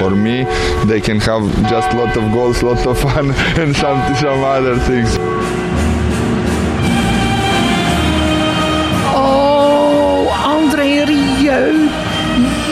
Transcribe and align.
For 0.00 0.16
me, 0.16 0.46
they 0.86 0.98
can 0.98 1.20
have 1.20 1.44
just 1.68 1.92
lot 1.92 2.16
of 2.16 2.32
goals, 2.32 2.62
lot 2.62 2.86
of 2.86 2.98
fun, 2.98 3.32
and 3.60 3.76
some 3.76 4.00
some 4.16 4.42
other 4.42 4.78
things. 4.78 5.18
Oh, 9.14 10.26
André 10.44 11.04
Rieu. 11.04 11.88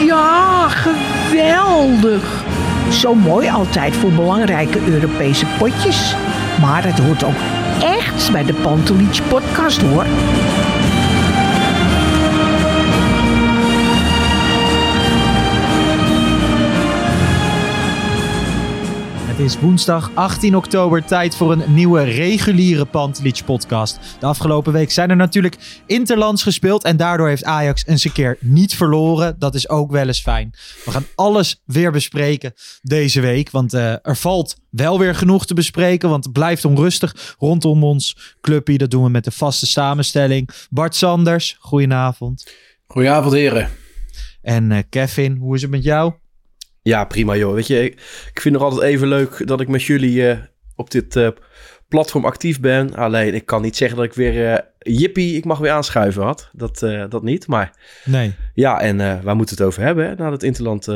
Ja, 0.06 0.68
geweldig. 0.68 2.44
Zo 2.90 3.14
mooi 3.14 3.50
altijd 3.50 3.96
voor 3.96 4.10
belangrijke 4.10 4.78
Europese 4.86 5.46
potjes. 5.58 6.14
Maar 6.60 6.84
het 6.84 6.98
hoort 6.98 7.24
ook 7.24 7.40
echt 7.82 8.32
bij 8.32 8.44
de 8.44 8.54
Pantelich 8.54 9.28
podcast 9.28 9.82
hoor. 9.82 10.06
Het 19.38 19.46
is 19.46 19.60
woensdag 19.60 20.10
18 20.14 20.56
oktober, 20.56 21.04
tijd 21.04 21.36
voor 21.36 21.52
een 21.52 21.74
nieuwe 21.74 22.02
reguliere 22.02 22.84
Pantelich 22.84 23.44
podcast. 23.44 23.98
De 24.20 24.26
afgelopen 24.26 24.72
week 24.72 24.90
zijn 24.90 25.10
er 25.10 25.16
natuurlijk 25.16 25.82
interlands 25.86 26.42
gespeeld 26.42 26.84
en 26.84 26.96
daardoor 26.96 27.28
heeft 27.28 27.44
Ajax 27.44 27.86
eens 27.86 28.04
een 28.04 28.12
keer 28.12 28.36
niet 28.40 28.74
verloren. 28.74 29.38
Dat 29.38 29.54
is 29.54 29.68
ook 29.68 29.90
wel 29.90 30.06
eens 30.06 30.20
fijn. 30.20 30.54
We 30.84 30.90
gaan 30.90 31.06
alles 31.14 31.62
weer 31.64 31.92
bespreken 31.92 32.52
deze 32.82 33.20
week, 33.20 33.50
want 33.50 33.74
eh, 33.74 33.92
er 34.02 34.16
valt 34.16 34.56
wel 34.70 34.98
weer 34.98 35.14
genoeg 35.14 35.46
te 35.46 35.54
bespreken, 35.54 36.08
want 36.08 36.24
het 36.24 36.32
blijft 36.32 36.64
onrustig 36.64 37.36
rondom 37.38 37.84
ons 37.84 38.36
clubje. 38.40 38.78
Dat 38.78 38.90
doen 38.90 39.04
we 39.04 39.10
met 39.10 39.24
de 39.24 39.30
vaste 39.30 39.66
samenstelling. 39.66 40.50
Bart 40.70 40.94
Sanders, 40.94 41.56
goedenavond. 41.58 42.52
Goedenavond 42.86 43.32
heren. 43.32 43.70
En 44.42 44.72
eh, 44.72 44.82
Kevin, 44.88 45.36
hoe 45.36 45.54
is 45.54 45.62
het 45.62 45.70
met 45.70 45.82
jou? 45.82 46.12
Ja, 46.88 47.04
prima 47.04 47.36
joh. 47.36 47.54
Weet 47.54 47.66
je, 47.66 47.84
ik, 47.84 47.92
ik 48.32 48.40
vind 48.40 48.44
het 48.44 48.52
nog 48.52 48.62
altijd 48.62 48.82
even 48.82 49.08
leuk 49.08 49.46
dat 49.46 49.60
ik 49.60 49.68
met 49.68 49.82
jullie 49.82 50.20
uh, 50.20 50.38
op 50.76 50.90
dit 50.90 51.16
uh, 51.16 51.28
platform 51.88 52.24
actief 52.24 52.60
ben. 52.60 52.94
Alleen, 52.94 53.34
ik 53.34 53.46
kan 53.46 53.62
niet 53.62 53.76
zeggen 53.76 53.96
dat 53.96 54.06
ik 54.06 54.12
weer 54.12 54.52
uh, 54.52 54.58
jippie, 54.78 55.36
ik 55.36 55.44
mag 55.44 55.58
weer 55.58 55.70
aanschuiven 55.70 56.22
had. 56.22 56.50
Dat, 56.52 56.78
dat 57.08 57.22
niet, 57.22 57.46
maar... 57.46 57.72
Nee. 58.04 58.34
Ja, 58.54 58.80
en 58.80 59.22
waar 59.22 59.36
moeten 59.36 59.56
we 59.56 59.62
het 59.62 59.72
over 59.72 59.82
hebben 59.82 60.06
hè, 60.06 60.14
na, 60.14 60.30
dat 60.30 60.42
interland, 60.42 60.86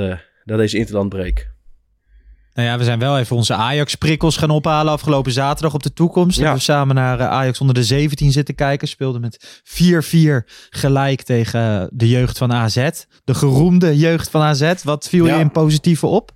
na 0.45 0.57
deze 0.57 0.79
interlandbreak? 0.79 1.52
Nou 2.55 2.69
ja, 2.69 2.78
we 2.78 2.84
zijn 2.84 2.98
wel 2.98 3.19
even 3.19 3.36
onze 3.36 3.55
Ajax-prikkels 3.55 4.36
gaan 4.36 4.50
ophalen 4.50 4.92
afgelopen 4.92 5.33
zaterdag 5.33 5.75
op 5.75 5.83
de 5.83 5.92
toekomst. 5.92 6.39
Ja. 6.39 6.55
we 6.55 6.61
samen 6.61 6.95
naar 6.95 7.20
Ajax 7.20 7.61
onder 7.61 7.75
de 7.75 7.84
17 7.84 8.33
zitten 8.33 8.55
kijken. 8.55 8.89
Speelden 8.89 9.20
met 9.20 9.62
4-4 9.64 10.48
gelijk 10.70 11.23
tegen 11.23 11.89
de 11.92 12.08
jeugd 12.08 12.39
van 12.39 12.53
AZ. 12.53 12.91
De 13.25 13.34
geroemde 13.34 13.97
jeugd 13.97 14.30
van 14.30 14.41
AZ. 14.41 14.73
Wat 14.83 15.08
viel 15.08 15.27
ja. 15.27 15.34
je 15.34 15.41
in 15.41 15.50
positieve 15.50 16.06
op? 16.06 16.30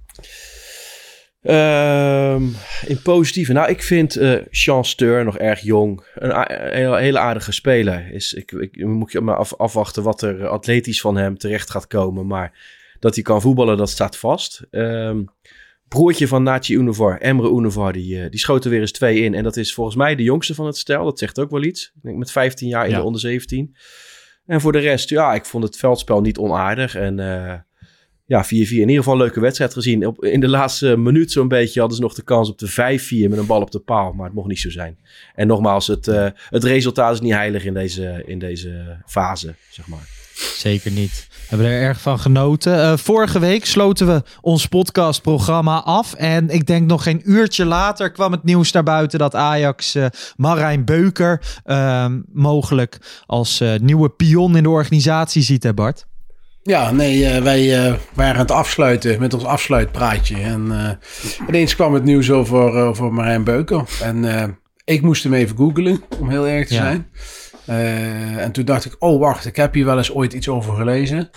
Um, 1.43 2.57
in 2.87 3.03
positieve. 3.03 3.53
Nou, 3.53 3.69
ik 3.69 3.83
vind 3.83 4.17
uh, 4.17 4.41
Sean 4.51 4.85
Steur 4.85 5.25
nog 5.25 5.39
erg 5.39 5.61
jong. 5.61 6.05
Een, 6.15 6.31
een 6.79 6.99
hele 6.99 7.19
aardige 7.19 7.53
speler. 7.53 8.13
Is, 8.13 8.33
ik, 8.33 8.53
ik 8.53 8.85
moet 8.85 9.13
je 9.13 9.21
maar 9.21 9.37
af, 9.37 9.55
afwachten 9.55 10.03
wat 10.03 10.23
er 10.23 10.49
atletisch 10.49 11.01
van 11.01 11.17
hem 11.17 11.39
terecht 11.39 11.71
gaat 11.71 11.87
komen. 11.87 12.27
Maar 12.27 12.53
dat 12.99 13.15
hij 13.15 13.25
kan 13.25 13.41
voetballen, 13.41 13.77
dat 13.77 13.91
staat 13.91 14.17
vast. 14.17 14.63
Um, 14.71 15.29
broertje 15.89 16.29
van 16.29 16.43
Nachi 16.43 16.75
Univar, 16.75 17.21
Emre 17.21 17.51
Univar, 17.51 17.93
die, 17.93 18.29
die 18.29 18.41
schoot 18.41 18.65
er 18.65 18.71
weer 18.71 18.81
eens 18.81 18.93
twee 18.93 19.21
in. 19.21 19.35
En 19.35 19.43
dat 19.43 19.57
is 19.57 19.75
volgens 19.75 19.97
mij 19.97 20.15
de 20.15 20.23
jongste 20.23 20.55
van 20.55 20.67
het 20.67 20.77
stel. 20.77 21.05
Dat 21.05 21.19
zegt 21.19 21.39
ook 21.41 21.51
wel 21.51 21.63
iets. 21.63 21.93
Ik 21.95 22.03
denk 22.03 22.17
met 22.17 22.31
15 22.31 22.69
jaar 22.69 22.85
in 22.85 22.91
ja. 22.91 22.97
de 22.97 23.05
onder 23.05 23.21
17. 23.21 23.77
En 24.47 24.61
voor 24.61 24.73
de 24.73 24.79
rest, 24.79 25.09
ja, 25.09 25.35
ik 25.35 25.45
vond 25.45 25.65
het 25.65 25.77
veldspel 25.77 26.21
niet 26.21 26.39
onaardig. 26.39 26.95
En 26.95 27.19
uh, 27.19 27.55
ja, 28.25 28.45
4-4 28.45 28.49
in 28.49 28.69
ieder 28.69 28.97
geval 28.97 29.13
een 29.13 29.21
leuke 29.21 29.41
wedstrijd 29.41 29.73
gezien. 29.73 30.07
Op, 30.07 30.25
in 30.25 30.41
de 30.41 30.49
laatste 30.49 30.97
minuut 30.97 31.33
zo'n 31.33 31.49
beetje 31.49 31.79
hadden 31.79 31.97
ze 31.97 32.03
nog 32.03 32.15
de 32.15 32.23
kans 32.23 32.51
op 32.51 32.59
de 32.59 32.71
5-4 32.71 32.75
met 33.31 33.39
een 33.39 33.47
bal 33.47 33.61
op 33.61 33.71
de 33.71 33.81
paal. 33.81 34.13
Maar 34.13 34.27
het 34.27 34.35
mocht 34.35 34.49
niet 34.49 34.61
zo 34.61 34.71
zijn. 34.71 34.99
En 35.35 35.47
nogmaals, 35.47 35.87
het, 35.87 36.07
uh, 36.07 36.29
het 36.35 36.65
resultaat 36.65 37.13
is 37.13 37.21
niet 37.21 37.33
heilig 37.33 37.65
in 37.65 37.75
deze, 37.75 38.23
in 38.27 38.39
deze 38.39 39.03
fase, 39.07 39.55
zeg 39.71 39.87
maar. 39.87 40.16
Zeker 40.37 40.91
niet. 40.91 41.27
We 41.31 41.57
hebben 41.57 41.67
er 41.67 41.83
erg 41.83 42.01
van 42.01 42.19
genoten. 42.19 42.79
Uh, 42.79 42.97
vorige 42.97 43.39
week 43.39 43.67
sloten 43.67 44.07
we 44.07 44.23
ons 44.41 44.67
podcastprogramma 44.67 45.83
af. 45.83 46.15
En 46.15 46.49
ik 46.51 46.67
denk 46.67 46.87
nog 46.87 47.03
geen 47.03 47.23
uurtje 47.25 47.65
later 47.65 48.11
kwam 48.11 48.33
het 48.33 48.45
nieuws 48.45 48.73
naar 48.73 48.83
buiten 48.83 49.19
dat 49.19 49.35
Ajax 49.35 49.95
uh, 49.95 50.07
Marijn 50.37 50.85
Beuker 50.85 51.43
uh, 51.67 52.07
mogelijk 52.33 52.99
als 53.27 53.61
uh, 53.61 53.75
nieuwe 53.79 54.09
pion 54.09 54.57
in 54.57 54.63
de 54.63 54.69
organisatie 54.69 55.43
ziet, 55.43 55.63
hè 55.63 55.75
Bart? 55.75 56.07
Ja, 56.63 56.91
nee, 56.91 57.41
wij 57.41 57.99
waren 58.15 58.35
aan 58.35 58.41
het 58.41 58.51
afsluiten 58.51 59.21
met 59.21 59.35
ons 59.35 59.45
afsluitpraatje. 59.45 60.37
En 60.37 60.99
ineens 61.49 61.75
kwam 61.75 61.95
het 61.95 62.05
nieuws 62.05 62.31
over, 62.31 62.73
over 62.73 63.13
Marijn 63.13 63.45
Beuker. 63.45 63.85
En 64.03 64.25
ik 64.85 65.03
moest 65.03 65.23
hem 65.23 65.35
even 65.35 65.57
googlen, 65.57 66.03
om 66.19 66.31
heel 66.31 66.47
erg 66.49 66.69
te 66.69 66.75
ja. 66.75 66.83
zijn. 66.83 67.07
Uh, 67.69 68.37
en 68.37 68.53
toen 68.53 68.65
dacht 68.65 68.85
ik, 68.85 68.97
oh 68.99 69.21
wacht, 69.21 69.47
ik 69.47 69.57
heb 69.57 69.75
hier 69.75 69.85
wel 69.85 69.97
eens 69.97 70.13
ooit 70.13 70.33
iets 70.33 70.49
over 70.49 70.75
gelezen. 70.75 71.31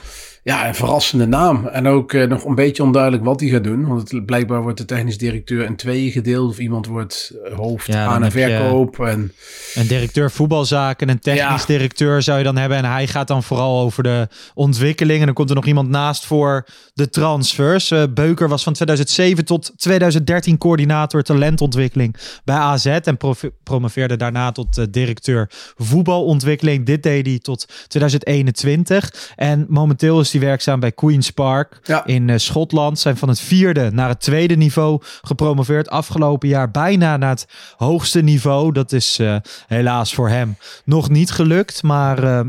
Ja, 0.50 0.68
een 0.68 0.76
verrassende 0.76 1.28
naam. 1.28 1.68
En 1.68 1.88
ook 1.88 2.14
uh, 2.14 2.28
nog 2.28 2.46
een 2.46 2.56
beetje 2.56 2.84
onduidelijk 2.84 3.24
wat 3.24 3.40
hij 3.40 3.50
gaat 3.50 3.64
doen. 3.64 3.88
Want 3.88 4.12
het, 4.12 4.26
blijkbaar 4.26 4.62
wordt 4.62 4.78
de 4.78 4.86
technisch 4.86 5.18
directeur 5.18 5.66
in 5.66 5.76
tweeën 5.76 6.12
gedeeld. 6.12 6.50
Of 6.50 6.60
iemand 6.60 6.86
wordt 6.88 7.34
hoofd 7.56 7.88
ja, 7.88 8.06
aan 8.06 8.24
en 8.24 8.32
verkoop. 8.32 9.00
En... 9.00 9.34
Een 9.76 9.88
directeur 9.88 10.32
voetbalzaken, 10.32 11.10
een 11.10 11.20
technisch 11.20 11.62
ja. 11.62 11.66
directeur 11.66 12.22
zou 12.22 12.38
je 12.38 12.44
dan 12.44 12.58
hebben. 12.58 12.78
En 12.78 12.86
hij 12.86 13.08
gaat 13.08 13.28
dan 13.28 13.44
vooral 13.44 13.80
over 13.80 14.04
de 14.04 14.28
ontwikkeling. 14.54 15.20
En 15.20 15.26
dan 15.26 15.34
komt 15.34 15.50
er 15.50 15.56
nog 15.56 15.66
iemand 15.66 15.90
naast 15.90 16.26
voor 16.26 16.66
de 16.94 17.10
transfers. 17.10 17.92
Uh, 17.92 18.04
Beuker 18.14 18.48
was 18.48 18.64
van 18.64 18.74
2007 18.74 19.46
tot 19.46 19.74
2013 19.76 20.58
coördinator 20.58 21.24
talentontwikkeling 21.24 22.16
bij 22.44 22.56
AZ. 22.56 22.86
En 22.86 23.18
promoveerde 23.64 24.16
daarna 24.18 24.52
tot 24.52 24.78
uh, 24.78 24.86
directeur 24.90 25.50
voetbalontwikkeling. 25.78 26.86
Dit 26.86 27.04
deed 27.04 27.26
hij 27.26 27.40
tot 27.40 27.66
2021. 27.88 29.34
En 29.36 29.66
momenteel 29.70 30.20
is 30.20 30.32
hij 30.32 30.39
werkzaam 30.40 30.80
bij 30.80 30.92
Queen's 30.92 31.32
Park 31.32 31.80
ja. 31.84 32.06
in 32.06 32.28
uh, 32.28 32.38
Schotland. 32.38 33.00
Zijn 33.00 33.18
van 33.18 33.30
het 33.30 33.40
vierde 33.40 33.92
naar 33.92 34.10
het 34.10 34.22
tweede 34.22 34.56
niveau 34.56 35.02
gepromoveerd. 35.22 35.90
Afgelopen 35.90 36.48
jaar 36.48 36.72
bijna 36.72 37.18
naar 37.18 37.30
het 37.30 37.48
hoogste 37.78 38.22
niveau. 38.22 38.72
Dat 38.72 38.92
is 38.92 39.20
uh, 39.20 39.36
helaas 39.68 40.14
voor 40.14 40.30
hem 40.30 40.58
nog 40.86 41.10
niet 41.10 41.32
gelukt. 41.32 41.84
Maar 41.84 42.24
uh, 42.24 42.40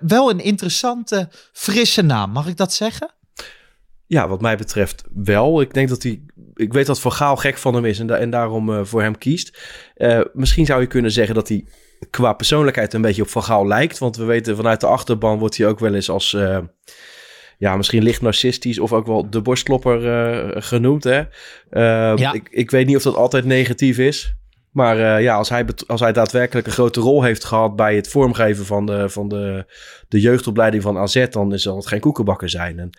wel 0.00 0.30
een 0.30 0.40
interessante, 0.40 1.28
frisse 1.52 2.02
naam. 2.02 2.30
Mag 2.30 2.46
ik 2.46 2.56
dat 2.56 2.72
zeggen? 2.72 3.10
Ja, 4.06 4.28
wat 4.28 4.40
mij 4.40 4.56
betreft 4.56 5.04
wel. 5.14 5.60
Ik 5.60 5.74
denk 5.74 5.88
dat 5.88 6.02
hij. 6.02 6.20
Ik 6.54 6.72
weet 6.72 6.86
dat 6.86 7.00
Van 7.00 7.12
Gaal 7.12 7.36
gek 7.36 7.58
van 7.58 7.74
hem 7.74 7.84
is 7.84 7.98
en, 7.98 8.06
da 8.06 8.16
en 8.16 8.30
daarom 8.30 8.70
uh, 8.70 8.80
voor 8.82 9.02
hem 9.02 9.18
kiest. 9.18 9.58
Uh, 9.96 10.20
misschien 10.32 10.66
zou 10.66 10.80
je 10.80 10.86
kunnen 10.86 11.10
zeggen 11.10 11.34
dat 11.34 11.48
hij 11.48 11.64
qua 12.10 12.32
persoonlijkheid 12.32 12.94
een 12.94 13.00
beetje 13.00 13.22
op 13.22 13.28
Van 13.28 13.42
Gaal 13.42 13.66
lijkt. 13.66 13.98
Want 13.98 14.16
we 14.16 14.24
weten 14.24 14.56
vanuit 14.56 14.80
de 14.80 14.86
achterban 14.86 15.38
wordt 15.38 15.56
hij 15.56 15.66
ook 15.66 15.78
wel 15.78 15.94
eens 15.94 16.10
als. 16.10 16.32
Uh, 16.32 16.58
ja, 17.60 17.76
misschien 17.76 18.02
licht 18.02 18.22
narcistisch 18.22 18.78
of 18.78 18.92
ook 18.92 19.06
wel 19.06 19.30
de 19.30 19.40
borstklopper 19.40 20.04
uh, 20.04 20.62
genoemd. 20.62 21.04
Hè? 21.04 21.18
Uh, 21.18 22.16
ja. 22.16 22.32
ik, 22.32 22.48
ik 22.50 22.70
weet 22.70 22.86
niet 22.86 22.96
of 22.96 23.02
dat 23.02 23.14
altijd 23.14 23.44
negatief 23.44 23.98
is. 23.98 24.34
Maar 24.70 24.98
uh, 24.98 25.22
ja, 25.22 25.34
als 25.34 25.48
hij, 25.48 25.66
als 25.86 26.00
hij 26.00 26.12
daadwerkelijk 26.12 26.66
een 26.66 26.72
grote 26.72 27.00
rol 27.00 27.22
heeft 27.22 27.44
gehad 27.44 27.76
bij 27.76 27.96
het 27.96 28.08
vormgeven 28.08 28.66
van 28.66 28.86
de, 28.86 29.08
van 29.08 29.28
de, 29.28 29.64
de 30.08 30.20
jeugdopleiding 30.20 30.82
van 30.82 30.98
AZ, 30.98 31.26
dan 31.30 31.58
zal 31.58 31.76
het 31.76 31.86
geen 31.86 32.00
koekenbakker 32.00 32.48
zijn. 32.48 32.78
En 32.78 32.90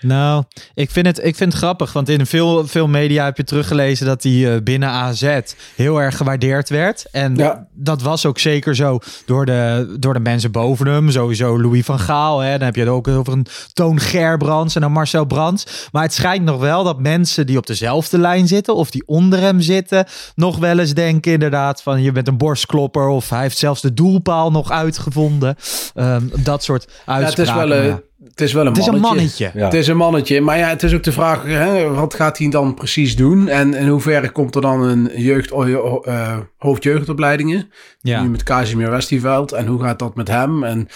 nou, 0.00 0.44
ik 0.74 0.90
vind, 0.90 1.06
het, 1.06 1.18
ik 1.24 1.36
vind 1.36 1.52
het 1.52 1.62
grappig, 1.62 1.92
want 1.92 2.08
in 2.08 2.26
veel, 2.26 2.66
veel 2.66 2.88
media 2.88 3.24
heb 3.24 3.36
je 3.36 3.44
teruggelezen 3.44 4.06
dat 4.06 4.22
hij 4.22 4.32
uh, 4.32 4.62
binnen 4.62 4.88
AZ 4.88 5.38
heel 5.76 6.00
erg 6.00 6.16
gewaardeerd 6.16 6.68
werd. 6.68 7.06
En 7.12 7.36
ja. 7.36 7.66
dat 7.74 8.02
was 8.02 8.26
ook 8.26 8.38
zeker 8.38 8.76
zo 8.76 8.98
door 9.26 9.46
de, 9.46 9.96
door 9.98 10.14
de 10.14 10.20
mensen 10.20 10.50
boven 10.50 10.86
hem. 10.86 11.10
Sowieso 11.10 11.60
Louis 11.60 11.84
van 11.84 11.98
Gaal. 11.98 12.38
Hè. 12.40 12.50
Dan 12.50 12.66
heb 12.66 12.74
je 12.74 12.80
het 12.80 12.90
ook 12.90 13.08
over 13.08 13.32
een 13.32 13.46
Toon 13.72 14.00
Gerbrands 14.00 14.74
en 14.76 14.82
een 14.82 14.92
Marcel 14.92 15.24
Brands. 15.24 15.88
Maar 15.92 16.02
het 16.02 16.14
schijnt 16.14 16.44
nog 16.44 16.60
wel 16.60 16.84
dat 16.84 17.00
mensen 17.00 17.46
die 17.46 17.56
op 17.56 17.66
dezelfde 17.66 18.18
lijn 18.18 18.48
zitten 18.48 18.74
of 18.74 18.90
die 18.90 19.02
onder 19.06 19.40
hem 19.40 19.60
zitten, 19.60 20.04
nog 20.34 20.58
wel 20.58 20.78
eens 20.78 20.94
denken 20.94 21.32
inderdaad 21.32 21.82
van 21.82 22.02
je 22.02 22.12
bent 22.12 22.28
een 22.28 22.36
borstklopper 22.36 23.08
of 23.08 23.28
hij 23.30 23.40
heeft 23.40 23.58
zelfs 23.58 23.80
de 23.80 23.94
doelpaal 23.94 24.50
nog 24.50 24.70
uitgevonden. 24.70 25.56
Um, 25.94 26.30
dat 26.42 26.64
soort 26.64 26.86
uitspraken. 27.04 27.18
Ja, 27.18 27.26
het 27.26 27.38
is 27.38 27.52
wel, 27.52 27.84
uh, 27.84 27.94
het 28.28 28.40
is 28.40 28.52
wel 28.52 28.66
een 28.66 28.68
Het 28.68 28.78
is 28.78 28.86
een 28.86 29.00
mannetje. 29.00 29.16
mannetje. 29.16 29.50
Ja. 29.54 29.64
Het 29.64 29.74
is 29.74 29.86
een 29.86 29.96
mannetje, 29.96 30.40
maar 30.40 30.58
ja, 30.58 30.68
het 30.68 30.82
is 30.82 30.94
ook 30.94 31.02
de 31.02 31.12
vraag, 31.12 31.42
hè, 31.42 31.88
wat 31.90 32.14
gaat 32.14 32.38
hij 32.38 32.48
dan 32.48 32.74
precies 32.74 33.16
doen? 33.16 33.48
En 33.48 33.74
in 33.74 33.88
hoeverre 33.88 34.30
komt 34.30 34.54
er 34.54 34.60
dan 34.60 34.82
een 34.82 35.10
jeugd, 35.14 35.52
oh, 35.52 36.06
eh, 36.08 36.38
hoofdjeugdopleidingen? 36.58 37.70
Ja. 38.00 38.22
Nu 38.22 38.28
met 38.28 38.42
Casimir 38.42 38.90
Westerveld. 38.90 39.52
En 39.52 39.66
hoe 39.66 39.82
gaat 39.82 39.98
dat 39.98 40.14
met 40.14 40.28
hem? 40.28 40.64
En 40.64 40.88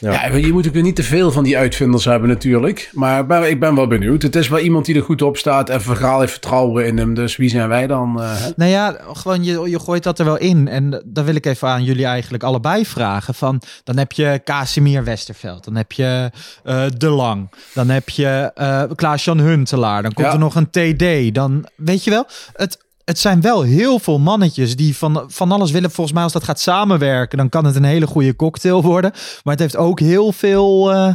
Ja. 0.00 0.12
ja. 0.26 0.36
je 0.36 0.52
moet 0.52 0.66
ook 0.66 0.72
weer 0.72 0.82
niet 0.82 0.96
te 0.96 1.02
veel 1.02 1.32
van 1.32 1.44
die 1.44 1.58
uitvinders 1.58 2.04
hebben 2.04 2.28
natuurlijk. 2.28 2.90
Maar 2.92 3.20
ik 3.20 3.26
ben, 3.26 3.50
ik 3.50 3.60
ben 3.60 3.74
wel 3.74 3.86
benieuwd. 3.86 4.22
Het 4.22 4.36
is 4.36 4.48
wel 4.48 4.58
iemand 4.58 4.84
die 4.86 4.94
er 4.96 5.02
goed 5.02 5.22
op 5.22 5.36
staat 5.36 5.68
en 5.68 5.82
Vergaal 5.82 6.20
heeft 6.20 6.32
vertrouwen 6.32 6.86
in 6.86 6.98
hem. 6.98 7.14
Dus 7.14 7.36
wie 7.36 7.48
zijn 7.48 7.68
wij 7.68 7.86
dan? 7.86 8.22
eh? 8.22 8.30
Nou 8.56 8.70
ja, 8.70 8.96
gewoon 9.12 9.44
je, 9.44 9.70
je 9.70 9.78
gooit 9.78 10.02
dat 10.02 10.18
er 10.18 10.24
wel 10.24 10.38
in. 10.38 10.68
En 10.68 11.02
dan 11.06 11.24
wil 11.24 11.34
ik 11.34 11.46
even 11.46 11.68
aan 11.68 11.84
jullie 11.84 12.04
eigenlijk 12.04 12.42
allebei 12.42 12.86
vragen. 12.86 13.34
Van, 13.34 13.62
dan 13.84 13.96
heb 13.96 14.12
je 14.12 14.40
Casimir 14.44 15.04
Westerveld. 15.04 15.64
Dan 15.64 15.76
heb 15.76 15.92
je 15.92 16.30
eh, 16.64 16.82
De 16.96 17.08
Lang. 17.08 17.50
Dan 17.74 17.88
heb 17.88 18.08
je 18.08 18.50
eh 18.54 18.82
Klaas-Jan 18.94 19.38
Huntelaar. 19.40 20.02
Dan 20.02 20.12
komt 20.12 20.26
Ja. 20.26 20.32
er 20.32 20.38
nog 20.38 20.54
een 20.54 20.70
TD. 20.70 21.34
Dan 21.34 21.66
weet 21.76 22.04
je 22.04 22.10
wel, 22.10 22.26
het, 22.52 22.78
het 23.10 23.18
zijn 23.18 23.40
wel 23.40 23.62
heel 23.62 23.98
veel 23.98 24.18
mannetjes 24.18 24.76
die 24.76 24.96
van, 24.96 25.24
van 25.26 25.52
alles 25.52 25.70
willen. 25.70 25.90
Volgens 25.90 26.14
mij 26.14 26.22
als 26.24 26.32
dat 26.32 26.44
gaat 26.44 26.60
samenwerken, 26.60 27.38
dan 27.38 27.48
kan 27.48 27.64
het 27.64 27.76
een 27.76 27.84
hele 27.84 28.06
goede 28.06 28.36
cocktail 28.36 28.82
worden. 28.82 29.10
Maar 29.44 29.52
het 29.52 29.58
heeft 29.62 29.76
ook 29.76 30.00
heel 30.00 30.32
veel, 30.32 30.92
eh, 30.92 31.14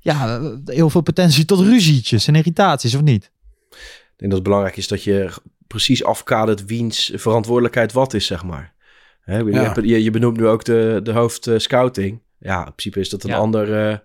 ja, 0.00 0.40
heel 0.64 0.90
veel 0.90 1.00
potentie 1.00 1.44
tot 1.44 1.60
ruzietjes 1.60 2.26
en 2.26 2.34
irritaties, 2.34 2.94
of 2.94 3.02
niet? 3.02 3.30
Ik 3.70 4.16
denk 4.16 4.30
dat 4.30 4.32
het 4.32 4.42
belangrijk 4.42 4.76
is 4.76 4.88
dat 4.88 5.04
je 5.04 5.30
precies 5.66 6.04
afkadert 6.04 6.64
wiens 6.64 7.10
verantwoordelijkheid 7.14 7.92
wat 7.92 8.14
is, 8.14 8.26
zeg 8.26 8.44
maar. 8.44 8.72
Hè, 9.20 9.38
je, 9.38 9.50
Ja. 9.52 9.62
hebt- 9.62 9.86
je, 9.88 10.02
je 10.02 10.10
benoemt 10.10 10.36
nu 10.36 10.46
ook 10.46 10.64
de, 10.64 11.00
de 11.02 11.12
hoofd 11.12 11.46
eh, 11.46 11.58
scouting. 11.58 12.20
Ja, 12.38 12.58
in 12.58 12.64
principe 12.74 13.00
is 13.00 13.08
dat 13.08 13.22
een 13.24 13.30
Ja. 13.30 13.36
ander... 13.36 13.88
eh, 13.90 13.96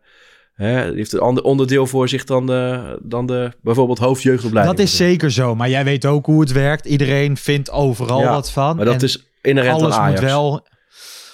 hè, 0.56 0.94
heeft 0.94 1.14
een 1.14 1.20
ander 1.20 1.44
onderdeel 1.44 1.88
voor 1.88 2.10
zich 2.10 2.24
dan 2.24 2.46
de, 2.46 2.98
dan 3.02 3.26
de 3.26 3.52
bijvoorbeeld 3.62 3.98
hoofdjeugdopleiding. 4.00 4.78
Dat 4.78 4.86
is 4.86 4.96
zeker 4.96 5.32
zo, 5.32 5.56
maar 5.56 5.70
jij 5.70 5.84
weet 5.84 6.06
ook 6.06 6.26
hoe 6.26 6.40
het 6.42 6.52
werkt. 6.52 6.86
Iedereen 6.86 7.38
vindt 7.38 7.72
overal 7.72 8.20
Ja, 8.20 8.30
wat 8.30 8.52
van. 8.52 8.76
Maar 8.76 8.86
dat 8.86 8.94
En 8.96 9.02
is 9.02 9.26
inherent 9.42 9.76
aan 9.76 9.82
alles 9.82 9.96
Ajax. 9.96 10.22
moet 10.22 10.30
wel. 10.30 10.68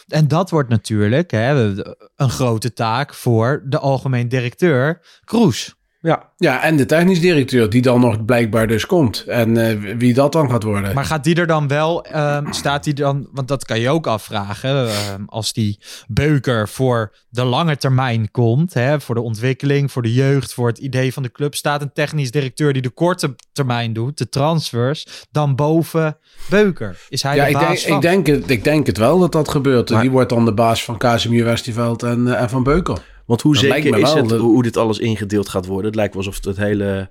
En 0.08 0.28
dat 0.28 0.50
wordt 0.50 0.70
natuurlijk 0.70 1.32
hè, 1.32 1.74
een 2.16 2.30
grote 2.30 2.74
taak 2.74 3.14
voor 3.14 3.64
de 3.66 3.80
algemeen 3.80 4.30
directeur 4.30 5.02
Kroes. 5.24 5.76
Ja, 6.02 6.30
Ja, 6.38 6.64
en 6.64 6.76
de 6.76 6.86
technisch 6.86 7.20
directeur 7.20 7.70
die 7.70 7.82
dan 7.82 8.00
nog 8.00 8.26
blijkbaar 8.26 8.68
dus 8.68 8.86
komt. 8.86 9.24
En 9.28 9.58
eh, 9.58 9.96
wie 9.98 10.14
dat 10.14 10.32
dan 10.32 10.50
gaat 10.50 10.64
worden. 10.64 10.94
Maar 10.94 11.06
gaat 11.06 11.24
die 11.24 11.36
er 11.36 11.48
dan 11.48 11.68
wel, 11.68 12.06
ehm, 12.06 12.52
staat 12.52 12.84
die 12.84 12.94
dan, 12.94 13.28
want 13.32 13.48
dat 13.48 13.66
kan 13.66 13.80
je 13.80 13.90
ook 13.90 14.08
afvragen, 14.08 14.88
ehm, 14.88 15.24
als 15.26 15.54
die 15.54 15.80
beuker 16.08 16.70
voor 16.70 17.16
de 17.30 17.44
lange 17.44 17.78
termijn 17.78 18.32
komt, 18.32 18.74
hè, 18.74 19.00
voor 19.02 19.16
de 19.16 19.22
ontwikkeling, 19.22 19.92
voor 19.92 20.02
de 20.02 20.14
jeugd, 20.14 20.54
voor 20.54 20.68
het 20.68 20.78
idee 20.78 21.14
van 21.14 21.24
de 21.24 21.32
club, 21.32 21.56
staat 21.56 21.82
een 21.82 21.94
technisch 21.94 22.32
directeur 22.32 22.74
die 22.74 22.82
de 22.82 22.90
korte 22.90 23.36
termijn 23.54 23.94
doet, 23.94 24.18
de 24.18 24.30
transfers, 24.30 25.26
dan 25.32 25.56
boven 25.56 26.18
beuker. 26.50 26.98
Is 27.10 27.24
hij 27.24 27.36
ja, 27.36 27.44
de 27.44 27.50
ik 27.50 27.56
baas 27.56 27.68
denk, 27.68 27.80
van? 27.80 27.96
ik, 27.96 28.02
denk 28.02 28.28
het, 28.28 28.50
ik 28.50 28.64
denk 28.64 28.86
het 28.86 28.98
wel 28.98 29.20
dat 29.20 29.32
dat 29.32 29.50
gebeurt. 29.50 29.90
Maar- 29.90 30.02
die 30.02 30.12
wordt 30.12 30.30
dan 30.30 30.46
de 30.46 30.54
baas 30.54 30.84
van 30.84 30.98
Casimir 30.98 31.44
Westerveld 31.46 32.04
en, 32.04 32.28
eh, 32.28 32.42
en 32.42 32.50
van 32.50 32.64
Beukel. 32.64 32.98
Want 33.32 33.44
hoe 33.44 33.54
Dat 33.54 33.64
zeker 33.64 33.98
is 33.98 34.14
wel, 34.14 34.24
het 34.24 34.32
hoe, 34.32 34.64
dit 34.64 34.78
alles 34.78 35.00
ingedeeld 35.00 35.50
gaat 35.50 35.66
worden? 35.66 35.86
Het 35.86 35.96
lijkt 35.96 36.14
wel 36.14 36.24
alsof 36.26 36.46
het 36.46 36.58
hele 36.58 37.10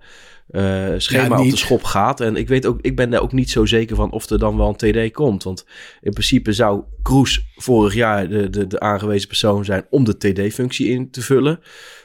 eh, 0.48 0.88
schema 0.96 1.36
Ja, 1.36 1.42
op 1.42 1.50
de 1.50 1.56
schop 1.56 1.82
gaat. 1.82 2.20
En 2.20 2.36
ik, 2.36 2.48
weet 2.48 2.66
ook, 2.66 2.78
ik 2.80 2.96
ben 2.96 3.10
daar 3.10 3.22
ook 3.22 3.32
niet 3.32 3.50
zo 3.50 3.66
zeker 3.66 3.96
van 3.96 4.10
of 4.10 4.30
er 4.30 4.38
dan 4.38 4.56
wel 4.56 4.76
een 4.78 5.08
TD 5.08 5.12
komt. 5.12 5.42
Want 5.42 5.66
in 6.00 6.12
principe 6.12 6.52
zou 6.52 6.82
Kroes 7.02 7.44
vorig 7.56 7.94
jaar 7.94 8.28
de, 8.28 8.50
de, 8.50 8.66
de 8.66 8.80
aangewezen 8.80 9.28
persoon 9.28 9.64
zijn 9.64 9.86
om 9.90 10.04
de 10.04 10.16
TD-functie 10.16 10.88
in 10.88 11.10
te 11.10 11.22
vullen. 11.22 11.60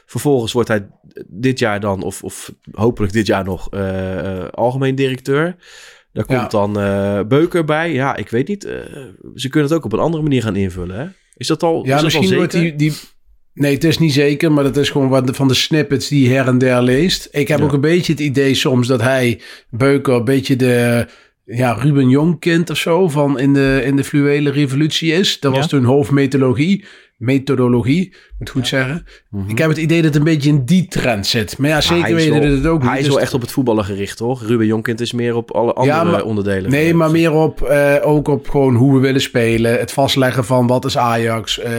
Vervolgens 0.06 0.52
wordt 0.52 0.68
hij 0.68 0.88
dit 1.26 1.58
jaar 1.58 1.80
dan, 1.80 2.02
of, 2.02 2.22
of 2.22 2.52
hopelijk 2.70 3.12
dit 3.12 3.26
jaar 3.26 3.44
nog, 3.44 3.70
eh, 3.70 4.18
eh, 4.18 4.48
algemeen 4.48 4.94
directeur. 4.94 5.56
Daar 6.12 6.24
komt 6.24 6.40
Ja. 6.40 6.48
dan 6.48 6.80
eh, 6.80 7.20
Beuker 7.28 7.64
bij. 7.64 7.92
Ja, 7.92 8.16
ik 8.16 8.28
weet 8.28 8.48
niet. 8.48 8.62
ze 9.34 9.48
kunnen 9.48 9.68
het 9.68 9.78
ook 9.78 9.84
op 9.84 9.92
een 9.92 9.98
andere 9.98 10.22
manier 10.22 10.42
gaan 10.42 10.56
invullen. 10.56 10.96
Hè? 10.98 11.06
Is 11.36 11.46
dat 11.46 11.62
al, 11.62 11.82
is 11.82 11.88
Ja, 11.88 11.94
dat 11.94 12.04
misschien 12.04 12.30
al 12.30 12.36
wordt 12.36 12.52
die, 12.52 12.76
die... 12.76 12.92
Nee, 13.58 13.74
het 13.74 13.84
is 13.84 13.98
niet 13.98 14.12
zeker, 14.12 14.52
maar 14.52 14.64
dat 14.64 14.76
is 14.76 14.90
gewoon 14.90 15.08
wat 15.08 15.26
de- 15.26 15.34
van 15.34 15.48
de 15.48 15.54
snippets 15.54 16.08
die 16.08 16.28
je 16.28 16.34
her 16.34 16.46
en 16.46 16.58
der 16.58 16.82
leest. 16.82 17.28
Ik 17.30 17.48
heb 17.48 17.58
Ja. 17.58 17.64
ook 17.64 17.72
een 17.72 17.80
beetje 17.80 18.12
het 18.12 18.20
idee 18.20 18.54
soms 18.54 18.86
dat 18.88 19.02
hij, 19.02 19.40
Beuker, 19.70 20.14
een 20.14 20.24
beetje 20.24 20.56
de 20.56 21.06
ja, 21.44 21.72
Ruben 21.72 22.08
Jongkind 22.08 22.70
of 22.70 22.76
zo 22.76 23.08
van 23.08 23.38
in 23.38 23.52
de, 23.54 23.82
in 23.84 23.96
de 23.96 24.04
fluwele 24.04 24.50
revolutie 24.50 25.12
is. 25.12 25.40
Dat 25.40 25.52
was 25.52 25.60
Ja. 25.62 25.66
toen 25.68 25.84
hoofdmethodologie. 25.84 26.84
Methodologie, 27.16 28.14
moet 28.38 28.50
goed 28.50 28.68
zeggen. 28.68 29.06
Mhm. 29.30 29.50
Ik 29.50 29.58
heb 29.58 29.68
het 29.68 29.78
idee 29.78 29.96
dat 30.02 30.06
het 30.06 30.16
een 30.16 30.24
beetje 30.24 30.48
in 30.48 30.64
die 30.64 30.88
trend 30.88 31.26
zit. 31.26 31.58
Maar 31.58 31.70
ja, 31.70 31.80
zeker 31.80 32.14
weten 32.14 32.32
wel- 32.32 32.40
we 32.40 32.56
het 32.56 32.66
ook 32.66 32.80
niet. 32.80 32.88
Hij 32.88 32.98
is 32.98 33.04
dus- 33.04 33.12
wel 33.14 33.22
echt 33.22 33.34
op 33.34 33.40
het 33.40 33.50
voetballen 33.50 33.84
gericht, 33.84 34.16
toch? 34.16 34.42
Ruben 34.46 34.66
Jonkind 34.66 35.00
is 35.00 35.12
meer 35.12 35.34
op 35.36 35.50
alle 35.50 35.72
andere 35.72 35.96
Ja, 35.96 36.04
maar- 36.04 36.22
onderdelen. 36.24 36.70
Nee, 36.70 36.94
maar 36.94 37.10
meer 37.10 37.32
op, 37.32 37.62
eh, 37.62 37.94
ook 38.02 38.28
op 38.28 38.48
gewoon 38.48 38.74
hoe 38.74 38.94
we 38.94 38.98
willen 39.00 39.20
spelen. 39.20 39.78
Het 39.78 39.92
vastleggen 39.92 40.44
van 40.44 40.66
wat 40.66 40.84
is 40.84 40.96
Ajax. 40.98 41.58
eh, 41.60 41.72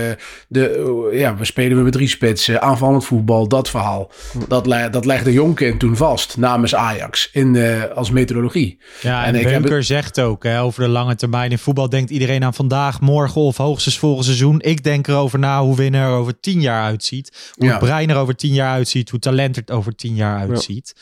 de, 0.47 0.69
eh, 1.11 1.19
ja, 1.19 1.35
we 1.35 1.45
spelen 1.45 1.77
we 1.77 1.83
met 1.83 1.93
drie 1.93 2.07
spitsen. 2.07 2.61
Aanvallend 2.61 3.05
voetbal, 3.05 3.47
dat 3.47 3.69
verhaal. 3.69 4.11
Dat, 4.47 4.65
le 4.67 4.89
dat 4.89 5.05
legde 5.05 5.33
Jonkin 5.33 5.77
toen 5.77 5.95
vast 5.95 6.37
namens 6.37 6.75
Ajax 6.75 7.29
in, 7.31 7.55
eh, 7.55 7.83
als 7.95 8.11
methodologie. 8.11 8.79
Ja, 9.01 9.21
en, 9.25 9.33
En 9.35 9.39
ik 9.41 9.47
heb 9.47 9.83
zegt 9.83 10.19
ook 10.19 10.43
hè, 10.43 10.61
over 10.61 10.83
de 10.83 10.89
lange 10.89 11.15
termijn 11.15 11.51
in 11.51 11.57
voetbal 11.57 11.89
denkt 11.89 12.09
iedereen 12.09 12.43
aan 12.43 12.53
vandaag, 12.53 13.01
morgen 13.01 13.41
of 13.41 13.57
hoogstens 13.57 13.99
volgend 13.99 14.25
seizoen. 14.25 14.61
Ik 14.61 14.83
denk 14.83 15.07
erover 15.07 15.26
na 15.35 15.61
hoe 15.61 15.75
winnaar 15.75 16.09
er 16.11 16.15
over 16.17 16.39
tien 16.39 16.61
jaar 16.61 16.83
uitziet. 16.83 17.51
Hoe 17.55 17.65
Ja. 17.65 17.71
het 17.71 17.79
brein 17.79 18.09
er 18.09 18.15
over 18.17 18.35
tien 18.35 18.53
jaar 18.53 18.71
uitziet. 18.71 19.09
Hoe 19.09 19.19
talent 19.19 19.57
er 19.69 19.75
over 19.75 19.95
tien 19.95 20.15
jaar 20.15 20.49
uitziet. 20.49 20.93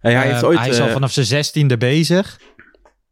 Hey, 0.00 0.12
hij, 0.14 0.26
heeft 0.26 0.42
Eh, 0.42 0.48
ooit, 0.48 0.58
hij 0.58 0.68
is 0.68 0.80
al 0.80 0.86
eh, 0.86 0.92
vanaf 0.92 1.12
zijn 1.12 1.26
zestiende 1.26 1.76
bezig. 1.76 2.40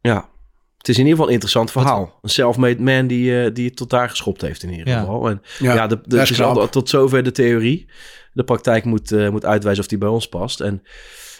ja, 0.01 0.29
het 0.77 0.87
is 0.89 0.95
in 0.95 1.03
ieder 1.03 1.11
geval 1.11 1.25
een 1.27 1.33
interessant 1.33 1.71
verhaal. 1.71 2.19
Een 2.21 2.29
self-made 2.29 2.81
man 2.81 3.07
die, 3.07 3.43
eh, 3.43 3.53
die 3.53 3.65
het 3.65 3.75
tot 3.75 3.89
daar 3.89 4.09
geschopt 4.09 4.41
heeft 4.41 4.63
in 4.63 4.69
ieder 4.71 4.87
Ja. 4.87 4.99
geval. 4.99 5.29
En 5.29 5.41
Ja, 5.59 5.73
ja, 5.73 5.87
de, 5.87 5.95
de, 5.95 6.01
dat 6.01 6.19
het 6.19 6.29
is 6.29 6.37
is 6.37 6.41
al 6.45 6.53
knap. 6.53 6.71
tot 6.71 6.89
zover 6.89 7.23
de 7.23 7.31
theorie. 7.31 7.89
De 8.35 8.43
praktijk 8.43 8.85
moet, 8.85 9.11
eh, 9.11 9.29
moet 9.29 9.45
uitwijzen 9.45 9.83
of 9.83 9.89
die 9.89 9.97
bij 9.97 10.09
ons 10.09 10.27
past. 10.27 10.61
En 10.61 10.83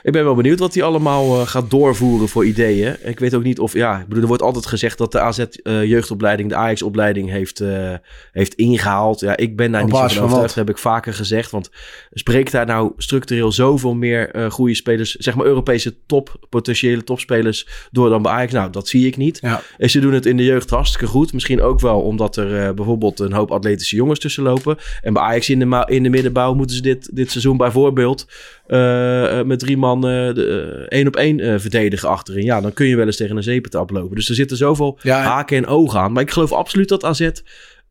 ik 0.06 0.12
ben 0.12 0.24
wel 0.24 0.36
benieuwd 0.36 0.59
wat 0.59 0.74
hij 0.74 0.83
allemaal 0.83 1.39
eh, 1.39 1.47
gaat 1.47 1.69
doorvoeren 1.69 2.27
voor 2.27 2.45
ideeën. 2.45 2.95
Ik 3.03 3.19
weet 3.19 3.33
ook 3.33 3.44
niet 3.44 3.59
of, 3.59 3.74
ja, 3.74 4.00
ik 4.00 4.07
bedoel, 4.07 4.21
er 4.21 4.27
wordt 4.27 4.44
altijd 4.44 4.65
gezegd 4.65 4.97
dat 4.97 5.12
de 5.12 5.19
AZ-jeugdopleiding, 5.19 6.50
de 6.50 6.56
Ajax-opleiding 6.56 7.30
heeft, 7.30 7.59
eh, 7.59 7.94
heeft 8.31 8.53
ingehaald. 8.53 9.19
Ja, 9.19 9.38
ik 9.38 9.56
ben 9.56 9.71
daar 9.71 9.83
Op 9.83 9.92
niet 9.92 9.97
zo 9.97 10.07
van 10.07 10.24
overtuigd, 10.24 10.56
heb 10.56 10.69
ik 10.69 10.77
vaker 10.77 11.13
gezegd. 11.13 11.51
Want 11.51 11.69
spreekt 12.12 12.51
daar 12.51 12.65
nou 12.65 12.92
structureel 12.98 13.51
zoveel 13.51 13.94
meer 13.95 14.30
eh 14.30 14.50
goede 14.51 14.75
spelers, 14.75 15.15
zeg 15.15 15.36
maar 15.36 15.45
Europese 15.45 15.96
top, 16.05 16.48
potentiële 16.50 17.03
topspelers 17.03 17.67
door 17.91 18.10
dan 18.10 18.22
bij 18.22 18.31
Ajax? 18.31 18.53
Nou, 18.53 18.72
dat 18.72 18.88
zie 18.88 19.08
ik 19.08 19.17
niet. 19.17 19.38
Ja. 19.41 19.62
En 19.77 19.89
ze 19.89 20.00
doen 20.00 20.13
het 20.13 20.25
in 20.25 20.38
de 20.38 20.43
jeugd 20.43 20.69
hartstikke 20.69 21.08
goed. 21.08 21.34
Misschien 21.34 21.62
ook 21.62 21.79
wel 21.79 22.01
omdat 22.01 22.36
er 22.36 22.67
eh, 22.67 22.74
bijvoorbeeld 22.74 23.19
een 23.19 23.34
hoop 23.34 23.51
atletische 23.51 23.96
jongens 23.96 24.19
tussen 24.19 24.43
lopen. 24.43 24.77
En 25.01 25.13
bij 25.13 25.24
Ajax 25.24 25.50
in 25.50 25.60
de, 25.60 25.84
in 25.86 26.03
de 26.03 26.10
middenbouw 26.10 26.53
moeten 26.53 26.75
ze 26.75 26.81
dit, 26.86 27.15
dit 27.15 27.32
seizoen 27.32 27.58
bijvoorbeeld 27.58 28.27
eh, 28.68 29.39
eh, 29.39 29.46
met 29.46 29.60
drie 29.60 29.77
man 29.77 29.98
eh, 30.08 30.34
de, 30.34 30.86
één 30.89 31.08
op 31.08 31.15
één 31.15 31.62
verdedigen 31.62 32.10
achterin. 32.10 32.44
Ja, 32.44 32.62
dan 32.62 32.74
kun 32.74 32.86
je 32.88 32.96
wel 32.96 33.06
eens 33.06 33.15
tegen 33.18 33.38
een 33.38 33.44
zeepentap 33.44 33.89
lopen. 33.89 34.15
Dus 34.15 34.30
er 34.30 34.36
zitten 34.36 34.58
zoveel 34.58 34.98
Ja, 35.01 35.20
en- 35.20 35.25
haken 35.25 35.58
en 35.58 35.68
ogen 35.68 36.00
aan. 36.00 36.12
Maar 36.12 36.24
ik 36.24 36.32
geloof 36.32 36.51
absoluut 36.51 36.89
dat 36.89 37.04
AZ 37.04 37.30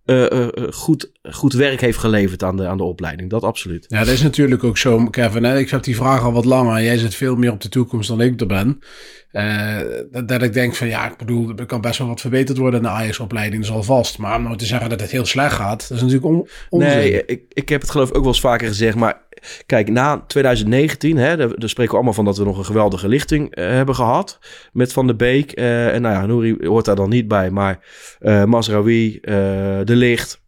eh, 0.05 0.33
eh, 0.33 0.43
eh, 0.43 0.73
goed, 0.73 1.11
goed 1.23 1.53
werk 1.53 1.81
heeft 1.81 1.99
geleverd 1.99 2.43
aan 2.43 2.57
de, 2.57 2.67
aan 2.67 2.77
de 2.77 2.83
opleiding. 2.83 3.31
Dat 3.31 3.43
absoluut. 3.43 3.85
Ja, 3.89 3.99
dat 3.99 4.09
is 4.09 4.23
natuurlijk 4.23 4.65
ook 4.65 4.79
zo, 4.79 5.07
Kevin. 5.07 5.45
Hè? 5.45 5.59
Ik 5.59 5.71
heb 5.71 5.83
die 5.83 5.97
vraag 5.97 6.23
al 6.23 6.33
wat 6.33 6.45
langer. 6.45 6.83
Jij 6.83 6.99
zit 6.99 7.15
veel 7.15 7.37
meer 7.37 7.53
op 7.53 7.61
de 7.61 7.69
toekomst 7.69 8.09
dan 8.09 8.21
ik 8.21 8.41
er 8.41 8.47
ben. 8.47 8.79
Dat, 10.11 10.29
dat 10.29 10.43
ik 10.43 10.53
denk 10.53 10.75
van, 10.75 10.87
ja, 10.87 11.11
ik 11.11 11.17
bedoel, 11.17 11.53
er 11.57 11.67
kan 11.67 11.81
best 11.81 11.99
wel 11.99 12.09
wat 12.09 12.21
verbeterd 12.21 12.59
worden 12.59 12.81
in 12.81 12.87
de 12.87 12.93
Ajax-opleiding. 12.93 13.63
Dat 13.63 13.71
is 13.71 13.77
al 13.77 13.83
vast. 13.83 14.19
Maar 14.19 14.37
om 14.37 14.43
nou 14.43 14.57
te 14.57 14.67
zeggen 14.67 14.89
dat 14.89 15.01
het 15.01 15.11
heel 15.11 15.27
slecht 15.27 15.55
gaat, 15.55 15.89
dat 15.89 15.97
is 15.97 16.03
natuurlijk 16.03 16.25
on 16.25 16.49
onzin. 16.69 16.89
Nee, 16.89 17.25
ik, 17.27 17.43
ik 17.49 17.69
heb 17.69 17.81
het 17.81 17.91
geloof 17.91 18.09
ik 18.09 18.15
ook 18.15 18.23
wel 18.23 18.33
eens 18.33 18.41
vaker 18.41 18.69
gezegd. 18.69 18.97
Maar 18.97 19.23
kijk, 19.67 19.91
na 19.91 20.25
2019, 20.27 21.17
hè, 21.17 21.37
daar, 21.37 21.51
spreken 21.57 21.91
we 21.91 21.97
allemaal 21.97 22.13
van 22.13 22.25
dat 22.25 22.39
we 22.39 22.45
nog 22.45 22.59
een 22.59 22.65
geweldige 22.65 23.09
lichting 23.09 23.55
eh, 23.55 23.67
hebben 23.67 23.95
gehad. 23.95 24.39
Met 24.73 24.93
Van 24.93 25.07
der 25.07 25.17
Beek. 25.17 25.53
eh, 25.53 25.95
en 25.95 26.03
nou 26.03 26.15
ja, 26.15 26.27
Nouri 26.27 26.57
hoort 26.67 26.85
daar 26.85 26.97
dan 26.97 27.09
niet 27.09 27.29
bij. 27.29 27.51
Maar 27.51 27.79
eh 28.21 28.45
Masraoui, 28.45 29.19
De 29.21 29.85
Licht. 29.85 30.43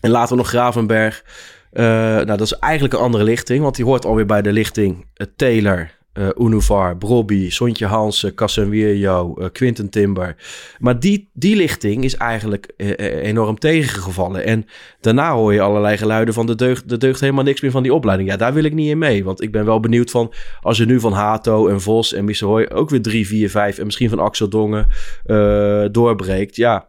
En 0.00 0.10
later 0.10 0.36
nog 0.36 0.48
Gravenberg. 0.48 1.24
Nou, 1.72 2.24
dat 2.24 2.40
is 2.40 2.52
eigenlijk 2.52 2.94
een 2.94 3.00
andere 3.00 3.24
lichting. 3.24 3.62
Want 3.62 3.76
die 3.76 3.84
hoort 3.84 4.04
alweer 4.04 4.26
bij 4.26 4.42
de 4.42 4.52
lichting 4.52 5.06
Taylor, 5.36 5.90
eh 6.14 6.28
Unuvar, 6.38 6.96
Brobby, 6.96 7.50
Sontje 7.50 7.86
Hansen, 7.86 8.34
Casemiro, 8.34 9.34
eh 9.36 9.46
Quinten 9.52 9.88
Timber. 9.90 10.36
Maar 10.78 11.00
die, 11.00 11.30
die 11.32 11.56
lichting 11.56 12.04
is 12.04 12.16
eigenlijk 12.16 12.72
eh, 12.76 13.22
enorm 13.22 13.58
tegengevallen. 13.58 14.44
En 14.44 14.66
daarna 15.00 15.32
hoor 15.32 15.52
je 15.52 15.60
allerlei 15.60 15.96
geluiden 15.96 16.34
van 16.34 16.46
de 16.46 16.54
deugd, 16.54 16.88
de 16.88 16.96
deugt 16.96 17.20
helemaal 17.20 17.44
niks 17.44 17.60
meer 17.60 17.70
van 17.70 17.82
die 17.82 17.94
opleiding. 17.94 18.30
Ja, 18.30 18.36
daar 18.36 18.52
wil 18.54 18.64
ik 18.64 18.74
niet 18.74 18.90
in 18.90 18.98
mee. 18.98 19.24
Want 19.24 19.42
ik 19.42 19.52
ben 19.52 19.64
wel 19.64 19.80
benieuwd 19.80 20.10
van 20.10 20.32
als 20.60 20.78
je 20.78 20.86
nu 20.86 21.00
van 21.00 21.12
Hato 21.12 21.68
en 21.68 21.80
Vos 21.80 22.12
en 22.12 22.24
Misseroy 22.24 22.68
ook 22.72 22.90
weer 22.90 23.02
3, 23.02 23.26
4, 23.26 23.50
5 23.50 23.78
en 23.78 23.84
misschien 23.84 24.08
van 24.08 24.18
Axel 24.18 24.48
Dongen 24.48 24.86
eh, 25.24 25.84
doorbreekt. 25.90 26.56
Ja, 26.56 26.88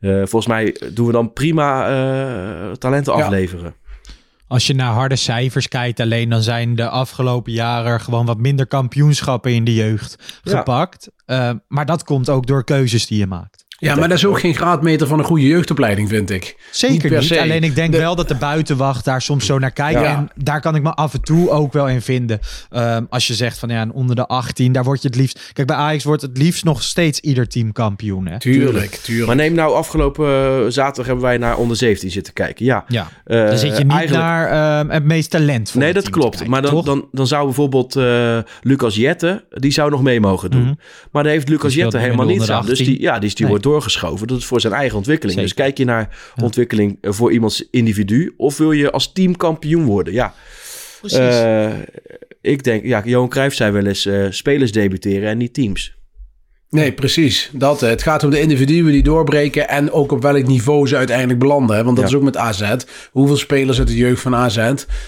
volgens 0.00 0.46
mij 0.46 0.76
doen 0.94 1.06
we 1.06 1.12
dan 1.12 1.32
prima 1.32 1.86
talenten 2.78 3.16
Ja. 3.16 3.22
afleveren. 3.24 3.74
Als 4.52 4.66
je 4.66 4.74
naar 4.74 4.92
harde 4.92 5.16
cijfers 5.16 5.68
kijkt 5.68 6.00
alleen, 6.00 6.28
dan 6.28 6.42
zijn 6.42 6.74
de 6.74 6.88
afgelopen 6.88 7.52
jaren 7.52 8.00
gewoon 8.00 8.26
wat 8.26 8.38
minder 8.38 8.66
kampioenschappen 8.66 9.54
in 9.54 9.64
de 9.64 9.74
jeugd 9.74 10.40
Ja. 10.42 10.56
gepakt. 10.56 11.10
Eh, 11.24 11.50
maar 11.68 11.86
dat 11.86 12.04
komt 12.04 12.28
ook 12.28 12.46
door 12.46 12.64
keuzes 12.64 13.06
die 13.06 13.18
je 13.18 13.26
maakt. 13.26 13.64
Ja, 13.88 13.94
maar 13.94 14.08
dat 14.08 14.18
is 14.18 14.26
ook 14.26 14.40
geen 14.40 14.54
graadmeter 14.54 15.06
van 15.06 15.18
een 15.18 15.24
goede 15.24 15.46
jeugdopleiding, 15.46 16.08
vind 16.08 16.30
ik. 16.30 16.56
Zeker 16.70 16.94
Niet 16.94 17.02
niet. 17.02 17.12
per 17.12 17.22
se. 17.22 17.40
Alleen 17.40 17.62
ik 17.64 17.74
denk 17.74 17.92
De- 17.92 17.98
wel 17.98 18.14
dat 18.16 18.28
de 18.28 18.34
buitenwacht 18.34 19.04
daar 19.04 19.22
soms 19.22 19.46
zo 19.46 19.58
naar 19.58 19.70
kijkt. 19.70 20.00
Ja. 20.00 20.04
En 20.16 20.28
daar 20.44 20.60
kan 20.60 20.74
ik 20.74 20.82
me 20.82 20.90
af 20.94 21.14
en 21.14 21.20
toe 21.22 21.50
ook 21.50 21.72
wel 21.72 21.88
in 21.88 22.02
vinden. 22.02 22.38
Ehm, 22.70 23.04
als 23.10 23.26
je 23.26 23.34
zegt 23.34 23.58
van 23.58 23.68
ja, 23.68 23.86
onder 23.92 24.16
de 24.16 24.26
18, 24.26 24.72
daar 24.72 24.84
word 24.84 25.02
je 25.02 25.08
het 25.08 25.16
liefst. 25.16 25.50
Kijk, 25.52 25.66
bij 25.66 25.76
Ajax 25.76 26.04
wordt 26.04 26.22
het 26.22 26.38
liefst 26.38 26.64
nog 26.64 26.82
steeds 26.82 27.20
ieder 27.20 27.48
team 27.48 27.72
kampioen. 27.72 28.26
Hè? 28.26 28.38
Tuurlijk, 28.38 28.90
tuurlijk. 28.94 29.26
Maar 29.26 29.36
neem 29.36 29.54
nou, 29.54 29.74
afgelopen 29.74 30.26
eh, 30.26 30.64
zaterdag 30.68 31.06
hebben 31.06 31.24
wij 31.24 31.38
naar 31.38 31.56
onder 31.56 31.76
17 31.76 32.10
zitten 32.10 32.32
kijken. 32.32 32.64
Ja, 32.64 32.84
Ja. 32.88 33.08
eh, 33.24 33.46
Dan 33.46 33.58
zit 33.58 33.76
je 33.78 33.84
niet 33.84 33.92
eigenlijk- 33.92 34.26
naar 34.26 34.78
ehm, 34.80 34.88
het 34.90 35.04
meest 35.04 35.30
talent. 35.30 35.74
Nee, 35.74 35.92
dat 35.92 36.10
klopt. 36.10 36.46
maar 36.46 36.62
dan, 36.62 36.84
dan, 36.84 37.08
dan 37.12 37.26
zou 37.26 37.44
bijvoorbeeld 37.44 37.96
eh, 37.96 38.38
Lucas 38.60 38.94
Jette, 38.96 39.44
die 39.50 39.72
zou 39.72 39.90
nog 39.90 40.02
mee 40.02 40.20
mogen 40.20 40.50
doen. 40.50 40.62
Mhm. 40.62 40.74
Maar 41.10 41.22
daar 41.22 41.32
heeft 41.32 41.48
Lucas 41.48 41.72
speelt 41.72 41.92
Jette 41.92 42.04
helemaal 42.06 42.26
niets 42.26 42.50
aan. 42.50 42.66
Dus 42.66 42.78
die, 42.78 42.86
18. 42.88 43.02
ja, 43.02 43.18
die, 43.18 43.28
is- 43.28 43.34
die 43.34 43.40
Nee. 43.46 43.48
wordt 43.50 43.64
doorgeschoven. 43.72 44.26
Dat 44.26 44.38
is 44.38 44.44
voor 44.44 44.60
zijn 44.60 44.72
eigen 44.72 44.96
ontwikkeling. 44.96 45.38
Zeker. 45.38 45.54
Dus 45.54 45.64
kijk 45.64 45.78
je 45.78 45.84
naar 45.84 46.18
ontwikkeling 46.42 46.98
voor 47.00 47.32
iemands 47.32 47.68
individu 47.70 48.34
of 48.36 48.56
wil 48.56 48.72
je 48.72 48.90
als 48.90 49.12
team 49.12 49.36
kampioen 49.36 49.84
worden? 49.84 50.12
Ja, 50.12 50.34
Precies. 51.02 51.18
Eh, 51.18 51.72
ik 52.40 52.64
denk, 52.64 52.84
ja, 52.84 53.02
Johan 53.04 53.28
Cruijff 53.28 53.56
zei 53.56 53.72
wel 53.72 53.86
eens 53.86 54.06
eh, 54.06 54.26
spelers 54.30 54.72
debuteren 54.72 55.28
en 55.28 55.38
niet 55.38 55.54
teams. 55.54 55.94
Nee, 56.72 56.92
precies. 56.92 57.50
Dat, 57.52 57.82
eh, 57.82 57.88
het 57.88 58.02
gaat 58.02 58.24
om 58.24 58.30
de 58.30 58.40
individuen 58.40 58.92
die 58.92 59.02
doorbreken 59.02 59.68
en 59.68 59.90
ook 59.92 60.12
op 60.12 60.22
welk 60.22 60.46
niveau 60.46 60.86
ze 60.88 60.96
uiteindelijk 60.96 61.38
belanden. 61.38 61.76
Hè? 61.76 61.84
Want 61.84 61.96
dat 61.96 62.04
Ja. 62.04 62.10
is 62.10 62.16
ook 62.18 62.24
met 62.24 62.36
AZ. 62.36 62.74
Hoeveel 63.10 63.36
spelers 63.36 63.78
uit 63.78 63.86
de 63.88 63.96
jeugd 63.96 64.20
van 64.22 64.34
AZ? 64.34 64.56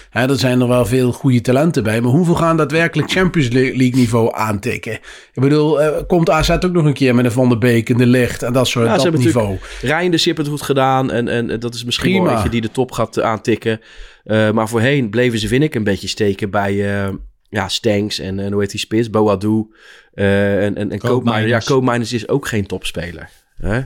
Hè, 0.09 0.29
er 0.29 0.37
zijn 0.37 0.61
er 0.61 0.67
wel 0.67 0.85
veel 0.85 1.11
goede 1.11 1.41
talenten 1.41 1.83
bij. 1.83 2.01
Maar 2.01 2.11
hoeveel 2.11 2.35
gaan 2.35 2.57
daadwerkelijk 2.57 3.11
Champions 3.11 3.49
League 3.49 3.95
niveau 3.95 4.35
aantikken? 4.35 4.93
Ik 5.33 5.41
bedoel, 5.41 5.81
eh, 5.81 6.01
komt 6.07 6.29
AZ 6.29 6.49
ook 6.49 6.71
nog 6.71 6.85
een 6.85 6.93
keer 6.93 7.15
met 7.15 7.25
een 7.25 7.31
Van 7.31 7.49
der 7.49 7.57
Beek 7.57 7.89
en 7.89 7.97
de 7.97 8.05
Licht 8.05 8.43
en 8.43 8.53
dat 8.53 8.67
soort 8.67 8.85
Ja, 8.87 8.97
dat 8.97 9.17
niveau? 9.17 9.57
Rijn 9.81 10.11
de 10.11 10.17
Sip 10.17 10.37
het 10.37 10.47
goed 10.47 10.61
gedaan. 10.61 11.11
En, 11.11 11.27
en 11.27 11.59
dat 11.59 11.73
is 11.73 11.83
misschien 11.85 12.11
wel 12.13 12.21
Prima. 12.21 12.35
eentje 12.35 12.49
die 12.51 12.61
de 12.61 12.71
top 12.71 12.91
gaat 12.91 13.21
aantikken. 13.21 13.79
Eh, 14.23 14.51
maar 14.51 14.69
voorheen 14.69 15.09
bleven 15.09 15.39
ze, 15.39 15.47
vind 15.47 15.63
ik, 15.63 15.75
een 15.75 15.83
beetje 15.83 16.07
steken 16.07 16.49
bij 16.49 17.03
eh 17.03 17.07
ja, 17.49 17.67
Stanks 17.67 18.19
en, 18.19 18.39
en 18.39 18.51
hoe 18.51 18.61
heet 18.61 18.71
die 18.71 18.79
spits? 18.79 19.09
Boadu. 19.09 19.65
eh 20.13 20.65
en 20.65 20.75
en, 20.75 20.91
en 20.91 20.99
Koopmeiners. 20.99 21.65
Ja, 21.65 21.73
Koopmeiners. 21.73 22.13
Is 22.13 22.27
ook 22.27 22.47
geen 22.47 22.65
topspeler. 22.65 23.29
Hè? 23.57 23.81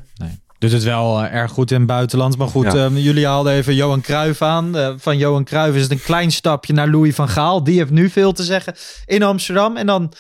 Doet 0.60 0.72
het 0.72 0.84
wel 0.84 1.20
eh, 1.24 1.34
erg 1.34 1.52
goed 1.52 1.72
in 1.72 1.78
het 1.78 1.88
buitenland. 1.88 2.38
Maar 2.38 2.48
goed, 2.48 2.72
Ja. 2.72 2.88
jullie 2.90 3.26
haalden 3.28 3.54
even 3.54 3.76
Johan 3.76 4.02
Cruijff 4.02 4.42
aan. 4.42 4.78
Eh, 4.78 4.94
van 4.98 5.18
Johan 5.18 5.44
Cruijff 5.44 5.76
is 5.76 5.82
het 5.82 5.92
een 5.92 6.02
klein 6.02 6.32
stapje 6.32 6.74
naar 6.74 6.88
Louis 6.90 7.16
van 7.16 7.30
Gaal. 7.30 7.64
Die 7.64 7.78
heeft 7.78 7.92
nu 7.92 8.10
veel 8.10 8.32
te 8.32 8.44
zeggen 8.44 8.74
in 9.06 9.24
Amsterdam. 9.24 9.78
En 9.78 9.86
dan 9.86 10.14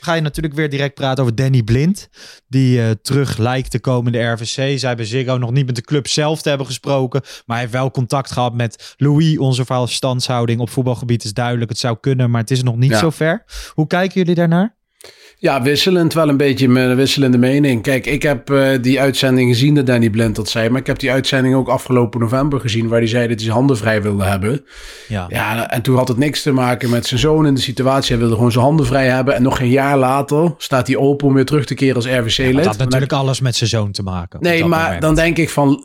ga 0.00 0.14
je 0.14 0.20
natuurlijk 0.20 0.54
weer 0.54 0.70
direct 0.70 0.94
praten 0.94 1.22
over 1.22 1.36
Danny 1.36 1.62
Blind. 1.62 2.08
Die 2.48 2.82
eh, 2.82 2.90
terug 3.02 3.36
lijkt 3.36 3.70
te 3.70 3.78
komen 3.80 4.12
in 4.14 4.20
de 4.20 4.26
RVC. 4.26 4.78
Zij 4.78 4.96
bij 4.96 5.04
Ziggo 5.04 5.36
nog 5.36 5.50
niet 5.50 5.66
met 5.66 5.74
de 5.74 5.82
club 5.82 6.08
zelf 6.08 6.42
te 6.42 6.48
hebben 6.48 6.66
gesproken. 6.66 7.20
Maar 7.22 7.56
hij 7.56 7.60
heeft 7.60 7.72
wel 7.72 7.90
contact 7.90 8.30
gehad 8.30 8.54
met 8.54 8.94
Louis. 8.96 9.38
Onze 9.38 9.64
verstandshouding 9.64 10.60
op 10.60 10.70
voetbalgebied 10.70 11.24
is 11.24 11.32
duidelijk. 11.32 11.70
Het 11.70 11.78
zou 11.78 11.96
kunnen, 12.00 12.30
maar 12.30 12.40
het 12.40 12.50
is 12.50 12.62
nog 12.62 12.76
niet 12.76 12.90
Ja. 12.90 12.98
zo 12.98 13.10
ver. 13.10 13.44
Hoe 13.74 13.86
kijken 13.86 14.18
jullie 14.20 14.34
daarnaar? 14.34 14.76
Ja, 15.38 15.62
wisselend. 15.62 16.12
Wel 16.14 16.28
een 16.28 16.36
beetje 16.36 16.68
met 16.68 16.90
een 16.90 16.96
wisselende 16.96 17.38
mening. 17.38 17.82
Kijk, 17.82 18.06
ik 18.06 18.22
heb 18.22 18.50
eh, 18.50 18.68
die 18.80 19.00
uitzending 19.00 19.50
gezien 19.50 19.74
dat 19.74 19.86
Danny 19.86 20.10
Blind 20.10 20.36
dat 20.36 20.48
zei. 20.48 20.68
Maar 20.68 20.80
ik 20.80 20.86
heb 20.86 20.98
die 20.98 21.10
uitzending 21.10 21.54
ook 21.54 21.68
afgelopen 21.68 22.20
november 22.20 22.60
gezien... 22.60 22.88
waar 22.88 22.98
hij 22.98 23.08
zei 23.08 23.22
dat 23.22 23.34
hij 23.34 23.44
zijn 23.44 23.56
handen 23.56 23.76
vrij 23.76 24.02
wilde 24.02 24.24
hebben. 24.24 24.64
Ja. 25.08 25.26
Ja, 25.28 25.70
en 25.70 25.82
toen 25.82 25.96
had 25.96 26.08
het 26.08 26.16
niks 26.16 26.42
te 26.42 26.52
maken 26.52 26.90
met 26.90 27.06
zijn 27.06 27.20
zoon 27.20 27.46
in 27.46 27.54
de 27.54 27.60
situatie. 27.60 28.10
Hij 28.10 28.18
wilde 28.18 28.34
gewoon 28.34 28.52
zijn 28.52 28.64
handen 28.64 28.86
vrij 28.86 29.06
hebben. 29.08 29.34
En 29.34 29.42
nog 29.42 29.56
geen 29.56 29.68
jaar 29.68 29.98
later 29.98 30.54
staat 30.58 30.86
hij 30.86 30.96
open 30.96 31.26
om 31.26 31.34
weer 31.34 31.44
terug 31.44 31.64
te 31.64 31.74
keren 31.74 31.96
als 31.96 32.06
RVC-lid. 32.06 32.54
dat 32.54 32.64
had 32.64 32.78
natuurlijk 32.78 33.12
alles 33.12 33.40
met 33.40 33.56
zijn 33.56 33.70
zoon 33.70 33.90
te 33.90 34.02
maken. 34.02 34.40
Nee, 34.42 34.64
maar 34.64 34.82
moment. 34.82 35.02
dan 35.02 35.14
denk 35.14 35.38
ik 35.38 35.50
van... 35.50 35.84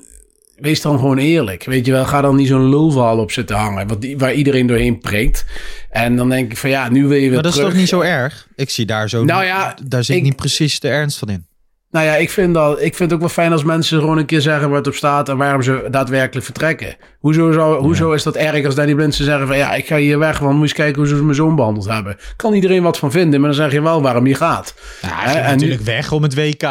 Wees 0.61 0.81
dan 0.81 0.99
gewoon 0.99 1.17
eerlijk. 1.17 1.63
Weet 1.63 1.85
je 1.85 1.91
wel, 1.91 2.05
ga 2.05 2.21
dan 2.21 2.35
niet 2.35 2.47
zo'n 2.47 2.69
lulverhaal 2.69 3.17
op 3.17 3.31
zitten 3.31 3.55
hangen. 3.55 3.87
Wat 3.87 4.01
die, 4.01 4.17
waar 4.17 4.33
iedereen 4.33 4.67
doorheen 4.67 4.99
prikt. 4.99 5.45
En 5.89 6.15
dan 6.15 6.29
denk 6.29 6.51
ik 6.51 6.57
van 6.57 6.69
ja, 6.69 6.89
nu 6.89 7.01
wil 7.07 7.17
je 7.17 7.21
weer 7.21 7.33
Maar 7.33 7.41
dat 7.43 7.51
terug. 7.51 7.67
is 7.67 7.71
toch 7.73 7.79
niet 7.81 7.89
zo 7.89 8.01
erg? 8.01 8.47
Ik 8.55 8.69
zie 8.69 8.85
daar 8.85 9.09
zo. 9.09 9.23
Nou 9.23 9.43
ja, 9.45 9.75
daar 9.85 10.03
zit 10.03 10.15
ik- 10.15 10.23
niet 10.23 10.35
precies 10.35 10.79
de 10.79 10.87
ernst 10.87 11.17
van 11.17 11.29
in. 11.29 11.45
Nou 11.91 12.05
ja, 12.05 12.15
ik 12.15 12.29
vind, 12.29 12.53
dat, 12.53 12.73
ik 12.81 12.95
vind 12.95 12.99
het 12.99 13.13
ook 13.13 13.19
wel 13.19 13.29
fijn 13.29 13.51
als 13.51 13.63
mensen 13.63 13.99
gewoon 13.99 14.17
een 14.17 14.25
keer 14.25 14.41
zeggen 14.41 14.69
wat 14.69 14.87
op 14.87 14.93
staat 14.93 15.29
en 15.29 15.37
waarom 15.37 15.61
ze 15.61 15.87
daadwerkelijk 15.91 16.45
vertrekken. 16.45 16.95
Hoezo, 17.19 17.51
zou, 17.51 17.81
hoezo 17.81 18.11
is 18.11 18.23
dat 18.23 18.35
erg 18.35 18.65
als 18.65 18.75
Danny 18.75 18.95
Blind 18.95 19.15
ze 19.15 19.23
zeggen 19.23 19.47
van 19.47 19.57
ja, 19.57 19.73
ik 19.73 19.87
ga 19.87 19.97
hier 19.97 20.19
weg, 20.19 20.39
want 20.39 20.53
moet 20.53 20.61
eens 20.63 20.73
kijken 20.73 20.95
hoe 21.01 21.07
ze 21.07 21.23
mijn 21.23 21.35
zoon 21.35 21.55
behandeld 21.55 21.87
hebben. 21.87 22.17
Kan 22.35 22.53
iedereen 22.53 22.83
wat 22.83 22.97
van 22.97 23.11
vinden, 23.11 23.39
maar 23.39 23.49
dan 23.49 23.59
zeg 23.59 23.71
je 23.71 23.81
wel 23.81 24.01
waarom 24.01 24.27
je 24.27 24.35
gaat. 24.35 24.73
Ja, 25.01 25.07
hij 25.13 25.35
en 25.35 25.43
nu- 25.45 25.51
natuurlijk 25.51 25.81
weg 25.81 26.11
om 26.11 26.23
het 26.23 26.35
WK. 26.35 26.63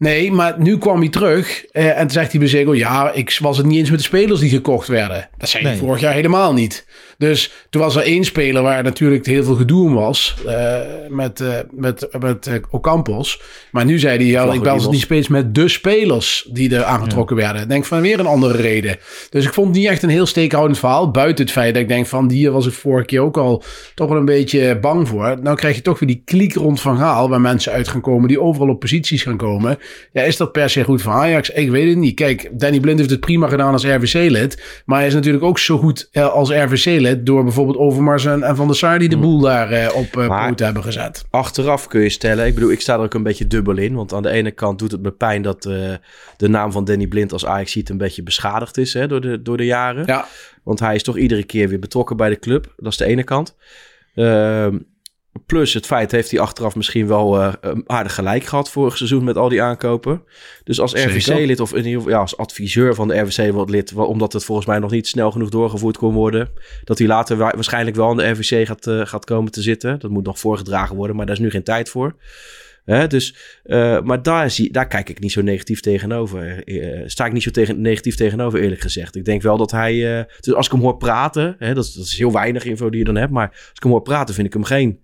Nee, 0.00 0.32
maar 0.32 0.54
nu 0.58 0.78
kwam 0.78 1.00
hij 1.00 1.08
terug 1.08 1.64
eh, 1.66 1.88
en 1.88 1.98
toen 1.98 2.10
zegt 2.10 2.30
hij 2.30 2.40
bij 2.40 2.48
Ziggo, 2.48 2.74
ja, 2.74 3.12
ik 3.12 3.36
was 3.40 3.56
het 3.56 3.66
niet 3.66 3.78
eens 3.78 3.90
met 3.90 3.98
de 3.98 4.04
spelers 4.04 4.40
die 4.40 4.50
gekocht 4.50 4.88
werden. 4.88 5.28
Dat 5.38 5.48
zei 5.48 5.62
hij 5.62 5.72
Nee. 5.72 5.80
vorig 5.80 6.00
jaar 6.00 6.12
helemaal 6.12 6.52
niet. 6.52 6.86
Dus 7.20 7.52
toen 7.70 7.82
was 7.82 7.96
er 7.96 8.02
één 8.02 8.24
speler 8.24 8.62
waar 8.62 8.82
natuurlijk 8.82 9.26
heel 9.26 9.44
veel 9.44 9.54
gedoe 9.54 9.84
om 9.84 9.94
was, 9.94 10.36
eh, 10.46 10.76
met, 11.08 11.40
eh, 11.40 11.54
met, 11.70 12.08
met 12.20 12.46
eh, 12.46 12.54
Ocampos. 12.70 13.40
Maar 13.70 13.84
nu 13.84 13.98
zei 13.98 14.16
hij, 14.16 14.26
ja, 14.26 14.52
ik 14.52 14.62
bel 14.62 14.78
ze 14.78 14.84
los. 14.84 14.94
niet 14.94 15.04
steeds 15.04 15.28
met 15.28 15.54
de 15.54 15.68
spelers 15.68 16.48
die 16.52 16.76
er 16.76 16.84
aangetrokken 16.84 17.36
werden. 17.36 17.62
Ik 17.62 17.68
denk 17.68 17.84
van 17.84 18.00
weer 18.00 18.20
een 18.20 18.26
andere 18.26 18.56
reden. 18.56 18.96
Dus 19.30 19.44
ik 19.44 19.52
vond 19.52 19.66
het 19.66 19.76
niet 19.76 19.86
echt 19.86 20.02
een 20.02 20.08
heel 20.08 20.26
steekhoudend 20.26 20.78
verhaal, 20.78 21.10
buiten 21.10 21.44
het 21.44 21.52
feit 21.52 21.74
dat 21.74 21.82
ik 21.82 21.88
denk 21.88 22.06
van, 22.06 22.28
die 22.28 22.50
was 22.50 22.66
ik 22.66 22.72
vorige 22.72 23.06
keer 23.06 23.20
ook 23.20 23.36
al 23.36 23.62
toch 23.94 24.08
wel 24.08 24.18
een 24.18 24.24
beetje 24.24 24.78
bang 24.78 25.08
voor. 25.08 25.38
Nou 25.42 25.56
krijg 25.56 25.76
je 25.76 25.82
toch 25.82 25.98
weer 25.98 26.08
die 26.08 26.22
kliek 26.24 26.54
rond 26.54 26.80
Van 26.80 26.96
Gaal, 26.96 27.28
waar 27.28 27.40
mensen 27.40 27.72
uit 27.72 27.88
gaan 27.88 28.00
komen 28.00 28.28
die 28.28 28.40
overal 28.40 28.68
op 28.68 28.80
posities 28.80 29.22
gaan 29.22 29.36
komen. 29.36 29.78
Ja, 30.12 30.22
is 30.22 30.36
dat 30.36 30.52
per 30.52 30.70
se 30.70 30.84
goed 30.84 31.02
voor 31.02 31.12
Ajax? 31.12 31.50
Ik 31.50 31.70
weet 31.70 31.88
het 31.88 31.98
niet. 31.98 32.14
Kijk, 32.14 32.50
Danny 32.52 32.80
Blind 32.80 32.98
heeft 32.98 33.10
het 33.10 33.20
prima 33.20 33.48
gedaan 33.48 33.72
als 33.72 33.84
RVC-lid. 33.84 34.82
Maar 34.84 34.98
hij 34.98 35.06
is 35.06 35.14
natuurlijk 35.14 35.44
ook 35.44 35.58
zo 35.58 35.78
goed 35.78 36.08
als 36.12 36.50
RVC-lid 36.50 37.09
door 37.18 37.42
bijvoorbeeld 37.42 37.76
Overmars 37.76 38.24
en, 38.24 38.42
en 38.42 38.56
Van 38.56 38.66
der 38.66 38.76
Sar 38.76 38.98
die 38.98 39.08
de 39.08 39.18
boel 39.18 39.40
daar 39.40 39.70
eh, 39.70 39.96
op 39.96 40.16
eh 40.16 40.28
Maar- 40.28 40.48
poot 40.48 40.58
hebben 40.58 40.82
gezet. 40.82 41.24
Achteraf 41.30 41.86
kun 41.86 42.00
je 42.00 42.08
stellen, 42.08 42.46
ik 42.46 42.54
bedoel, 42.54 42.70
ik 42.70 42.80
sta 42.80 42.94
er 42.94 43.00
ook 43.00 43.14
een 43.14 43.22
beetje 43.22 43.46
dubbel 43.46 43.76
in. 43.76 43.94
Want 43.94 44.12
aan 44.12 44.22
de 44.22 44.30
ene 44.30 44.50
kant 44.50 44.78
doet 44.78 44.92
het 44.92 45.02
me 45.02 45.10
pijn 45.10 45.42
dat 45.42 45.64
eh, 45.66 45.92
de 46.36 46.48
naam 46.48 46.72
van 46.72 46.84
Danny 46.84 47.06
Blind 47.06 47.32
als 47.32 47.46
ajax 47.46 47.74
een 47.84 47.96
beetje 47.96 48.22
beschadigd 48.22 48.76
is 48.76 48.94
hè, 48.94 49.06
door, 49.06 49.20
de, 49.20 49.42
door 49.42 49.56
de 49.56 49.64
jaren. 49.64 50.06
Ja, 50.06 50.26
Want 50.62 50.80
hij 50.80 50.94
is 50.94 51.02
toch 51.02 51.16
iedere 51.18 51.44
keer 51.44 51.68
weer 51.68 51.78
betrokken 51.78 52.16
bij 52.16 52.28
de 52.28 52.38
club. 52.38 52.72
Dat 52.76 52.92
is 52.92 52.98
de 52.98 53.04
ene 53.04 53.24
kant. 53.24 53.56
Ehm, 54.14 54.78
plus 55.50 55.74
het 55.74 55.86
feit 55.86 56.10
heeft 56.10 56.30
hij 56.30 56.40
achteraf 56.40 56.74
misschien 56.76 57.06
wel 57.06 57.42
een 57.60 57.82
aardig 57.86 58.14
gelijk 58.14 58.44
gehad 58.44 58.70
vorig 58.70 58.96
seizoen 58.96 59.24
met 59.24 59.36
al 59.36 59.48
die 59.48 59.62
aankopen. 59.62 60.22
Dus 60.64 60.80
als. 60.80 60.92
RVC-lid 60.92 61.60
of 61.60 61.70
in 61.70 61.84
ieder 61.84 61.92
geval 61.92 62.10
ja, 62.10 62.18
als 62.18 62.36
adviseur 62.36 62.94
van 62.94 63.08
de 63.08 63.18
RVC 63.18 63.52
wordt 63.52 63.70
lid, 63.70 63.94
omdat 63.94 64.32
het 64.32 64.44
volgens 64.44 64.66
mij 64.66 64.78
nog 64.78 64.90
niet 64.90 65.06
snel 65.08 65.30
genoeg 65.30 65.48
doorgevoerd 65.48 65.96
kon 65.96 66.14
worden, 66.14 66.48
dat 66.84 66.98
hij 66.98 67.06
later 67.06 67.36
wa- 67.36 67.52
waarschijnlijk 67.54 67.96
wel 67.96 68.10
in 68.10 68.16
de 68.16 68.28
RVC 68.30 68.66
gaat, 68.66 68.86
eh, 68.86 69.06
gaat 69.06 69.24
komen 69.24 69.52
te 69.52 69.62
zitten. 69.62 69.98
Dat 69.98 70.10
moet 70.10 70.24
nog 70.24 70.38
voorgedragen 70.38 70.96
worden, 70.96 71.16
maar 71.16 71.26
daar 71.26 71.34
is 71.34 71.40
nu 71.40 71.50
geen 71.50 71.62
tijd 71.62 71.88
voor. 71.88 72.16
Hè, 72.84 73.06
dus, 73.06 73.36
maar 74.04 74.22
daar, 74.22 74.50
zie, 74.50 74.72
daar 74.72 74.86
kijk 74.86 75.08
ik 75.08 75.20
niet 75.20 75.32
zo 75.32 75.42
negatief 75.42 75.80
tegenover. 75.80 76.64
Eh, 76.64 77.02
sta 77.06 77.26
ik 77.26 77.32
niet 77.32 77.42
zo 77.42 77.50
tegen, 77.50 77.80
negatief 77.80 78.16
tegenover, 78.16 78.60
eerlijk 78.60 78.80
gezegd. 78.80 79.16
Ik 79.16 79.24
denk 79.24 79.42
wel 79.42 79.56
dat 79.56 79.70
hij. 79.70 80.26
dus 80.40 80.54
als 80.54 80.66
ik 80.66 80.72
hem 80.72 80.80
hoor 80.80 80.96
praten, 80.96 81.56
hè, 81.58 81.74
dat, 81.74 81.84
is, 81.84 81.92
dat 81.92 82.04
is 82.04 82.18
heel 82.18 82.32
weinig 82.32 82.64
info 82.64 82.90
die 82.90 82.98
je 82.98 83.04
dan 83.04 83.16
hebt. 83.16 83.32
Maar 83.32 83.48
als 83.48 83.72
ik 83.74 83.82
hem 83.82 83.92
hoor 83.92 84.02
praten, 84.02 84.34
vind 84.34 84.46
ik 84.46 84.52
hem 84.52 84.64
geen, 84.64 85.00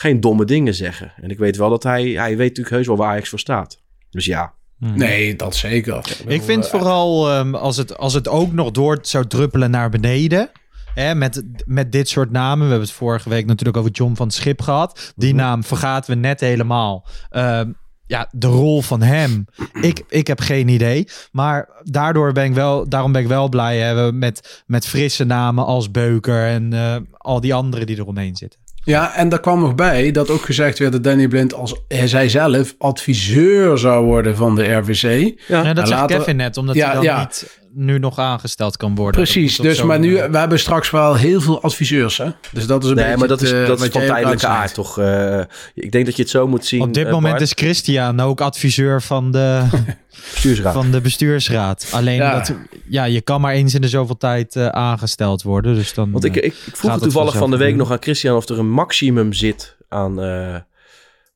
geen 0.00 0.20
domme 0.20 0.44
dingen 0.44 0.74
zeggen. 0.74 1.12
En 1.16 1.30
ik 1.30 1.38
weet 1.38 1.56
wel 1.56 1.70
dat 1.70 1.82
hij. 1.82 2.04
Hij 2.04 2.36
weet 2.36 2.48
natuurlijk 2.48 2.76
heus 2.76 2.86
wel 2.86 2.96
waar 2.96 3.08
Ajax 3.08 3.28
voor 3.28 3.38
staat. 3.38 3.82
Dus 4.10 4.24
ja. 4.24 4.54
nee, 4.78 5.36
dat 5.36 5.56
zeker. 5.56 6.16
Ik 6.26 6.42
vind 6.42 6.64
eh, 6.64 6.70
vooral 6.70 7.30
ehm, 7.30 7.54
als, 7.54 7.76
het, 7.76 7.98
als 7.98 8.14
het 8.14 8.28
ook 8.28 8.52
nog 8.52 8.70
door 8.70 8.98
zou 9.02 9.26
druppelen 9.26 9.70
naar 9.70 9.90
beneden. 9.90 10.50
Hè, 10.94 11.14
met, 11.14 11.42
met 11.66 11.92
dit 11.92 12.08
soort 12.08 12.30
namen. 12.30 12.64
We 12.64 12.70
hebben 12.70 12.88
het 12.88 12.96
vorige 12.96 13.28
week 13.28 13.46
natuurlijk 13.46 13.76
over 13.76 13.90
John 13.90 14.14
van 14.14 14.30
Schip 14.30 14.62
gehad. 14.62 15.12
Die 15.16 15.34
naam 15.34 15.64
vergaten 15.64 16.10
we 16.10 16.20
net 16.20 16.40
helemaal. 16.40 17.06
Ehm, 17.30 17.72
ja, 18.06 18.28
de 18.30 18.46
rol 18.46 18.82
van 18.82 19.02
hem. 19.02 19.44
Ik, 19.80 20.02
ik 20.08 20.26
heb 20.26 20.40
geen 20.40 20.68
idee. 20.68 21.08
Maar 21.32 21.68
daardoor 21.82 22.32
ben 22.32 22.44
ik 22.44 22.54
wel, 22.54 22.88
daarom 22.88 23.12
ben 23.12 23.22
ik 23.22 23.28
wel 23.28 23.48
blij 23.48 23.78
hè, 23.78 24.12
met, 24.12 24.62
met 24.66 24.86
frisse 24.86 25.24
namen 25.24 25.66
als 25.66 25.90
Beuker 25.90 26.46
en 26.46 26.72
eh, 26.72 26.96
al 27.12 27.40
die 27.40 27.54
anderen 27.54 27.86
die 27.86 27.98
eromheen 27.98 28.36
zitten. 28.36 28.60
Ja, 28.88 29.14
en 29.14 29.28
daar 29.28 29.40
kwam 29.40 29.60
nog 29.60 29.74
bij 29.74 30.10
dat 30.10 30.30
ook 30.30 30.42
gezegd 30.44 30.78
werd 30.78 30.92
dat 30.92 31.04
Danny 31.04 31.28
Blind 31.28 31.54
als 31.54 31.74
hij 31.88 32.08
zei 32.08 32.28
zelf 32.28 32.74
adviseur 32.78 33.78
zou 33.78 34.04
worden 34.04 34.36
van 34.36 34.54
de 34.54 34.72
RVC. 34.72 35.02
Ja, 35.02 35.62
Ja, 35.62 35.62
dat 35.62 35.82
en 35.82 35.86
zegt 35.86 36.00
later- 36.00 36.16
Kevin 36.18 36.36
net, 36.36 36.56
omdat 36.56 36.74
Ja, 36.74 36.84
hij 36.86 36.94
dan 36.94 37.02
ja. 37.04 37.18
niet, 37.20 37.58
nu 37.78 37.98
nog 37.98 38.18
aangesteld 38.18 38.76
kan 38.76 38.94
worden. 38.94 39.20
Precies, 39.22 39.56
dus 39.56 39.82
maar 39.82 39.98
nu, 39.98 40.12
we 40.30 40.38
hebben 40.38 40.58
straks 40.58 40.90
wel 40.90 41.14
heel 41.14 41.40
veel 41.40 41.62
adviseurs, 41.62 42.16
hè? 42.18 42.28
Dus 42.52 42.66
dat 42.66 42.82
is 42.84 42.88
een 42.90 42.94
Nee, 42.96 43.04
beetje 43.04 43.18
maar 43.18 43.28
dat 43.28 43.40
is, 43.42 43.50
het, 43.50 43.60
eh, 43.60 43.66
dat 43.66 43.80
is 43.80 43.88
van 43.88 44.00
tijdelijke 44.00 44.46
aard, 44.46 44.74
toch? 44.74 44.98
Eh, 44.98 45.40
ik 45.74 45.92
denk 45.92 46.04
dat 46.06 46.16
je 46.16 46.22
het 46.22 46.30
zo 46.30 46.46
moet 46.46 46.64
zien. 46.64 46.80
Op 46.82 46.94
dit 46.94 47.06
eh, 47.06 47.12
moment 47.12 47.30
Bart. 47.32 47.44
is 47.44 47.52
Christian 47.52 48.20
ook 48.20 48.40
adviseur 48.40 49.02
van 49.02 49.30
de, 49.30 49.62
bestuursraad. 50.32 50.72
van 50.74 50.90
de 50.90 51.00
bestuursraad. 51.00 51.88
Alleen 51.90 52.16
Ja. 52.16 52.32
dat, 52.34 52.54
ja, 52.88 53.04
je 53.04 53.20
kan 53.20 53.40
maar 53.40 53.52
eens 53.52 53.74
in 53.74 53.80
de 53.80 53.88
zoveel 53.88 54.16
tijd 54.16 54.56
aangesteld 54.56 55.42
worden. 55.42 55.74
Dus 55.74 55.94
dan, 55.94 56.10
Want 56.10 56.24
ik, 56.24 56.36
ik, 56.36 56.44
ik 56.44 56.76
vroeg 56.76 56.92
het 56.92 57.02
toevallig 57.02 57.36
van 57.36 57.50
de 57.50 57.56
week 57.56 57.74
nog 57.76 57.90
aan 57.90 57.96
Christian 58.02 58.36
of 58.36 58.48
er 58.48 58.58
een 58.58 58.70
maximum 58.70 59.32
zit 59.32 59.76
aan, 59.88 60.20
eh, 60.20 60.54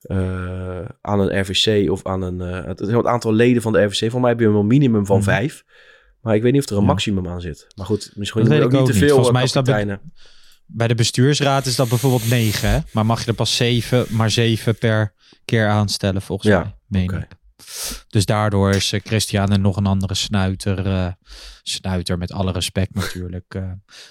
eh, 0.03 0.87
aan 1.01 1.21
een 1.21 1.41
RVC 1.41 1.91
of 1.91 2.07
aan 2.07 2.23
een... 2.23 2.41
eh, 2.41 2.65
het, 2.67 2.79
het 2.79 3.07
aantal 3.07 3.33
leden 3.33 3.63
van 3.63 3.73
de 3.73 3.83
RVC. 3.85 4.11
Voor 4.11 4.21
mij 4.21 4.31
heb 4.31 4.41
je 4.41 4.47
een 4.47 4.67
minimum 4.67 5.07
van 5.07 5.17
Mhm. 5.17 5.25
vijf. 5.25 5.65
Maar 6.23 6.35
ik 6.35 6.43
weet 6.43 6.53
niet 6.53 6.63
of 6.65 6.71
er 6.71 6.77
een 6.77 6.85
maximum 6.85 7.29
aan 7.29 7.41
zit. 7.41 7.67
Maar 7.77 7.87
goed, 7.87 8.13
misschien 8.15 8.41
Dat 8.43 8.51
weet 8.53 8.63
ook 8.63 8.73
niet 8.73 8.87
te 8.87 8.93
veel 8.93 9.07
Volgens 9.09 9.27
eh, 9.29 9.35
mij 9.35 9.43
is 9.43 9.53
dat 9.53 9.65
kapiteinen. 9.67 10.13
bij 10.67 10.89
de 10.89 10.95
bestuursraad 10.95 11.67
is 11.67 11.77
dat 11.77 11.89
bijvoorbeeld 11.89 12.29
negen. 12.31 12.71
Hè? 12.71 12.79
Maar 12.93 13.07
mag 13.07 13.21
je 13.21 13.27
er 13.27 13.35
pas 13.35 13.57
zeven, 13.57 14.07
maar 14.09 14.31
zeven 14.31 14.79
per 14.79 15.15
keer 15.45 15.69
aanstellen 15.69 16.23
volgens 16.23 16.49
Ja, 16.49 16.61
mij. 16.61 16.75
Meen 16.87 17.05
oké. 17.15 17.19
ik. 17.31 17.41
Dus 18.09 18.25
daardoor 18.27 18.71
is 18.71 18.93
eh, 18.93 19.01
Christian 19.05 19.53
en 19.53 19.61
nog 19.61 19.77
een 19.77 19.87
andere 19.87 20.15
snuiter. 20.15 20.87
eh, 20.87 21.07
snuiter 21.65 22.19
met 22.19 22.33
alle 22.33 22.53
respect 22.53 22.95
natuurlijk. 22.95 23.45
eh, 23.55 23.63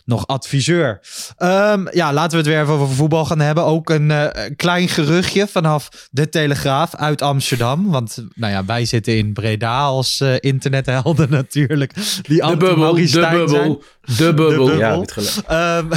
nog 0.05 0.27
adviseur. 0.27 0.99
Ehm, 1.37 1.87
ja, 1.91 2.13
laten 2.13 2.31
we 2.31 2.37
het 2.37 2.45
weer 2.45 2.61
even 2.61 2.73
over 2.73 2.95
voetbal 2.95 3.25
gaan 3.25 3.39
hebben. 3.39 3.63
Ook 3.65 3.89
een 3.89 4.11
eh, 4.11 4.49
klein 4.55 4.87
geruchtje 4.87 5.47
vanaf 5.47 6.07
de 6.11 6.29
Telegraaf 6.29 6.95
uit 6.95 7.21
Amsterdam. 7.21 7.89
Want 7.91 8.25
nou 8.35 8.51
ja, 8.53 8.65
wij 8.65 8.85
zitten 8.85 9.17
in 9.17 9.33
Breda 9.33 9.81
als 9.83 10.21
internethelden 10.39 11.29
natuurlijk. 11.39 11.93
Die 12.21 12.47
De 12.47 12.57
bubbel, 12.57 12.93
de 12.95 13.07
Stijn 13.07 13.49
zijn. 13.49 13.61
bubbel, 13.61 13.83
de 14.01 14.33
bubbel. 14.33 14.47
bubbel. 14.65 14.77
Ja, 14.77 14.95
niet 14.95 15.11
gelijk. 15.11 15.35
Ehm, 15.47 15.91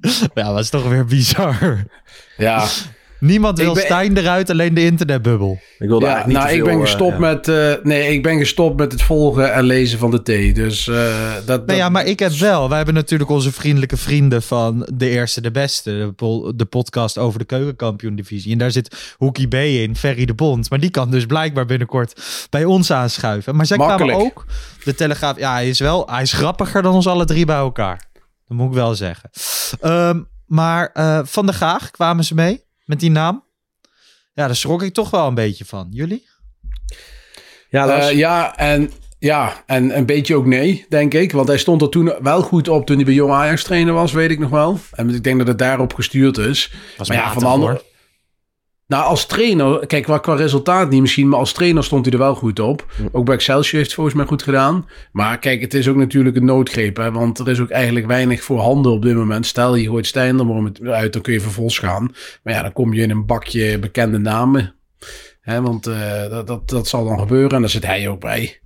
ja, 0.34 0.48
dat 0.52 0.58
is 0.60 0.70
toch 0.70 0.88
weer 0.88 1.04
bizar. 1.04 1.84
Ja, 2.36 2.66
Niemand 3.20 3.58
wil 3.58 3.74
ben- 3.74 3.82
Stijn 3.82 4.16
eruit, 4.16 4.50
alleen 4.50 4.74
de 4.74 4.84
internetbubbel. 4.84 5.58
Ik 5.78 5.88
wilde 5.88 6.04
ja 6.06 6.12
eigenlijk 6.12 6.26
niet 6.26 6.36
nou, 6.36 6.48
te 6.48 6.54
ik 6.54 6.58
veel, 6.58 6.64
ben 6.66 6.74
eh, 6.74 6.90
gestopt 6.90 7.12
ja. 7.12 7.18
met... 7.18 7.48
eh, 7.48 7.84
nee, 7.84 8.12
ik 8.12 8.22
ben 8.22 8.38
gestopt 8.38 8.76
met 8.76 8.92
het 8.92 9.02
volgen 9.02 9.52
en 9.52 9.64
lezen 9.64 9.98
van 9.98 10.10
de 10.10 10.22
thee. 10.22 10.52
Dus 10.54 10.88
eh, 10.88 10.94
dat... 11.34 11.46
Nou 11.46 11.64
dat- 11.66 11.76
ja, 11.76 11.88
maar 11.88 12.06
ik 12.06 12.18
heb 12.18 12.32
wel. 12.32 12.68
Wij 12.68 12.76
hebben 12.76 12.94
natuurlijk 12.94 13.30
onze 13.30 13.52
vriendelijke 13.52 13.96
vrienden 13.96 14.42
van 14.42 14.88
De 14.94 15.08
Eerste 15.08 15.40
de 15.40 15.50
Beste. 15.50 16.12
De, 16.16 16.52
de 16.56 16.64
podcast 16.64 17.18
over 17.18 17.38
de 17.38 17.44
keukenkampioen-divisie. 17.44 18.52
En 18.52 18.58
daar 18.58 18.70
zit 18.70 19.14
Hoekie 19.16 19.48
B 19.48 19.54
in, 19.54 19.96
Ferry 19.96 20.24
de 20.24 20.34
Bond. 20.34 20.70
Maar 20.70 20.80
die 20.80 20.90
kan 20.90 21.10
dus 21.10 21.26
blijkbaar 21.26 21.66
binnenkort 21.66 22.20
bij 22.50 22.64
ons 22.64 22.90
aanschuiven. 22.90 23.56
Maar 23.56 23.66
zij 23.66 23.76
Makkelijk. 23.76 24.12
kwamen 24.18 24.26
ook... 24.36 24.44
De 24.84 24.94
Telegraaf, 24.94 25.38
ja, 25.38 25.52
hij 25.52 25.68
is 25.68 25.78
wel... 25.78 26.06
Hij 26.10 26.22
is 26.22 26.32
grappiger 26.32 26.82
dan 26.82 26.94
ons 26.94 27.06
alle 27.06 27.24
drie 27.24 27.44
bij 27.44 27.56
elkaar. 27.56 28.08
Dat 28.48 28.58
moet 28.58 28.68
ik 28.68 28.74
wel 28.74 28.94
zeggen. 28.94 29.30
Ehm, 29.80 30.20
maar 30.46 30.90
eh, 30.92 31.20
Van 31.24 31.46
der 31.46 31.54
Gaag 31.54 31.90
kwamen 31.90 32.24
ze 32.24 32.34
mee 32.34 32.62
met 32.90 33.00
die 33.00 33.10
naam. 33.10 33.44
Ja, 34.32 34.46
daar 34.46 34.56
schrok 34.56 34.82
ik 34.82 34.94
toch 34.94 35.10
wel 35.10 35.26
een 35.26 35.34
beetje 35.34 35.64
van. 35.64 35.86
Jullie? 35.90 36.28
Ja, 37.68 37.86
Lars. 37.86 38.08
Eh, 38.08 38.16
ja, 38.16 38.56
en, 38.56 38.90
ja, 39.18 39.62
en 39.66 39.96
een 39.96 40.06
beetje 40.06 40.36
ook 40.36 40.46
nee, 40.46 40.86
denk 40.88 41.14
ik. 41.14 41.32
Want 41.32 41.48
hij 41.48 41.58
stond 41.58 41.82
er 41.82 41.88
toen 41.88 42.14
wel 42.20 42.42
goed 42.42 42.68
op 42.68 42.86
toen 42.86 42.96
hij 42.96 43.04
bij 43.04 43.14
Jong 43.14 43.32
Ajax 43.32 43.62
trainer 43.62 43.94
was, 43.94 44.12
weet 44.12 44.30
ik 44.30 44.38
nog 44.38 44.50
wel. 44.50 44.78
En 44.92 45.14
ik 45.14 45.24
denk 45.24 45.38
dat 45.38 45.46
het 45.46 45.58
daarop 45.58 45.94
gestuurd 45.94 46.38
is. 46.38 46.72
Was 46.96 47.08
maar 47.08 47.16
ja, 47.16 47.32
van 47.32 47.42
de 47.42 47.48
andere... 47.48 47.82
Nou, 48.90 49.04
als 49.04 49.26
trainer, 49.26 49.86
kijk, 49.86 50.02
qua, 50.02 50.18
qua 50.18 50.34
resultaat 50.34 50.90
niet 50.90 51.00
misschien, 51.00 51.28
maar 51.28 51.38
als 51.38 51.52
trainer 51.52 51.84
stond 51.84 52.04
hij 52.04 52.14
er 52.14 52.20
wel 52.20 52.34
goed 52.34 52.60
op. 52.60 52.86
Ook 53.12 53.24
bij 53.24 53.34
Excelsior 53.34 53.76
heeft 53.76 53.84
het 53.84 53.94
volgens 53.94 54.16
mij 54.16 54.26
goed 54.26 54.42
gedaan. 54.42 54.88
Maar 55.12 55.38
kijk, 55.38 55.60
het 55.60 55.74
is 55.74 55.88
ook 55.88 55.96
natuurlijk 55.96 56.36
een 56.36 56.44
noodgreep, 56.44 56.96
hè, 56.96 57.12
want 57.12 57.38
er 57.38 57.48
is 57.48 57.60
ook 57.60 57.70
eigenlijk 57.70 58.06
weinig 58.06 58.42
voor 58.42 58.58
handen 58.60 58.92
op 58.92 59.02
dit 59.02 59.14
moment. 59.14 59.46
Stel, 59.46 59.74
je 59.74 59.86
gooit 59.86 60.06
Stijn 60.06 60.38
er 60.38 60.92
uit, 60.92 61.12
dan 61.12 61.22
kun 61.22 61.32
je 61.32 61.40
vervolgens 61.40 61.78
gaan. 61.78 62.14
Maar 62.42 62.54
ja, 62.54 62.62
dan 62.62 62.72
kom 62.72 62.94
je 62.94 63.02
in 63.02 63.10
een 63.10 63.26
bakje 63.26 63.78
bekende 63.78 64.18
namen. 64.18 64.74
Hè, 65.40 65.62
want 65.62 65.86
eh, 65.86 66.28
dat, 66.28 66.46
dat, 66.46 66.68
dat 66.68 66.88
zal 66.88 67.04
dan 67.04 67.18
gebeuren 67.18 67.50
en 67.50 67.60
daar 67.60 67.70
zit 67.70 67.86
hij 67.86 68.08
ook 68.08 68.20
bij. 68.20 68.59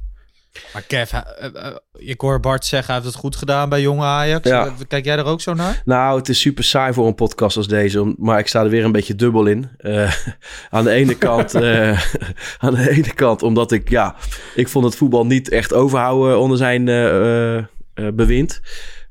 Maar 0.72 0.82
Kev, 0.82 1.10
hij- 1.10 1.24
eh, 1.38 1.66
eh, 1.66 1.74
ik 1.92 2.20
hoor 2.20 2.40
Bart 2.40 2.64
zeggen, 2.64 2.86
hij 2.94 3.02
heeft 3.02 3.14
het 3.14 3.22
goed 3.24 3.36
gedaan 3.36 3.68
bij 3.68 3.80
jonge 3.80 4.04
Ajax. 4.04 4.48
Ja. 4.48 4.66
Eh, 4.66 4.72
Kijk 4.88 5.04
jij 5.04 5.16
er 5.16 5.24
ook 5.24 5.40
zo 5.40 5.54
naar? 5.54 5.82
Nou, 5.84 6.18
het 6.18 6.28
is 6.28 6.40
super 6.40 6.64
saai 6.64 6.92
voor 6.92 7.06
een 7.06 7.14
podcast 7.14 7.56
als 7.56 7.68
deze. 7.68 8.14
Maar 8.18 8.38
ik 8.38 8.46
sta 8.48 8.62
er 8.62 8.68
weer 8.68 8.84
een 8.84 8.92
beetje 8.92 9.14
dubbel 9.14 9.46
in. 9.46 9.68
Eh, 9.78 10.12
aan 10.70 10.84
de 10.84 10.90
ene 10.90 11.14
kant, 11.14 11.54
eh, 11.64 12.00
aan 12.64 12.74
de 12.74 12.90
ene 12.90 13.14
kant, 13.14 13.42
omdat 13.42 13.72
ik, 13.72 13.88
ja, 13.88 14.14
ik 14.54 14.68
vond 14.68 14.84
het 14.84 14.96
voetbal 14.96 15.26
niet 15.26 15.48
echt 15.48 15.72
overhouden 15.72 16.38
onder 16.38 16.56
zijn 16.58 16.88
eh, 16.88 17.56
eh, 17.56 17.64
eh, 17.94 18.06
bewind. 18.14 18.60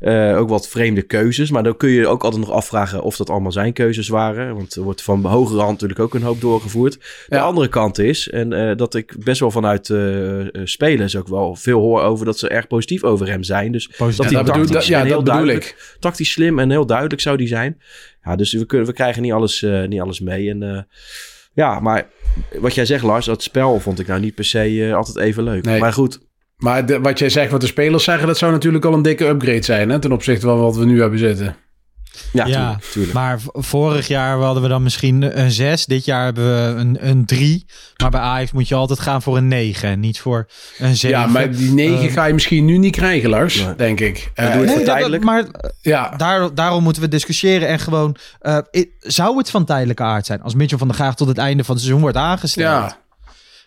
Eh, 0.04 0.38
ook 0.38 0.50
wat 0.50 0.68
vreemde 0.68 1.02
keuzes. 1.02 1.52
Maar 1.52 1.64
dan 1.64 1.78
kun 1.78 1.90
je 1.90 2.08
ook 2.08 2.24
altijd 2.24 2.42
nog 2.42 2.52
afvragen 2.52 3.02
of 3.04 3.16
dat 3.16 3.30
allemaal 3.30 3.52
zijn 3.52 3.74
keuzes 3.74 4.08
waren. 4.08 4.56
Want 4.56 4.76
er 4.76 4.82
wordt 4.82 5.02
van 5.02 5.26
hogere 5.26 5.60
hand 5.60 5.72
natuurlijk 5.72 6.00
ook 6.00 6.14
een 6.14 6.22
hoop 6.22 6.42
doorgevoerd. 6.42 6.94
De 6.94 7.36
Ja. 7.36 7.42
andere 7.42 7.68
kant 7.68 7.98
is, 8.00 8.30
en 8.30 8.54
eh, 8.54 8.78
dat 8.78 8.96
ik 8.96 9.16
best 9.24 9.40
wel 9.40 9.52
vanuit 9.52 9.90
eh, 9.90 10.40
eh, 10.40 10.48
spelers 10.64 11.16
ook 11.16 11.28
wel 11.28 11.56
veel 11.56 11.80
hoor 11.80 12.02
over 12.02 12.26
dat 12.26 12.40
ze 12.40 12.48
erg 12.48 12.68
positief 12.68 13.04
over 13.04 13.28
hem 13.28 13.44
zijn. 13.44 13.72
Dus 13.72 13.88
Positief. 13.88 14.18
dat 14.18 14.30
Ja, 14.30 14.36
hij 14.36 14.44
bedoel, 14.44 14.66
tactisch 14.66 14.74
dat, 14.76 14.86
ja, 14.86 15.00
heel 15.04 15.10
dat 15.16 15.24
bedoel 15.24 15.34
duidelijk 15.46 15.66
ik. 15.66 15.98
tactisch 16.00 16.32
slim 16.32 16.60
en 16.60 16.70
heel 16.70 16.86
duidelijk 16.86 17.22
zou 17.22 17.38
die 17.38 17.48
zijn. 17.48 17.82
Ja, 18.24 18.36
dus 18.36 18.54
we, 18.54 18.66
kunnen, 18.66 18.88
we 18.88 18.94
krijgen 18.94 19.22
niet 19.22 19.32
alles, 19.32 19.62
eh, 19.64 19.84
niet 19.88 20.02
alles 20.02 20.20
mee. 20.20 20.50
En 20.50 20.64
eh, 20.64 20.82
ja, 21.54 21.80
maar 21.80 22.08
wat 22.60 22.76
jij 22.76 22.86
zegt, 22.86 23.04
Lars, 23.04 23.26
dat 23.26 23.44
spel 23.44 23.80
vond 23.80 24.00
ik 24.00 24.08
nou 24.08 24.20
niet 24.20 24.36
per 24.36 24.46
se 24.46 24.92
altijd 24.96 25.18
even 25.18 25.44
leuk. 25.44 25.66
Nee. 25.66 25.80
Maar 25.80 25.94
goed, 25.94 26.20
Maar 26.58 26.86
de- 26.86 27.00
wat 27.00 27.20
jij 27.20 27.30
zegt, 27.30 27.52
wat 27.52 27.62
de 27.62 27.68
spelers 27.68 28.04
zeggen, 28.04 28.28
dat 28.28 28.38
zou 28.38 28.52
natuurlijk 28.52 28.86
al 28.86 28.94
een 28.94 29.02
dikke 29.02 29.26
upgrade 29.28 29.64
zijn. 29.64 29.90
Hè, 29.90 30.00
ten 30.00 30.12
opzichte 30.12 30.46
van 30.46 30.60
wat 30.60 30.76
we 30.76 30.86
nu 30.86 31.02
hebben 31.02 31.20
zitten. 31.20 31.56
ja, 32.34 32.46
Ja, 32.46 32.54
tuurlijk, 32.68 32.84
tuurlijk. 32.92 33.14
Maar 33.14 33.40
vorig 33.54 34.08
jaar 34.08 34.38
hadden 34.38 34.64
we 34.64 34.70
dan 34.70 34.84
misschien 34.84 35.40
een 35.40 35.52
6. 35.52 35.86
Dit 35.86 36.06
jaar 36.06 36.24
hebben 36.26 36.44
we 36.76 36.80
een, 36.80 36.98
een 37.10 37.26
3. 37.26 37.66
Maar 38.02 38.10
bij 38.10 38.20
Ajax 38.20 38.52
moet 38.52 38.68
je 38.68 38.76
altijd 38.76 39.00
gaan 39.00 39.22
voor 39.22 39.38
een 39.38 39.48
9. 39.48 39.90
en 39.90 40.00
Niet 40.00 40.20
voor 40.20 40.48
een 40.78 40.96
7. 40.96 41.20
Ja, 41.20 41.28
maar 41.28 41.52
die 41.52 41.72
negen 41.72 42.08
Eh, 42.08 42.14
ga 42.14 42.26
je 42.26 42.34
misschien 42.34 42.66
nu 42.66 42.78
niet 42.78 42.96
krijgen, 42.96 43.30
Lars. 43.30 43.56
Nee. 43.66 43.76
Denk 43.76 44.00
ik. 44.00 44.32
Eh, 44.34 44.46
doe 44.46 44.54
het 44.56 44.60
Nee, 44.66 44.68
voor 44.76 44.86
dat- 44.86 44.94
tijdelijk. 44.96 45.24
maar 45.24 45.46
ja, 45.82 46.10
daar, 46.18 46.54
daarom 46.56 46.84
moeten 46.84 47.02
we 47.02 47.08
discussiëren. 47.08 47.68
En 47.68 47.80
gewoon, 47.80 48.16
eh, 48.40 48.58
zou 49.00 49.38
het 49.38 49.50
van 49.50 49.66
tijdelijke 49.66 50.04
aard 50.04 50.26
zijn? 50.26 50.42
Als 50.42 50.56
Mitchell 50.56 50.78
van 50.78 50.88
der 50.88 50.96
Graag 50.96 51.16
tot 51.16 51.28
het 51.28 51.38
einde 51.38 51.64
van 51.64 51.74
het 51.76 51.84
seizoen 51.84 52.04
wordt 52.04 52.18
aangesteld. 52.18 52.68
ja. 52.68 53.02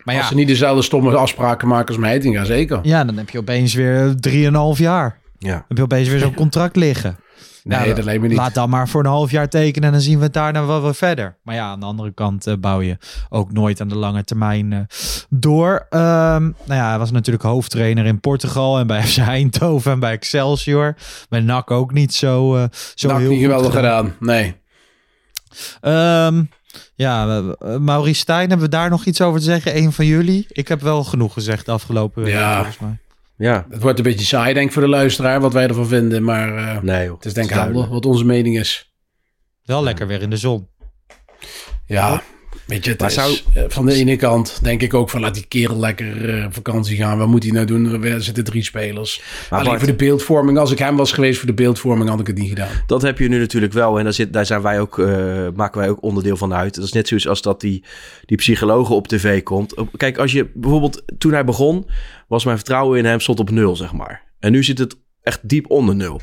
Maar 0.03 0.15
ja, 0.15 0.19
Als 0.19 0.29
ze 0.29 0.35
niet 0.35 0.47
dezelfde 0.47 0.81
stomme 0.81 1.15
afspraken 1.15 1.67
maken 1.67 1.95
als 1.95 2.05
Heitinga, 2.05 2.43
zeker. 2.43 2.79
ja, 2.83 3.03
dan 3.03 3.17
heb 3.17 3.29
je 3.29 3.37
opeens 3.37 3.73
weer 3.73 4.15
3,5 4.29 4.77
jaar. 4.77 5.19
Dan 5.39 5.49
ja. 5.49 5.65
heb 5.67 5.77
je 5.77 5.83
opeens 5.83 6.09
weer 6.09 6.19
zo'n 6.19 6.33
contract 6.43 6.75
liggen. 6.75 7.17
Nee, 7.63 7.87
Ja, 7.87 7.93
dat 7.93 8.03
lijkt 8.03 8.21
me 8.21 8.27
niet. 8.27 8.37
Laat 8.37 8.53
dan 8.53 8.69
maar 8.69 8.87
voor 8.87 9.03
een 9.03 9.09
half 9.09 9.31
jaar 9.31 9.49
tekenen 9.49 9.87
en 9.87 9.93
dan 9.93 10.01
zien 10.01 10.17
we 10.17 10.23
het 10.23 10.33
daarna 10.33 10.65
wel 10.65 10.81
weer 10.81 10.95
verder. 10.95 11.37
Maar 11.43 11.55
ja, 11.55 11.65
aan 11.65 11.79
de 11.79 11.85
andere 11.85 12.13
kant 12.13 12.47
eh, 12.47 12.53
bouw 12.59 12.81
je 12.81 12.97
ook 13.29 13.51
nooit 13.51 13.81
aan 13.81 13.87
de 13.87 13.95
lange 13.97 14.23
termijn 14.23 14.73
eh, 14.73 14.79
door. 15.29 15.85
Ehm, 15.89 16.41
nou 16.41 16.53
ja, 16.79 16.89
hij 16.89 16.97
was 16.97 17.11
natuurlijk 17.11 17.45
hoofdtrainer 17.45 18.05
in 18.05 18.19
Portugal 18.19 18.79
en 18.79 18.87
bij 18.87 19.03
FC 19.07 19.17
Eindhoven 19.17 19.91
en 19.91 19.99
bij 19.99 20.11
Excelsior. 20.11 20.95
Bij 21.29 21.39
NAC 21.39 21.71
ook 21.71 21.93
niet 21.93 22.13
zo, 22.13 22.55
eh 22.55 22.63
zo 22.95 23.07
Nou, 23.07 23.19
heel 23.19 23.29
niet 23.29 23.39
goed 23.39 23.47
geweldig 23.47 23.73
gedaan. 23.73 24.15
Nee. 24.19 24.55
Ehm, 25.81 26.43
ja, 26.95 27.41
Maurice 27.79 28.19
Stijn, 28.19 28.49
hebben 28.49 28.69
we 28.69 28.75
daar 28.75 28.89
nog 28.89 29.05
iets 29.05 29.21
over 29.21 29.39
te 29.39 29.45
zeggen? 29.45 29.77
Een 29.77 29.91
van 29.91 30.05
jullie? 30.05 30.45
Ik 30.49 30.67
heb 30.67 30.81
wel 30.81 31.03
genoeg 31.03 31.33
gezegd 31.33 31.65
de 31.65 31.71
afgelopen 31.71 32.23
week, 32.23 32.33
Ja. 32.33 32.55
volgens 32.55 32.79
mij. 32.79 32.97
ja. 33.37 33.65
Het 33.69 33.81
wordt 33.81 33.97
een 33.97 34.03
beetje 34.03 34.25
saai, 34.25 34.53
denk 34.53 34.67
ik, 34.67 34.73
voor 34.73 34.81
de 34.81 34.87
luisteraar, 34.87 35.39
wat 35.41 35.53
wij 35.53 35.67
ervan 35.67 35.87
vinden. 35.87 36.23
Maar 36.23 36.57
eh, 36.75 36.81
Nee 36.81 37.05
joh. 37.05 37.15
het 37.15 37.25
is 37.25 37.33
denk 37.33 37.51
ik 37.51 37.73
wat 37.73 38.05
onze 38.05 38.25
mening 38.25 38.57
is. 38.59 38.91
Wel 39.63 39.83
lekker 39.83 40.07
weer 40.07 40.21
in 40.21 40.29
de 40.29 40.37
zon. 40.37 40.67
Ja, 41.85 42.21
weet 42.67 42.83
je, 42.85 42.89
het 42.91 42.99
Maar 42.99 43.09
is, 43.09 43.15
zou- 43.15 43.37
van 43.67 43.85
de 43.85 43.93
ene 43.93 44.15
kant 44.15 44.59
denk 44.63 44.81
ik 44.81 44.93
ook 44.93 45.09
van 45.09 45.21
laat 45.21 45.33
die 45.33 45.45
kerel 45.47 45.79
lekker 45.79 46.29
eh, 46.29 46.45
vakantie 46.49 46.97
gaan. 46.97 47.17
Wat 47.17 47.27
moet 47.27 47.43
hij 47.43 47.51
nou 47.51 47.65
doen? 47.65 48.03
Er 48.03 48.21
zitten 48.23 48.43
drie 48.43 48.63
spelers. 48.63 49.21
Maar 49.49 49.59
Alleen 49.59 49.71
Bart, 49.71 49.83
voor 49.83 49.91
de 49.91 49.95
beeldvorming, 50.05 50.57
als 50.57 50.71
ik 50.71 50.79
hem 50.79 50.95
was 50.95 51.11
geweest 51.11 51.37
voor 51.37 51.47
de 51.47 51.53
beeldvorming, 51.53 52.09
had 52.09 52.19
ik 52.19 52.27
het 52.27 52.37
niet 52.37 52.49
gedaan. 52.49 52.69
dat 52.87 53.01
heb 53.01 53.17
je 53.19 53.27
nu 53.29 53.39
natuurlijk 53.39 53.73
wel. 53.73 53.97
En 53.97 54.03
daar, 54.03 54.13
zit, 54.13 54.33
daar 54.33 54.45
zijn 54.45 54.61
wij 54.61 54.79
ook, 54.79 54.99
eh, 54.99 55.47
maken 55.55 55.79
wij 55.79 55.89
ook 55.89 56.03
onderdeel 56.03 56.37
van 56.37 56.53
uit. 56.53 56.75
Dat 56.75 56.83
is 56.83 56.91
net 56.91 57.07
zoals 57.07 57.27
als 57.27 57.41
dat 57.41 57.61
die, 57.61 57.83
die 58.25 58.37
psychologen 58.37 58.95
op 58.95 59.07
tv 59.07 59.43
komt. 59.43 59.73
Kijk, 59.97 60.17
als 60.17 60.31
je 60.31 60.49
bijvoorbeeld 60.53 61.03
toen 61.17 61.31
hij 61.33 61.43
begon, 61.45 61.85
was 62.27 62.45
mijn 62.45 62.57
vertrouwen 62.57 62.97
in 62.97 63.05
hem 63.05 63.19
stond 63.19 63.39
op 63.39 63.49
nul, 63.49 63.75
zeg 63.75 63.93
maar. 63.93 64.23
En 64.39 64.51
nu 64.51 64.63
zit 64.63 64.77
het 64.77 64.95
echt 65.23 65.49
diep 65.49 65.69
onder 65.69 65.95
nul. 65.95 66.21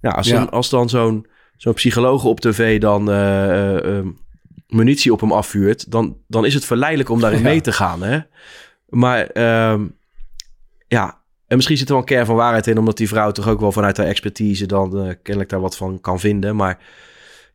Ja, 0.00 0.10
als, 0.10 0.26
Ja. 0.28 0.34
Dan, 0.38 0.50
als 0.50 0.70
dan 0.70 0.88
zo'n 0.88 1.26
zo'n 1.56 1.74
psycholoog 1.74 2.24
op 2.24 2.40
tv 2.40 2.80
dan 2.80 3.10
eh, 3.10 3.98
munitie 4.68 5.12
op 5.12 5.20
hem 5.20 5.32
afvuurt, 5.32 5.90
dan, 5.90 6.16
dan 6.28 6.44
is 6.44 6.54
het 6.54 6.64
verleidelijk 6.64 7.08
om 7.10 7.20
daarin 7.20 7.38
Ja. 7.42 7.44
mee 7.48 7.60
te 7.60 7.72
gaan. 7.72 8.02
Hè? 8.02 8.18
Maar 8.88 9.26
ehm, 9.26 9.86
ja, 10.88 11.20
en 11.46 11.56
misschien 11.56 11.76
zit 11.76 11.86
er 11.86 11.92
wel 11.92 12.02
een 12.02 12.08
kern 12.08 12.26
van 12.26 12.36
waarheid 12.36 12.66
in, 12.66 12.78
omdat 12.78 12.96
die 12.96 13.08
vrouw 13.08 13.30
toch 13.30 13.48
ook 13.48 13.60
wel 13.60 13.72
vanuit 13.72 13.96
haar 13.96 14.06
expertise 14.06 14.66
dan 14.66 14.98
eh, 15.00 15.14
kennelijk 15.22 15.50
daar 15.50 15.60
wat 15.60 15.76
van 15.76 16.00
kan 16.00 16.20
vinden. 16.20 16.56
Maar 16.56 16.78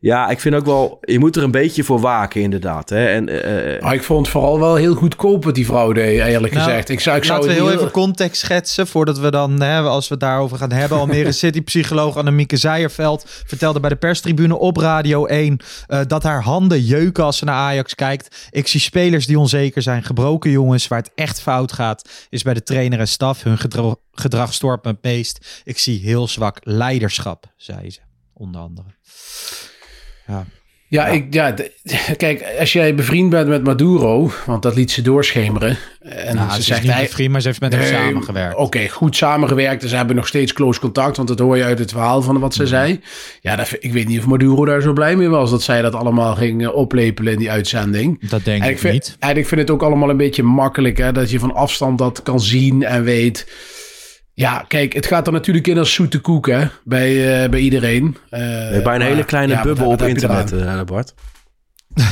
Ja, 0.01 0.29
ik 0.29 0.39
vind 0.39 0.55
ook 0.55 0.65
wel, 0.65 0.97
je 1.01 1.19
moet 1.19 1.35
er 1.35 1.43
een 1.43 1.51
beetje 1.51 1.83
voor 1.83 1.99
waken 1.99 2.41
inderdaad. 2.41 2.89
Hè? 2.89 3.07
En, 3.07 3.29
uh, 3.29 3.81
maar 3.81 3.93
ik 3.93 4.03
vond 4.03 4.19
het 4.19 4.29
vooral 4.29 4.59
wel 4.59 4.75
heel 4.75 4.95
goedkoop 4.95 5.43
wat 5.43 5.55
die 5.55 5.65
vrouw 5.65 5.91
deed, 5.91 6.19
eerlijk 6.19 6.53
Nou, 6.53 6.65
gezegd. 6.65 6.89
Ik 6.89 6.99
zou, 6.99 7.17
ik 7.17 7.23
zou 7.23 7.39
Laten 7.39 7.53
we 7.55 7.61
het 7.61 7.69
heel 7.69 7.79
even 7.79 7.91
context 7.91 8.41
schetsen 8.41 8.87
voordat 8.87 9.19
we 9.19 9.31
dan, 9.31 9.61
hè, 9.61 9.79
als 9.79 10.07
we 10.07 10.13
het 10.13 10.23
daarover 10.23 10.57
gaan 10.57 10.71
hebben. 10.71 10.97
Almere 10.97 11.31
City-psycholoog 11.41 12.17
Annemieke 12.17 12.57
Zijerveld 12.57 13.23
vertelde 13.45 13.79
bij 13.79 13.89
de 13.89 13.95
perstribune 13.95 14.57
op 14.57 14.77
Radio 14.77 15.25
1 15.25 15.59
eh, 15.87 15.99
dat 16.07 16.23
haar 16.23 16.43
handen 16.43 16.81
jeuken 16.81 17.23
als 17.23 17.37
ze 17.37 17.45
naar 17.45 17.55
Ajax 17.55 17.95
kijkt. 17.95 18.49
Ik 18.49 18.67
zie 18.67 18.79
spelers 18.79 19.25
die 19.25 19.39
onzeker 19.39 19.81
zijn, 19.81 20.03
gebroken 20.03 20.51
jongens. 20.51 20.87
Waar 20.87 20.99
het 20.99 21.11
echt 21.15 21.41
fout 21.41 21.71
gaat, 21.71 22.09
is 22.29 22.43
bij 22.43 22.53
de 22.53 22.63
trainer 22.63 22.99
en 22.99 23.07
staf. 23.07 23.43
Hun 23.43 23.57
gedro- 23.57 24.01
gedrag 24.11 24.53
stoort 24.53 24.83
me 24.83 24.91
het 24.91 25.03
meest. 25.03 25.61
Ik 25.63 25.77
zie 25.77 25.99
heel 25.99 26.27
zwak 26.27 26.57
leiderschap, 26.63 27.45
zei 27.57 27.89
ze, 27.89 27.99
onder 28.33 28.61
andere. 28.61 28.87
Ja. 30.27 30.45
Ja, 30.91 31.07
Ik, 31.07 31.33
ja 31.33 31.53
kijk, 32.17 32.45
als 32.59 32.73
jij 32.73 32.95
bevriend 32.95 33.29
bent 33.29 33.47
met 33.47 33.63
Maduro, 33.63 34.31
want 34.45 34.61
dat 34.63 34.75
liet 34.75 34.91
ze 34.91 35.01
doorschemeren. 35.01 35.77
En 35.99 36.35
Nou, 36.35 36.47
ze, 36.47 36.53
ze 36.53 36.59
is 36.59 36.65
zegt 36.65 36.83
niet 36.83 36.95
bevriend, 36.95 37.31
maar 37.31 37.41
ze 37.41 37.47
heeft 37.47 37.59
met 37.59 37.71
hem 37.73 37.81
Nee, 37.81 37.91
samengewerkt. 37.91 38.55
Oké, 38.55 38.87
goed 38.87 39.15
samengewerkt. 39.15 39.83
En 39.83 39.89
ze 39.89 39.95
hebben 39.95 40.15
nog 40.15 40.27
steeds 40.27 40.53
close 40.53 40.79
contact, 40.79 41.17
want 41.17 41.27
dat 41.27 41.39
hoor 41.39 41.57
je 41.57 41.63
uit 41.63 41.79
het 41.79 41.91
verhaal 41.91 42.21
van 42.21 42.39
wat 42.39 42.53
ze 42.53 42.67
zei. 42.67 42.99
Ja, 43.41 43.55
dat, 43.55 43.75
ik 43.79 43.93
weet 43.93 44.07
niet 44.07 44.19
of 44.19 44.25
Maduro 44.25 44.65
daar 44.65 44.81
zo 44.81 44.93
blij 44.93 45.15
mee 45.15 45.29
was 45.29 45.49
dat 45.49 45.61
zij 45.63 45.81
dat 45.81 45.95
allemaal 45.95 46.35
ging 46.35 46.67
oplepelen 46.67 47.33
in 47.33 47.39
die 47.39 47.51
uitzending. 47.51 48.29
Dat 48.29 48.43
denk 48.43 48.61
En 48.61 48.67
ik 48.67 48.73
ik 48.73 48.79
vind, 48.79 48.93
niet. 48.93 49.15
En 49.19 49.37
ik 49.37 49.47
vind 49.47 49.61
het 49.61 49.69
ook 49.69 49.83
allemaal 49.83 50.09
een 50.09 50.17
beetje 50.17 50.43
makkelijk, 50.43 50.97
hè, 50.97 51.11
dat 51.11 51.29
je 51.29 51.39
van 51.39 51.53
afstand 51.53 51.97
dat 51.97 52.23
kan 52.23 52.39
zien 52.39 52.83
en 52.83 53.03
weet. 53.03 53.45
Ja, 54.33 54.65
kijk, 54.67 54.93
het 54.93 55.05
gaat 55.05 55.27
er 55.27 55.33
natuurlijk 55.33 55.67
in 55.67 55.77
als 55.77 55.93
zoete 55.93 56.19
koek, 56.19 56.47
hè, 56.47 56.67
bij, 56.83 57.43
eh, 57.43 57.49
bij 57.49 57.59
iedereen. 57.59 58.17
Eh, 58.29 58.39
bij 58.83 58.95
een 58.95 59.01
hele 59.01 59.23
kleine 59.23 59.53
ja, 59.53 59.61
bubbel 59.61 59.89
wat 59.89 60.01
op 60.01 60.07
internet, 60.07 60.51
eh, 60.51 60.83
Bart. 60.83 61.13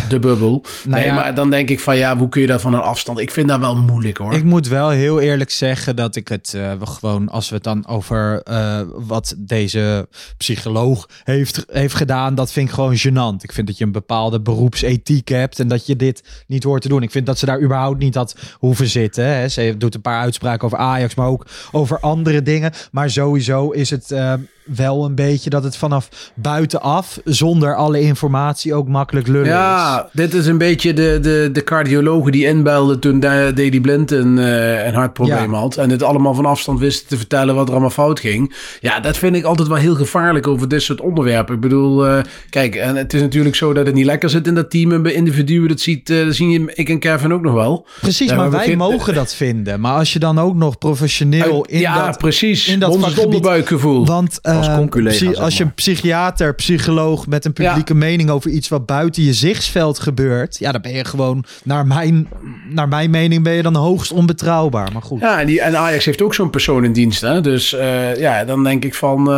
De 0.09 0.19
bubbel. 0.19 0.63
Nou 0.83 1.01
nee, 1.01 1.09
ja. 1.09 1.15
maar 1.15 1.35
dan 1.35 1.49
denk 1.49 1.69
ik 1.69 1.79
van, 1.79 1.97
ja, 1.97 2.17
hoe 2.17 2.29
kun 2.29 2.41
je 2.41 2.47
dat 2.47 2.61
van 2.61 2.73
een 2.73 2.79
afstand? 2.79 3.19
Ik 3.19 3.31
vind 3.31 3.47
dat 3.47 3.59
wel 3.59 3.75
moeilijk, 3.75 4.17
hoor. 4.17 4.33
Ik 4.33 4.43
moet 4.43 4.67
wel 4.67 4.89
heel 4.89 5.19
eerlijk 5.19 5.49
zeggen 5.49 5.95
dat 5.95 6.15
ik 6.15 6.27
het 6.27 6.53
eh, 6.53 6.71
gewoon, 6.81 7.29
als 7.29 7.49
we 7.49 7.55
het 7.55 7.63
dan 7.63 7.87
over 7.87 8.41
eh, 8.43 8.81
wat 8.93 9.35
deze 9.37 10.07
psycholoog 10.37 11.09
heeft, 11.23 11.65
heeft 11.71 11.95
gedaan, 11.95 12.35
dat 12.35 12.51
vind 12.51 12.67
ik 12.67 12.73
gewoon 12.73 12.97
gênant. 12.97 13.43
Ik 13.43 13.51
vind 13.51 13.67
dat 13.67 13.77
je 13.77 13.83
een 13.83 13.91
bepaalde 13.91 14.41
beroepsethiek 14.41 15.27
hebt 15.27 15.59
en 15.59 15.67
dat 15.67 15.85
je 15.85 15.95
dit 15.95 16.43
niet 16.47 16.63
hoort 16.63 16.81
te 16.81 16.87
doen. 16.87 17.03
Ik 17.03 17.11
vind 17.11 17.25
dat 17.25 17.39
ze 17.39 17.45
daar 17.45 17.61
überhaupt 17.61 17.99
niet 17.99 18.15
had 18.15 18.35
hoeven 18.53 18.87
zitten. 18.87 19.25
Hè. 19.25 19.47
Ze 19.47 19.75
doet 19.77 19.95
een 19.95 20.01
paar 20.01 20.21
uitspraken 20.21 20.65
over 20.65 20.77
Ajax, 20.77 21.15
maar 21.15 21.27
ook 21.27 21.45
over 21.71 21.99
andere 21.99 22.41
dingen. 22.41 22.71
Maar 22.91 23.09
sowieso 23.09 23.69
is 23.69 23.89
het 23.89 24.11
eh, 24.11 24.33
wel 24.75 25.05
een 25.05 25.15
beetje 25.15 25.49
dat 25.49 25.63
het 25.63 25.77
vanaf 25.77 26.09
buitenaf, 26.35 27.19
zonder 27.23 27.75
alle 27.75 27.99
informatie, 28.01 28.73
ook 28.73 28.87
makkelijk 28.87 29.27
lullen 29.27 29.45
is. 29.45 29.51
Ja, 29.51 30.09
dit 30.13 30.33
is 30.33 30.45
een 30.45 30.57
beetje 30.57 30.93
de, 30.93 31.19
de, 31.21 31.49
de 31.53 31.63
cardiologen 31.63 32.31
die 32.31 32.45
inbelden 32.45 32.99
toen 32.99 33.19
Daley 33.19 33.79
Blind 33.81 34.11
een, 34.11 34.37
eh, 34.39 34.85
een 34.85 34.93
hartprobleem 34.93 35.51
Ja. 35.51 35.57
had. 35.59 35.77
En 35.77 35.89
het 35.89 36.03
allemaal 36.03 36.33
van 36.33 36.45
afstand 36.45 36.79
wisten 36.79 37.07
te 37.07 37.17
vertellen 37.17 37.55
wat 37.55 37.65
er 37.65 37.71
allemaal 37.71 37.89
fout 37.89 38.19
ging. 38.19 38.55
Ja, 38.81 38.99
dat 38.99 39.17
vind 39.17 39.35
ik 39.35 39.43
altijd 39.43 39.67
wel 39.67 39.77
heel 39.77 39.95
gevaarlijk 39.95 40.47
over 40.47 40.67
dit 40.67 40.81
soort 40.81 41.01
onderwerpen. 41.01 41.55
Ik 41.55 41.61
bedoel, 41.61 42.07
eh, 42.07 42.19
kijk, 42.49 42.75
en 42.75 42.95
het 42.95 43.13
is 43.13 43.21
natuurlijk 43.21 43.55
zo 43.55 43.73
dat 43.73 43.85
het 43.85 43.95
niet 43.95 44.05
lekker 44.05 44.29
zit 44.29 44.47
in 44.47 44.55
dat 44.55 44.69
team. 44.69 44.91
En 44.91 45.01
bij 45.01 45.13
individuen, 45.13 45.67
dat 45.67 45.79
ziet, 45.79 46.09
eh, 46.09 46.25
dat 46.25 46.35
zien 46.35 46.49
je, 46.49 46.71
ik 46.73 46.89
en 46.89 46.99
Kevin 46.99 47.33
ook 47.33 47.41
nog 47.41 47.53
wel. 47.53 47.85
Precies, 48.01 48.33
maar 48.33 48.51
wij 48.51 48.75
mogen 48.75 49.13
dat 49.13 49.33
vinden. 49.33 49.79
Maar 49.79 49.93
als 49.95 50.13
je 50.13 50.19
dan 50.19 50.39
ook 50.39 50.55
nog 50.55 50.77
professioneel 50.77 51.65
in 51.65 51.79
ja, 51.79 52.05
dat... 52.05 52.17
precies. 52.17 52.67
in 52.67 52.79
dat 52.79 52.89
Ons 52.89 52.99
vakgebied- 53.03 53.25
onderbuikgevoel. 53.25 54.05
Want 54.05 54.39
Als 54.59 54.67
eh, 54.67 54.75
conculega, 54.77 55.15
psy- 55.15 55.25
zeg 55.25 55.35
als 55.43 55.57
je 55.57 55.63
een 55.63 55.73
psychiater, 55.73 56.55
psycholoog 56.55 57.27
met 57.27 57.45
een 57.45 57.53
publieke 57.53 57.93
mening 57.93 58.29
over 58.29 58.49
iets 58.51 58.67
wat 58.67 58.85
buiten 58.85 59.23
je 59.23 59.33
zichtsveld 59.33 59.99
gebeurt, 59.99 60.57
ja, 60.57 60.71
dan 60.71 60.81
ben 60.81 60.91
je 60.91 61.05
gewoon, 61.05 61.43
naar 61.63 61.87
mijn, 61.87 62.27
naar 62.69 62.87
mijn 62.87 63.09
mening, 63.09 63.43
ben 63.43 63.53
je 63.53 63.61
dan 63.61 63.75
hoogst 63.75 64.11
onbetrouwbaar. 64.11 64.91
Maar 64.93 65.01
goed, 65.01 65.19
ja, 65.19 65.27
Ja, 65.33 65.39
en, 65.39 65.47
die, 65.47 65.61
en 65.61 65.77
Ajax 65.77 66.05
heeft 66.05 66.21
ook 66.21 66.33
zo'n 66.33 66.49
persoon 66.49 66.83
in 66.83 66.93
dienst. 66.93 67.21
Hè? 67.21 67.41
Dus 67.41 67.73
eh, 67.73 68.17
ja, 68.19 68.45
dan 68.45 68.63
denk 68.63 68.83
ik 68.85 68.95
van... 68.95 69.31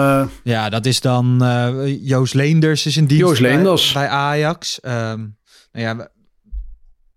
eh, 0.44 0.70
dat 0.70 0.86
is 0.86 1.02
dan 1.02 1.44
eh, 1.44 1.70
Joost 2.08 2.34
Leenders 2.34 2.86
is 2.86 2.98
in 2.98 3.06
dienst 3.06 3.24
Joost 3.26 3.42
bij- 3.42 3.52
Leenders. 3.52 3.92
Bij, 3.94 4.08
Ajax. 4.08 4.80
Ehm, 4.80 5.20
nou 5.72 5.86
ja, 5.86 6.10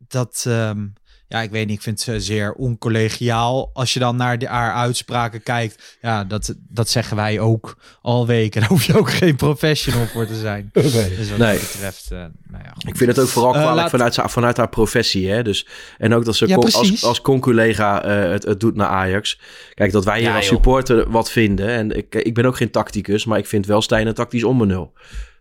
dat, 0.09 0.45
ehm, 0.49 0.87
ja, 1.29 1.43
ik 1.43 1.51
weet 1.51 1.67
niet, 1.67 1.77
ik 1.77 1.83
vind 1.83 2.05
het 2.05 2.25
zeer 2.25 2.53
oncollegiaal. 2.53 3.71
Als 3.73 3.93
je 3.93 3.99
dan 4.01 4.17
naar 4.17 4.39
de, 4.39 4.47
haar 4.47 4.73
uitspraken 4.73 5.43
kijkt, 5.43 5.97
ja, 6.01 6.25
dat, 6.25 6.55
dat 6.69 6.89
zeggen 6.89 7.17
wij 7.17 7.41
ook 7.41 7.77
al 8.03 8.27
weken. 8.27 8.61
Daar 8.61 8.71
hoef 8.71 8.85
je 8.85 8.99
ook 8.99 9.11
geen 9.11 9.37
professional 9.37 10.07
voor 10.07 10.27
te 10.27 10.35
zijn. 10.37 10.71
Dus 10.73 10.93
wat 11.31 11.39
Nee. 11.39 11.59
dat 11.59 11.71
betreft, 11.73 12.11
eh, 12.11 12.19
nou 12.19 12.65
ja, 12.65 12.71
goed. 12.75 12.89
Ik 12.89 12.97
vind 12.97 13.11
het 13.11 13.19
ook 13.19 13.29
vooral 13.29 13.55
Eh, 13.55 13.61
kwalijk 13.61 13.81
laat- 13.81 13.91
vanuit, 13.91 14.33
vanuit 14.33 14.57
haar 14.57 14.69
professie. 14.69 15.31
Hè? 15.31 15.43
Dus, 15.43 15.67
en 15.99 16.15
ook 16.15 16.25
dat 16.25 16.37
ze 16.37 16.49
Ja, 16.49 16.55
als, 16.57 17.05
als 17.05 17.21
conculega 17.21 18.03
eh, 18.05 18.31
het, 18.31 18.45
het 18.45 18.61
doet 18.61 18.75
naar 18.77 18.89
Ajax. 18.89 19.41
Kijk, 19.75 19.93
dat 19.93 20.05
wij 20.05 20.19
hier 20.19 20.29
Ja, 20.29 20.37
als 20.37 20.45
joh. 20.45 20.55
supporter 20.55 21.11
wat 21.11 21.31
vinden. 21.31 21.69
En 21.69 21.97
ik, 21.97 22.15
ik 22.15 22.35
ben 22.35 22.45
ook 22.45 22.57
geen 22.57 22.71
tacticus, 22.71 23.25
maar 23.25 23.39
ik 23.39 23.47
vind 23.47 23.67
wel 23.67 23.83
Stijn 23.83 24.07
een 24.07 24.15
tactisch 24.15 24.45
onbenul. 24.45 24.93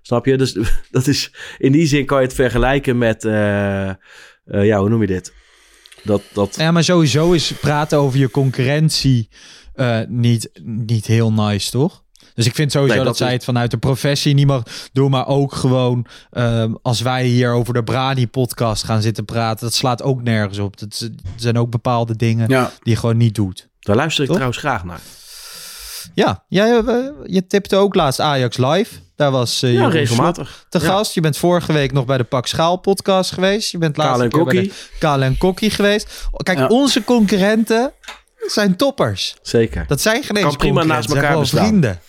Snap 0.02 0.26
je? 0.26 0.38
Dus 0.38 0.58
dat 0.92 1.08
is, 1.08 1.32
in 1.58 1.72
die 1.72 1.86
zin 1.88 2.06
kan 2.06 2.20
je 2.20 2.26
het 2.26 2.36
vergelijken 2.36 2.98
met... 2.98 3.26
eh, 3.26 3.90
eh, 3.90 3.96
ja, 4.46 4.80
hoe 4.80 4.90
noem 4.90 5.02
je 5.02 5.08
dit? 5.08 5.34
Dat, 6.04 6.22
dat, 6.34 6.56
Ja, 6.56 6.72
maar 6.72 6.84
sowieso 6.84 7.32
is 7.32 7.52
praten 7.52 7.98
over 7.98 8.20
je 8.20 8.32
concurrentie 8.32 9.30
eh, 9.74 10.00
niet, 10.08 10.50
niet 10.64 11.06
heel 11.06 11.32
nice, 11.32 11.72
toch? 11.72 12.04
Dus 12.34 12.46
ik 12.46 12.56
vind 12.56 12.72
sowieso 12.72 12.96
Nee, 12.96 13.06
dat, 13.06 13.18
dat 13.18 13.28
zij 13.28 13.34
het 13.34 13.44
vanuit 13.44 13.72
de 13.72 13.78
professie 13.78 14.34
niet 14.34 14.48
mag 14.48 14.64
doen, 14.94 15.12
maar 15.12 15.28
ook 15.28 15.54
gewoon 15.54 16.06
ehm, 16.32 16.74
als 16.82 17.02
wij 17.02 17.26
hier 17.26 17.52
over 17.52 17.74
de 17.74 17.84
Brani-podcast 17.84 18.84
gaan 18.84 19.02
zitten 19.02 19.26
praten, 19.26 19.66
dat 19.66 19.74
slaat 19.74 20.04
ook 20.04 20.22
nergens 20.22 20.58
op. 20.58 20.80
Dat 20.80 21.10
zijn 21.36 21.58
ook 21.58 21.70
bepaalde 21.70 22.16
dingen 22.16 22.50
ja. 22.50 22.72
die 22.80 22.94
je 22.94 23.00
gewoon 23.00 23.18
niet 23.18 23.36
doet. 23.36 23.70
daar 23.80 23.96
luister 23.96 24.22
ik 24.22 24.28
Toch? 24.28 24.36
trouwens 24.38 24.64
graag 24.64 24.84
naar. 24.84 25.00
Ja, 26.14 26.44
jij, 26.48 26.84
je 27.24 27.48
tipte 27.48 27.76
ook 27.76 27.96
laatst 27.96 28.20
Ajax 28.20 28.58
Live. 28.58 28.96
Daar 29.24 29.32
was 29.32 29.62
eh 29.62 29.74
Ja, 29.74 29.88
regelmatig. 29.88 30.66
Te 30.70 30.80
gast. 30.80 31.14
Je 31.14 31.22
bent 31.22 31.38
vorige 31.38 31.74
week 31.74 31.92
nog 31.92 32.06
bij 32.06 32.18
de 32.18 32.24
Pak 32.24 32.48
Schaal 32.48 32.78
podcast 32.78 33.32
geweest. 33.32 33.72
Je 33.72 33.78
bent 33.78 33.98
laatst 33.98 34.28
keer 34.28 34.44
bij. 34.44 34.72
Kale 35.00 35.26
en 35.26 35.38
Kokkie 35.38 35.70
geweest. 35.70 36.28
Kijk, 36.44 36.70
onze 36.72 37.04
concurrenten 37.04 37.92
zijn 38.48 38.76
toppers. 38.76 39.36
Zeker. 39.42 39.86
Dat 39.88 40.02
zijn 40.02 40.24
geen 40.24 40.38
eens 40.38 40.56
prima 40.56 40.84
naast 40.84 41.10
elkaar 41.10 41.40
bestaan. 41.40 41.66
vrienden. 41.66 42.00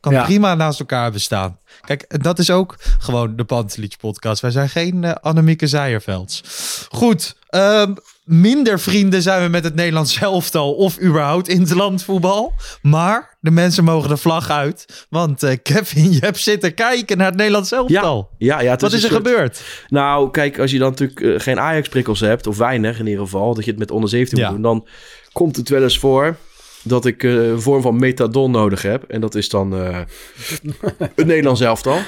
Kan 0.00 0.12
Ja. 0.12 0.24
prima 0.24 0.54
naast 0.54 0.80
elkaar 0.80 1.12
bestaan. 1.12 1.58
Kijk, 1.80 2.22
dat 2.22 2.38
is 2.38 2.50
ook 2.50 2.76
gewoon 2.98 3.36
de 3.36 3.44
Pantelic 3.44 3.94
podcast. 4.00 4.40
Wij 4.40 4.50
zijn 4.50 4.68
geen 4.68 5.04
eh, 5.04 5.12
Annemieke 5.20 5.66
Zijervelds. 5.66 6.42
Goed, 6.90 7.36
ehm, 7.48 7.94
minder 8.32 8.80
vrienden 8.80 9.22
zijn 9.22 9.42
we 9.42 9.48
met 9.48 9.64
het 9.64 9.74
Nederlands 9.74 10.18
elftal 10.20 10.72
of 10.74 11.00
überhaupt 11.00 11.48
interlandvoetbal. 11.48 12.52
Maar 12.82 13.36
de 13.40 13.50
mensen 13.50 13.84
mogen 13.84 14.08
de 14.08 14.16
vlag 14.16 14.50
uit. 14.50 15.06
Want 15.10 15.42
eh, 15.42 15.56
Kevin, 15.62 16.12
je 16.12 16.18
hebt 16.20 16.38
zitten 16.38 16.74
kijken 16.74 17.16
naar 17.16 17.26
het 17.26 17.36
Nederlands 17.36 17.72
elftal. 17.72 18.30
Ja, 18.38 18.60
ja, 18.60 18.70
het 18.70 18.80
Wat 18.80 18.92
is 18.92 19.02
er 19.02 19.10
soort- 19.10 19.26
gebeurd? 19.26 19.62
Nou, 19.88 20.30
kijk, 20.30 20.58
als 20.58 20.70
je 20.70 20.78
dan 20.78 20.90
natuurlijk 20.90 21.20
eh, 21.20 21.34
geen 21.40 21.60
Ajax-prikkels 21.60 22.20
hebt, 22.20 22.46
of 22.46 22.56
weinig 22.56 22.98
in 22.98 23.06
ieder 23.06 23.24
geval, 23.24 23.54
dat 23.54 23.64
je 23.64 23.70
het 23.70 23.78
met 23.80 23.90
onder 23.90 24.08
17 24.10 24.38
Ja. 24.38 24.44
moet 24.44 24.52
doen, 24.54 24.62
dan 24.62 24.86
komt 25.32 25.56
het 25.56 25.68
wel 25.68 25.82
eens 25.82 25.98
voor 25.98 26.36
dat 26.82 27.04
ik 27.06 27.22
eh, 27.24 27.32
een 27.48 27.60
vorm 27.60 27.82
van 27.82 27.96
metadon 27.98 28.50
nodig 28.50 28.82
heb. 28.82 29.02
En 29.08 29.20
dat 29.20 29.34
is 29.34 29.48
dan 29.48 29.72
het 29.72 31.26
Nederlands 31.26 31.60
elftal. 31.60 31.98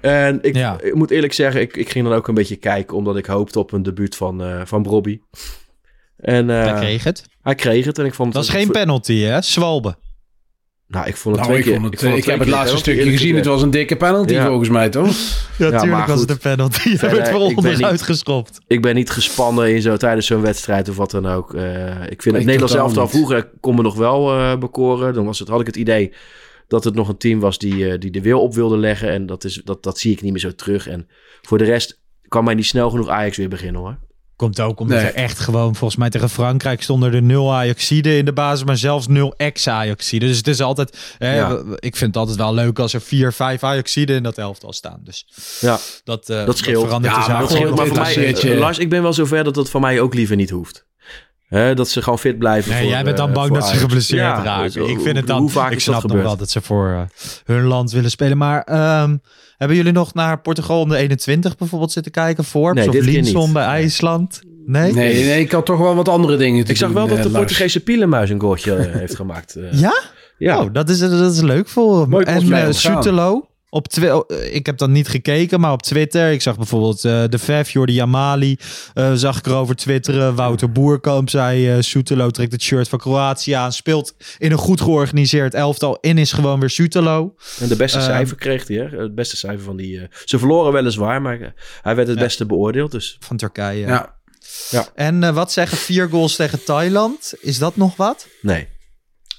En 0.00 0.38
ik, 0.42 0.54
Ja. 0.54 0.76
ik 0.80 0.94
moet 0.94 1.10
eerlijk 1.10 1.32
zeggen, 1.32 1.60
ik, 1.60 1.76
ik 1.76 1.90
ging 1.90 2.04
dan 2.04 2.14
ook 2.14 2.28
een 2.28 2.34
beetje 2.34 2.56
kijken, 2.56 2.96
omdat 2.96 3.16
ik 3.16 3.26
hoopte 3.26 3.58
op 3.58 3.72
een 3.72 3.82
debuut 3.82 4.16
van, 4.16 4.42
eh 4.42 4.60
van 4.64 4.82
Brobby. 4.82 5.20
En 6.16 6.50
eh, 6.50 6.64
Hij 6.64 6.74
kreeg 6.74 7.04
het. 7.04 7.24
hij 7.42 7.54
kreeg 7.54 7.84
het 7.84 7.98
en 7.98 8.04
ik 8.04 8.14
vond 8.14 8.32
Dat 8.32 8.46
het... 8.46 8.54
is 8.54 8.60
geen 8.60 8.70
penalty, 8.70 9.18
hè? 9.20 9.42
Zwalbe. 9.42 9.96
Nou, 10.86 11.06
ik 11.06 11.16
vond 11.16 11.36
het 11.36 11.44
Nou, 11.48 11.58
twee 11.58 11.58
ik, 11.58 11.64
keer... 11.64 11.80
vond 11.80 11.92
het, 11.94 12.02
vond 12.02 12.16
ik 12.16 12.22
twee 12.22 12.36
heb 12.36 12.44
het 12.46 12.54
laatste 12.54 12.76
stukje 12.76 13.10
gezien. 13.10 13.36
Het 13.36 13.44
was 13.46 13.62
een 13.62 13.70
dikke 13.70 13.96
penalty 13.96 14.32
Ja. 14.32 14.46
volgens 14.46 14.68
mij, 14.68 14.88
toch? 14.88 15.16
Ja, 15.58 15.70
maar 15.70 15.80
tuurlijk 15.80 16.06
was 16.06 16.20
het 16.20 16.30
een 16.30 16.38
penalty. 16.38 16.90
Dat 16.90 16.98
Verder, 16.98 17.16
werd 17.16 17.28
voor 17.28 17.40
onderuit 17.40 18.02
geschopt. 18.02 18.60
Ik 18.66 18.82
ben 18.82 18.94
niet 18.94 19.10
gespannen 19.10 19.74
in 19.74 19.82
zo 19.82 19.96
tijdens 19.96 20.26
zo'n 20.26 20.40
wedstrijd 20.40 20.88
of 20.88 20.96
wat 20.96 21.10
dan 21.10 21.26
ook. 21.26 21.54
Eh, 21.54 21.62
ik 22.08 22.22
vind 22.22 22.34
het 22.36 22.44
Nederlands 22.44 22.74
elftal 22.74 23.08
vroeger 23.08 23.50
kon 23.60 23.74
me 23.74 23.82
nog 23.82 23.94
wel 23.96 24.30
eh, 24.38 24.56
bekoren. 24.58 25.14
Dan 25.14 25.24
was 25.24 25.38
het, 25.38 25.48
had 25.48 25.60
ik 25.60 25.66
het 25.66 25.76
idee 25.76 26.12
dat 26.68 26.84
het 26.84 26.94
nog 26.94 27.08
een 27.08 27.16
team 27.18 27.40
was 27.40 27.58
die, 27.58 27.90
eh, 27.90 27.98
die 28.00 28.10
de 28.10 28.20
wil 28.20 28.40
op 28.40 28.54
wilde 28.54 28.76
leggen. 28.78 29.08
En 29.10 29.26
dat, 29.26 29.44
is, 29.44 29.60
dat, 29.64 29.82
dat 29.82 29.98
zie 29.98 30.12
ik 30.12 30.22
niet 30.22 30.32
meer 30.32 30.40
zo 30.40 30.54
terug. 30.54 30.86
En 30.86 31.08
voor 31.42 31.58
de 31.58 31.64
rest 31.64 32.00
kan 32.28 32.44
mij 32.44 32.54
niet 32.54 32.66
snel 32.66 32.90
genoeg 32.90 33.08
Ajax 33.08 33.36
weer 33.36 33.48
beginnen 33.48 33.80
hoor. 33.80 33.98
Komt 34.36 34.60
ook 34.60 34.80
omdat 34.80 34.96
Nee. 34.98 35.06
er 35.06 35.14
echt 35.14 35.38
gewoon, 35.38 35.74
volgens 35.74 36.00
mij 36.00 36.10
tegen 36.10 36.28
Frankrijk 36.30 36.82
stonden 36.82 37.12
er 37.14 37.22
nul 37.22 37.54
Ajaxiden 37.54 38.16
in 38.16 38.24
de 38.24 38.32
basis, 38.32 38.64
maar 38.64 38.76
zelfs 38.76 39.06
nul 39.06 39.34
ex-Ajaxiden. 39.36 40.28
Dus 40.28 40.36
het 40.36 40.46
is 40.48 40.60
altijd, 40.60 41.14
hè, 41.18 41.36
Ja. 41.36 41.64
w- 41.64 41.72
ik 41.74 41.96
vind 41.96 42.00
het 42.10 42.16
altijd 42.16 42.36
wel 42.38 42.54
leuk 42.54 42.78
als 42.78 42.94
er 42.94 43.00
vier, 43.00 43.32
vijf 43.32 43.62
Ajaxiden 43.62 44.16
in 44.16 44.22
dat 44.22 44.38
elftal 44.38 44.72
staan. 44.72 45.00
Dus 45.04 45.26
Ja, 45.60 45.78
dat, 46.04 46.28
eh, 46.30 46.46
dat 46.46 46.58
scheelt. 46.58 46.84
verandert 46.84 47.14
Ja, 47.14 47.20
de 47.20 47.28
maar 47.28 47.30
zaak. 47.30 47.40
dat 47.40 47.48
Dat 47.48 47.56
scheelt 47.58 47.76
scheelt, 47.78 47.96
maar 47.96 48.06
voor 48.36 48.44
mij, 48.48 48.58
Lars, 48.58 48.78
ik 48.78 48.88
ben 48.90 49.02
wel 49.02 49.12
zover 49.12 49.44
dat 49.44 49.54
dat 49.54 49.70
voor 49.70 49.80
mij 49.80 50.00
ook 50.00 50.14
liever 50.14 50.36
niet 50.36 50.50
hoeft. 50.50 50.86
Hè, 51.48 51.74
dat 51.74 51.88
ze 51.88 52.02
gewoon 52.02 52.18
fit 52.18 52.38
blijven. 52.38 52.70
Nee, 52.70 52.80
voor, 52.80 52.90
jij 52.90 53.04
bent 53.04 53.16
dan 53.16 53.28
eh, 53.28 53.34
bang 53.34 53.54
dat 53.54 53.68
ze 53.68 53.76
geblesseerd 53.76 54.20
Ja, 54.20 54.42
raken. 54.42 54.64
dus, 54.64 54.90
ik 54.90 55.00
vind 55.00 55.16
het 55.16 55.26
dan. 55.26 55.40
Hoe 55.40 55.50
vaak 55.50 55.72
ik 55.72 55.80
snap 55.80 56.02
nog 56.06 56.22
wel 56.22 56.36
dat 56.36 56.50
ze 56.50 56.60
voor 56.60 56.88
eh, 56.88 57.00
hun 57.44 57.62
land 57.62 57.92
willen 57.92 58.10
spelen. 58.10 58.38
Maar 58.38 58.62
ehm, 58.62 59.16
hebben 59.56 59.76
jullie 59.76 59.92
nog 59.92 60.14
naar 60.14 60.40
Portugal 60.40 60.80
onder 60.80 60.96
21 60.96 61.56
bijvoorbeeld 61.56 61.92
zitten 61.92 62.12
kijken? 62.12 62.44
Forbes 62.44 62.74
Nee, 62.74 62.88
of 62.88 62.94
dit 62.94 63.04
keer 63.04 63.22
Linson 63.22 63.52
bij 63.52 63.64
IJsland? 63.64 64.40
Nee? 64.66 64.92
Nee, 64.92 65.24
nee, 65.24 65.40
ik 65.40 65.52
had 65.52 65.66
toch 65.66 65.78
wel 65.78 65.94
wat 65.94 66.08
andere 66.08 66.36
dingen 66.36 66.64
te 66.64 66.70
Ik 66.70 66.76
zag 66.76 66.90
wel 66.90 67.06
dat 67.06 67.16
eh, 67.16 67.22
de 67.22 67.30
Lars. 67.30 67.44
Portugese 67.44 67.80
pielenmuis 67.80 68.30
een 68.30 68.40
goaltje 68.40 68.74
heeft 68.92 69.14
gemaakt. 69.14 69.56
Ja? 69.70 70.02
ja. 70.38 70.60
Oh, 70.60 70.72
dat 70.72 70.88
is, 70.88 70.98
dat 70.98 71.32
is 71.34 71.40
leuk 71.40 71.68
voor 71.68 72.00
hem. 72.00 72.08
Mooi 72.08 72.24
En 72.24 72.46
uh. 72.46 72.66
Sutelo. 72.70 73.48
Op 73.70 73.86
oh, 73.98 74.24
eh, 74.28 74.54
ik 74.54 74.66
heb 74.66 74.78
dan 74.78 74.92
niet 74.92 75.08
gekeken, 75.08 75.60
maar 75.60 75.72
op 75.72 75.82
Twitter. 75.82 76.30
Ik 76.32 76.42
zag 76.42 76.56
bijvoorbeeld 76.56 77.04
eh, 77.04 77.24
de 77.28 77.38
Vef, 77.38 77.70
Jordi 77.70 77.92
Jamali. 77.92 78.56
eh, 78.94 79.12
zag 79.14 79.38
ik 79.38 79.46
erover 79.46 79.76
twitteren. 79.76 80.34
Wouter 80.34 80.72
Boerkamp 80.72 81.30
zei: 81.30 81.68
eh 81.70 81.76
Sutelo 81.80 82.30
trekt 82.30 82.52
het 82.52 82.62
shirt 82.62 82.88
van 82.88 82.98
Kroatië 82.98 83.52
aan. 83.52 83.72
Speelt 83.72 84.14
in 84.38 84.52
een 84.52 84.58
goed 84.58 84.80
georganiseerd 84.80 85.54
elftal. 85.54 85.98
In 86.00 86.18
is 86.18 86.32
gewoon 86.32 86.60
weer 86.60 86.70
Sutelo. 86.70 87.34
En 87.60 87.68
de 87.68 87.76
beste 87.76 87.98
Ehm, 87.98 88.06
cijfer 88.06 88.36
kreeg 88.36 88.68
hij, 88.68 88.76
hè? 88.76 88.98
Het 89.02 89.14
beste 89.14 89.36
cijfer 89.36 89.64
van 89.64 89.76
die... 89.76 90.00
eh, 90.00 90.06
ze 90.24 90.38
verloren 90.38 90.72
weliswaar, 90.72 91.22
maar 91.22 91.54
hij 91.82 91.94
werd 91.96 92.08
het 92.08 92.16
Ja. 92.18 92.22
beste 92.24 92.46
beoordeeld. 92.46 92.90
Dus 92.90 93.16
Van 93.20 93.36
Turkije. 93.36 93.86
Ja. 93.86 94.16
En 94.94 95.22
eh, 95.24 95.34
wat 95.34 95.52
zeggen 95.52 95.78
vier 95.78 96.08
goals 96.08 96.36
tegen 96.36 96.64
Thailand? 96.64 97.34
Is 97.40 97.58
dat 97.58 97.76
nog 97.76 97.96
wat? 97.96 98.26
nee. 98.42 98.68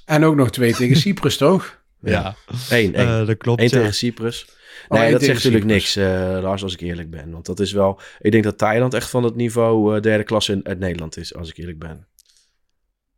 En 0.05 0.23
ook 0.25 0.35
nog 0.35 0.49
twee 0.51 0.73
tegen 0.75 0.95
Cyprus, 0.97 1.37
toch? 1.37 1.78
Ja. 2.01 2.35
Eén, 2.69 2.95
één. 2.95 3.07
Eh, 3.07 3.25
dat 3.25 3.37
klopt. 3.37 3.59
Eén 3.59 3.65
ja. 3.65 3.71
tegen 3.71 3.93
Cyprus. 3.93 4.45
Oh, 4.87 4.99
Nee, 4.99 5.11
dat 5.11 5.21
zegt 5.21 5.33
natuurlijk 5.33 5.65
niks, 5.65 5.95
eh, 5.95 6.39
Lars, 6.41 6.63
als 6.63 6.73
ik 6.73 6.79
eerlijk 6.79 7.09
ben. 7.09 7.31
Want 7.31 7.45
dat 7.45 7.59
is 7.59 7.71
wel... 7.71 7.99
Ik 8.19 8.31
denk 8.31 8.43
dat 8.43 8.57
Thailand 8.57 8.93
echt 8.93 9.09
van 9.09 9.23
het 9.23 9.35
niveau 9.35 9.95
eh, 9.95 10.01
derde 10.01 10.23
klasse 10.23 10.51
in, 10.51 10.61
uit 10.63 10.79
Nederland 10.79 11.17
is, 11.17 11.35
als 11.35 11.49
ik 11.49 11.57
eerlijk 11.57 11.79
ben. 11.79 12.07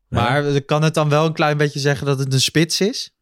Maar 0.07 0.61
kan 0.61 0.83
het 0.83 0.93
dan 0.93 1.09
wel 1.09 1.25
een 1.25 1.33
klein 1.33 1.57
beetje 1.57 1.79
zeggen 1.79 2.05
dat 2.05 2.19
het 2.19 2.33
een 2.33 2.41
spits 2.41 2.81
is? 2.81 3.15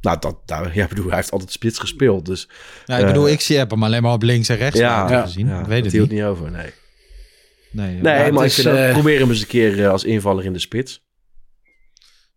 Nou, 0.00 0.18
dat, 0.20 0.36
nou, 0.46 0.70
ja, 0.72 0.82
ik 0.82 0.88
bedoel, 0.88 1.06
hij 1.06 1.16
heeft 1.16 1.30
altijd 1.30 1.52
spits 1.52 1.78
gespeeld. 1.78 2.26
Dus 2.26 2.48
Ja, 2.84 2.98
ik 2.98 3.06
bedoel, 3.06 3.28
ik 3.28 3.40
zie 3.40 3.58
heb 3.58 3.70
hem 3.70 3.82
alleen 3.82 4.02
maar 4.02 4.12
op 4.12 4.22
links 4.22 4.48
en 4.48 4.56
rechts 4.56 4.78
ja, 4.78 5.08
ja, 5.08 5.16
ja, 5.16 5.22
gezien. 5.22 5.46
ja, 5.46 5.60
ik 5.60 5.66
weet 5.66 5.74
dat 5.76 5.84
het 5.84 5.92
hield 5.92 6.10
niet. 6.10 6.18
niet 6.18 6.28
over, 6.28 6.50
nee. 6.50 6.70
Nee, 7.70 8.02
maar 8.02 8.44
ik 8.44 8.50
is, 8.50 8.54
vind 8.54 8.66
eh, 8.66 8.92
probeer 8.92 9.20
hem 9.20 9.28
eens 9.28 9.40
een 9.40 9.46
keer 9.46 9.88
als 9.88 10.04
invaller 10.04 10.44
in 10.44 10.52
de 10.52 10.58
spits. 10.58 11.05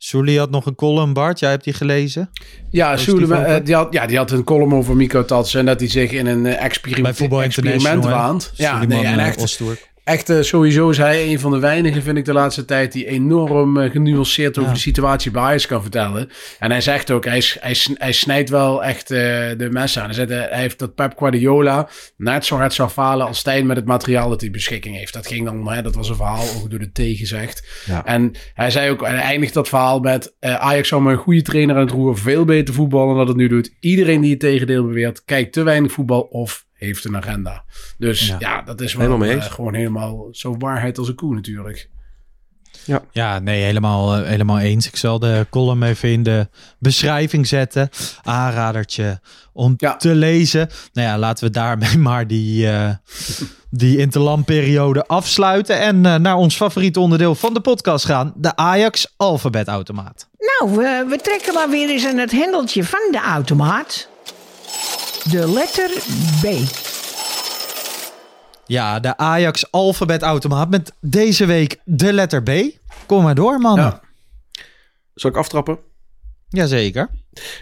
Sully 0.02 0.38
had 0.38 0.50
nog 0.50 0.66
een 0.66 0.76
column, 0.76 1.14
Bart. 1.14 1.40
Jij 1.40 1.50
hebt 1.50 1.64
die 1.64 1.74
gelezen? 1.74 2.30
Ja, 2.70 2.98
eh, 2.98 3.66
die, 3.66 3.76
had, 3.76 3.94
ja, 3.94 4.06
die 4.06 4.18
had 4.18 4.32
een 4.32 4.44
column 4.44 4.74
over 4.74 4.96
Miko 4.96 5.26
Tats 5.26 5.54
en 5.56 5.66
dat 5.66 5.80
hij 5.80 5.90
zich 5.90 6.12
in 6.12 6.26
een 6.26 6.46
eh, 6.46 6.64
experiment, 6.64 7.20
experiment 7.32 8.06
waant. 8.06 8.52
Ja, 8.56 8.86
nee, 8.86 9.06
en 9.06 9.20
eh, 9.20 9.28
echt. 9.28 9.62
Echt 10.10 10.30
eh, 10.30 10.42
sowieso 10.42 10.90
is 10.90 10.98
hij 10.98 11.32
een 11.32 11.40
van 11.40 11.52
de 11.52 11.60
weinigen, 11.60 12.02
vind 12.02 12.18
ik 12.18 12.26
de 12.26 12.34
laatste 12.34 12.66
tijd, 12.66 12.92
die 12.92 13.06
enorm 13.06 13.78
eh, 13.78 13.92
genuanceerd 13.92 14.58
over 14.58 14.70
Ja. 14.70 14.76
de 14.76 14.82
situatie 14.82 15.32
bij 15.32 15.42
Ajax 15.42 15.68
kan 15.68 15.82
vertellen. 15.82 16.30
En 16.60 16.72
hij 16.72 16.82
zegt 16.82 17.12
ook, 17.12 17.26
hij, 17.26 17.44
hij, 17.60 17.76
hij 17.94 18.12
snijdt 18.12 18.50
wel 18.50 18.84
echt 18.84 19.12
eh, 19.12 19.18
de 19.58 19.68
mensen 19.72 20.02
aan. 20.02 20.08
Hij, 20.08 20.16
zegt, 20.16 20.30
hij 20.30 20.60
heeft 20.62 20.80
dat 20.80 20.96
Pep 20.96 21.18
Guardiola 21.18 21.90
net 22.18 22.46
zo 22.46 22.56
hard 22.56 22.74
zou 22.74 22.90
falen 22.90 23.28
als 23.28 23.38
Stijn 23.38 23.66
met 23.66 23.76
het 23.76 23.86
materiaal 23.86 24.30
dat 24.30 24.42
hij 24.42 24.52
beschikking 24.52 24.96
heeft. 24.96 25.14
Dat 25.14 25.28
ging 25.28 25.46
dan, 25.46 25.72
hè, 25.72 25.82
dat 25.82 25.96
was 25.96 26.10
een 26.10 26.16
verhaal, 26.16 26.46
ook 26.58 26.70
door 26.70 26.80
de 26.80 26.92
T 26.92 27.18
gezegd. 27.18 27.84
Ja. 27.86 28.06
En 28.06 28.32
hij 28.54 28.72
zei 28.72 28.90
ook, 28.92 29.04
en 29.04 29.14
hij 29.14 29.24
eindigt 29.24 29.54
dat 29.54 29.70
verhaal 29.70 30.00
met... 30.00 30.34
Ajax 30.40 30.88
zou 30.88 31.02
met 31.02 31.14
een 31.14 31.20
goede 31.20 31.42
trainer 31.42 31.76
aan 31.76 31.82
het 31.82 31.92
roer 31.92 32.18
veel 32.18 32.46
beter 32.46 32.74
voetballen 32.74 33.08
dan 33.08 33.18
dat 33.18 33.28
het 33.28 33.38
nu 33.38 33.48
doet. 33.48 33.76
Iedereen 33.80 34.22
die 34.22 34.32
het 34.32 34.40
tegendeel 34.40 34.86
beweert, 34.86 35.26
kijkt 35.26 35.54
te 35.54 35.64
weinig 35.64 35.92
voetbal 35.92 36.22
of 36.22 36.68
heeft 36.80 37.06
een 37.06 37.16
agenda. 37.18 37.64
Dus 37.98 38.28
Ja. 38.28 38.36
ja, 38.40 38.62
dat 38.62 38.82
is 38.82 38.94
wel 38.94 39.06
Helemaal 39.06 39.28
mee 39.28 39.38
eh, 39.38 39.44
gewoon 39.52 39.74
helemaal 39.74 40.28
zo 40.32 40.56
waarheid 40.58 40.98
als 40.98 41.08
een 41.08 41.16
koe 41.16 41.36
natuurlijk. 41.36 41.90
Ja, 43.12 43.40
nee, 43.40 43.64
helemaal, 43.64 44.16
eh, 44.16 44.28
helemaal 44.28 44.60
eens. 44.60 44.88
Ik 44.88 44.96
zal 44.96 45.20
de 45.20 45.48
column 45.50 45.84
even 45.84 46.10
in 46.10 46.24
de 46.24 46.48
beschrijving 46.80 47.48
zetten. 47.48 47.90
Aanradertje 48.24 49.20
om 49.54 49.74
Ja. 49.78 49.96
te 49.96 50.16
lezen. 50.16 50.70
Nou 50.94 51.08
ja, 51.08 51.18
laten 51.18 51.44
we 51.48 51.52
daarmee 51.54 51.98
maar 52.10 52.28
die, 52.28 52.70
eh 52.70 52.90
die 53.72 53.98
interlandperiode 53.98 55.06
afsluiten. 55.08 55.80
En 55.80 56.06
eh, 56.06 56.16
naar 56.16 56.36
ons 56.36 56.56
favoriete 56.56 57.00
onderdeel 57.00 57.36
van 57.36 57.54
de 57.54 57.60
podcast 57.62 58.06
gaan. 58.06 58.34
De 58.36 58.56
Ajax 58.56 59.14
alfabetautomaat. 59.18 60.28
Nou, 60.38 60.76
we, 60.78 61.06
we 61.10 61.18
trekken 61.18 61.54
maar 61.54 61.70
weer 61.70 61.90
eens 61.90 62.06
aan 62.06 62.18
het 62.18 62.32
hendeltje 62.32 62.84
van 62.84 63.08
de 63.12 63.20
automaat. 63.20 64.10
De 65.32 65.52
letter 65.52 65.90
B. 66.42 66.46
Ja, 68.66 69.00
de 69.00 69.18
Ajax 69.18 69.72
alfabetautomaat 69.72 70.70
met 70.70 70.94
deze 71.02 71.46
week 71.46 71.80
de 71.84 72.14
letter 72.14 72.44
B. 72.44 72.50
Kom 73.06 73.24
maar 73.24 73.36
door, 73.36 73.60
man. 73.60 73.76
Ja. 73.76 74.02
Zal 75.14 75.30
ik 75.30 75.36
aftrappen? 75.38 75.78
Jazeker. 76.50 77.10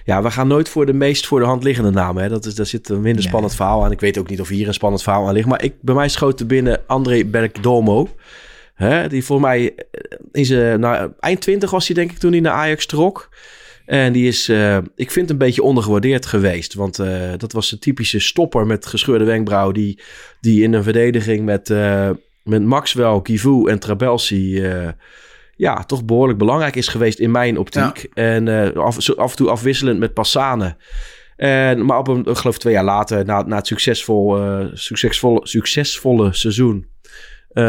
Ja, 0.05 0.21
we 0.23 0.31
gaan 0.31 0.47
nooit 0.47 0.69
voor 0.69 0.85
de 0.85 0.93
meest 0.93 1.27
voor 1.27 1.39
de 1.39 1.45
hand 1.45 1.63
liggende 1.63 1.91
namen. 1.91 2.23
Hè. 2.23 2.29
Dat 2.29 2.45
is, 2.45 2.55
daar 2.55 2.65
zit 2.65 2.89
een 2.89 2.95
minder 2.95 3.13
Nee. 3.21 3.27
spannend 3.27 3.55
verhaal 3.55 3.83
aan. 3.85 3.91
Ik 3.91 3.99
weet 3.99 4.17
ook 4.17 4.29
niet 4.29 4.41
of 4.41 4.47
hier 4.47 4.67
een 4.67 4.73
spannend 4.73 5.03
verhaal 5.03 5.27
aan 5.27 5.33
ligt. 5.33 5.47
Maar 5.47 5.63
ik, 5.63 5.73
bij 5.81 5.95
mij 5.95 6.09
schoot 6.09 6.39
er 6.39 6.45
binnen 6.45 6.81
André 6.87 7.23
Bergdomo. 7.25 8.09
Hè, 8.73 9.07
die 9.07 9.25
voor 9.25 9.41
mij 9.41 9.75
eh, 9.75 10.17
in 10.31 10.45
zijn 10.45 10.79
nou, 10.79 11.11
eind 11.19 11.41
20 11.41 11.71
was 11.71 11.85
hij 11.87 11.95
denk 11.95 12.11
ik 12.11 12.17
toen 12.17 12.31
hij 12.31 12.39
naar 12.41 12.53
Ajax 12.53 12.85
trok. 12.85 13.29
En 13.87 14.13
die 14.13 14.27
is, 14.27 14.49
eh, 14.49 14.77
ik 14.95 15.11
vind, 15.11 15.29
een 15.29 15.37
beetje 15.37 15.63
ondergewaardeerd 15.63 16.25
geweest. 16.25 16.73
Want 16.73 16.99
eh, 16.99 17.31
dat 17.37 17.51
was 17.51 17.71
een 17.71 17.79
typische 17.79 18.19
stopper 18.19 18.65
met 18.65 18.85
gescheurde 18.85 19.25
wenkbrauw. 19.25 19.71
Die, 19.71 19.99
die 20.41 20.63
in 20.63 20.73
een 20.73 20.83
verdediging 20.83 21.45
met, 21.45 21.69
eh, 21.69 22.09
met 22.43 22.63
Maxwell, 22.63 23.21
Kivu 23.21 23.65
en 23.65 23.79
Trabelsi... 23.79 24.61
ja, 25.55 25.83
toch 25.83 26.05
behoorlijk 26.05 26.37
belangrijk 26.39 26.75
is 26.75 26.87
geweest 26.87 27.19
in 27.19 27.31
mijn 27.31 27.57
optiek. 27.57 28.09
En 28.13 28.47
af, 28.75 29.15
af 29.15 29.31
en 29.31 29.37
toe 29.37 29.49
afwisselend 29.49 29.99
met 29.99 30.13
Passane. 30.13 30.75
En, 31.35 31.85
maar 31.85 31.97
op 31.97 32.07
een, 32.07 32.25
ik 32.25 32.37
geloof 32.37 32.57
twee 32.57 32.73
jaar 32.73 32.83
later, 32.83 33.25
na, 33.25 33.41
na 33.41 33.55
het 33.55 33.67
succesvol, 33.67 34.37
succesvolle, 34.73 35.39
succesvolle 35.43 36.33
seizoen... 36.33 36.87
eh, 37.49 37.63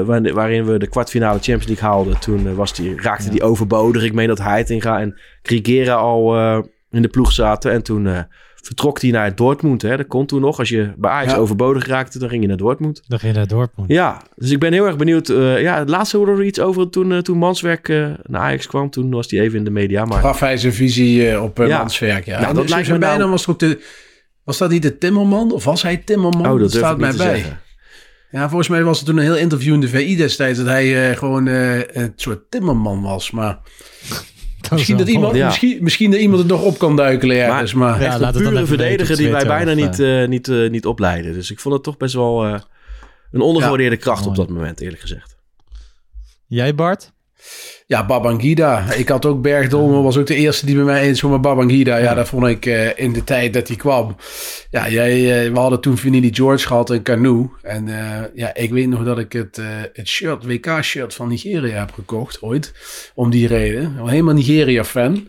waarin, 0.00 0.34
waarin 0.34 0.64
we 0.64 0.78
de 0.78 0.88
kwartfinale 0.88 1.38
Champions 1.38 1.66
League 1.66 1.88
haalden... 1.88 2.18
toen 2.20 2.46
eh, 2.46 2.54
was 2.54 2.74
die, 2.74 3.00
raakte 3.00 3.30
die 3.30 3.42
overbodig. 3.42 4.02
Ik 4.04 4.12
meen 4.12 4.28
dat 4.28 4.38
Heitinga 4.38 5.00
en 5.00 5.18
Krigera 5.42 5.94
al 5.94 6.36
eh, 6.36 6.58
in 6.90 7.02
de 7.02 7.08
ploeg 7.08 7.32
zaten. 7.32 7.72
En 7.72 7.82
toen 7.82 8.06
eh, 8.06 8.18
vertrok 8.62 9.00
hij 9.00 9.10
naar 9.10 9.34
Dortmund. 9.34 9.82
Hè. 9.82 9.96
Dat 9.96 10.06
kon 10.06 10.26
toen 10.26 10.40
nog. 10.40 10.58
Als 10.58 10.68
je 10.68 10.92
bij 10.96 11.10
Ajax 11.10 11.32
Ja. 11.32 11.38
overbodig 11.38 11.86
raakte, 11.86 12.18
dan 12.18 12.28
ging 12.28 12.42
je 12.42 12.48
naar 12.48 12.56
Dortmund. 12.56 13.02
Dan 13.06 13.18
ging 13.18 13.32
je 13.32 13.38
naar 13.38 13.48
Dortmund. 13.48 13.90
Ja, 13.90 14.22
dus 14.36 14.50
ik 14.50 14.58
ben 14.58 14.72
heel 14.72 14.86
erg 14.86 14.96
benieuwd. 14.96 15.28
eh, 15.28 15.60
ja, 15.62 15.78
het 15.78 15.88
laatste 15.88 16.16
hoorde 16.16 16.32
er 16.32 16.44
iets 16.44 16.60
over 16.60 16.90
toen, 16.90 17.22
toen 17.22 17.38
Manswerk 17.38 17.88
eh, 17.88 18.06
naar 18.22 18.40
Ajax 18.40 18.66
kwam. 18.66 18.90
Toen 18.90 19.10
was 19.10 19.30
hij 19.30 19.40
even 19.40 19.58
in 19.58 19.64
de 19.64 19.70
media. 19.70 20.04
Maar 20.04 20.20
Gaf 20.20 20.40
hij 20.40 20.56
zijn 20.56 20.72
visie 20.72 21.30
eh, 21.30 21.42
op 21.42 21.60
uh, 21.60 21.66
Ja. 21.68 21.78
Manswerk. 21.78 22.24
Ja. 22.26 22.40
Nou, 22.40 22.54
dat 22.54 22.62
dus 22.62 22.70
lijkt 22.72 22.88
me 22.88 22.98
nou- 22.98 23.10
bijnaam 23.12 23.30
was 23.30 23.46
de... 23.56 23.80
Was 24.44 24.58
dat 24.58 24.70
niet 24.70 24.82
de 24.82 24.98
Timmerman? 24.98 25.52
Of 25.52 25.64
was 25.64 25.82
hij 25.82 25.96
Timmerman? 25.96 26.40
oh, 26.46 26.50
dat 26.50 26.58
durf 26.58 26.72
staat 26.72 26.92
ik 26.92 26.98
mij 27.00 27.12
bij. 27.16 27.36
zeggen. 27.38 27.60
Ja, 28.32 28.48
volgens 28.48 28.68
mij 28.68 28.82
was 28.82 28.98
het 28.98 29.06
toen 29.06 29.16
een 29.16 29.22
heel 29.22 29.36
interview 29.36 29.74
in 29.74 29.80
de 29.80 29.88
VI 29.88 30.16
destijds... 30.16 30.58
dat 30.58 30.66
hij 30.66 31.10
eh, 31.10 31.16
gewoon 31.16 31.48
eh, 31.48 31.78
een 31.78 32.12
soort 32.16 32.50
Timmerman 32.50 33.02
was. 33.02 33.30
Maar 33.30 33.58
misschien, 34.70 34.96
dat 34.96 35.08
iemand, 35.08 35.34
Ja. 35.36 35.46
misschien, 35.46 35.78
misschien 35.80 36.10
dat 36.10 36.20
iemand 36.20 36.38
het 36.38 36.48
nog 36.48 36.62
op 36.62 36.78
kan 36.78 36.96
duikelen 36.96 37.36
ergens. 37.36 37.74
Maar, 37.74 38.00
Ja, 38.00 38.06
Echt 38.06 38.18
laat 38.18 38.34
een 38.34 38.34
het 38.34 38.44
dan 38.44 38.52
pure 38.52 38.66
verdediger 38.66 39.16
die 39.16 39.30
wij 39.30 39.46
bijna 39.46 39.70
of, 39.70 39.76
niet, 39.76 39.98
eh, 40.00 40.28
niet, 40.28 40.70
niet 40.70 40.86
opleiden. 40.86 41.32
Dus 41.32 41.50
ik 41.50 41.60
vond 41.60 41.74
het 41.74 41.82
toch 41.82 41.96
best 41.96 42.14
wel 42.14 42.44
eh, 42.44 42.60
een 43.32 43.40
ondergewaardeerde 43.40 43.96
kracht 43.96 44.26
op 44.26 44.36
dat 44.36 44.48
moment, 44.48 44.80
eerlijk 44.80 45.00
gezegd. 45.00 45.36
Jij, 46.46 46.74
Bart? 46.74 47.12
Ja, 47.92 48.06
Babangida. 48.06 48.92
Ik 48.92 49.08
had 49.08 49.26
ook 49.26 49.42
Bergdolme, 49.42 50.02
was 50.02 50.16
ook 50.16 50.26
de 50.26 50.34
eerste 50.34 50.66
die 50.66 50.74
bij 50.74 50.84
mij 50.84 51.02
eens 51.02 51.22
maar 51.22 51.40
Babangida. 51.40 51.96
Ja, 51.96 52.14
dat 52.14 52.28
vond 52.28 52.46
ik 52.46 52.66
eh, 52.66 52.98
in 52.98 53.12
de 53.12 53.24
tijd 53.24 53.52
dat 53.52 53.68
hij 53.68 53.76
kwam. 53.76 54.16
Ja, 54.70 54.88
jij, 54.88 55.44
eh, 55.44 55.52
we 55.52 55.58
hadden 55.58 55.80
toen 55.80 55.98
Vanini 55.98 56.34
George 56.34 56.66
gehad 56.66 56.90
en 56.90 57.02
Canoe. 57.02 57.48
En 57.62 57.88
eh, 57.88 58.24
ja, 58.34 58.54
ik 58.54 58.70
weet 58.70 58.88
nog 58.88 59.04
dat 59.04 59.18
ik 59.18 59.32
het, 59.32 59.60
het 59.92 60.08
shirt, 60.08 60.44
WK-shirt 60.44 61.14
van 61.14 61.28
Nigeria 61.28 61.78
heb 61.78 61.92
gekocht 61.92 62.42
ooit. 62.42 62.72
Om 63.14 63.30
die 63.30 63.46
reden. 63.46 63.82
Ik 63.82 64.08
helemaal 64.08 64.34
Nigeria-fan. 64.34 65.28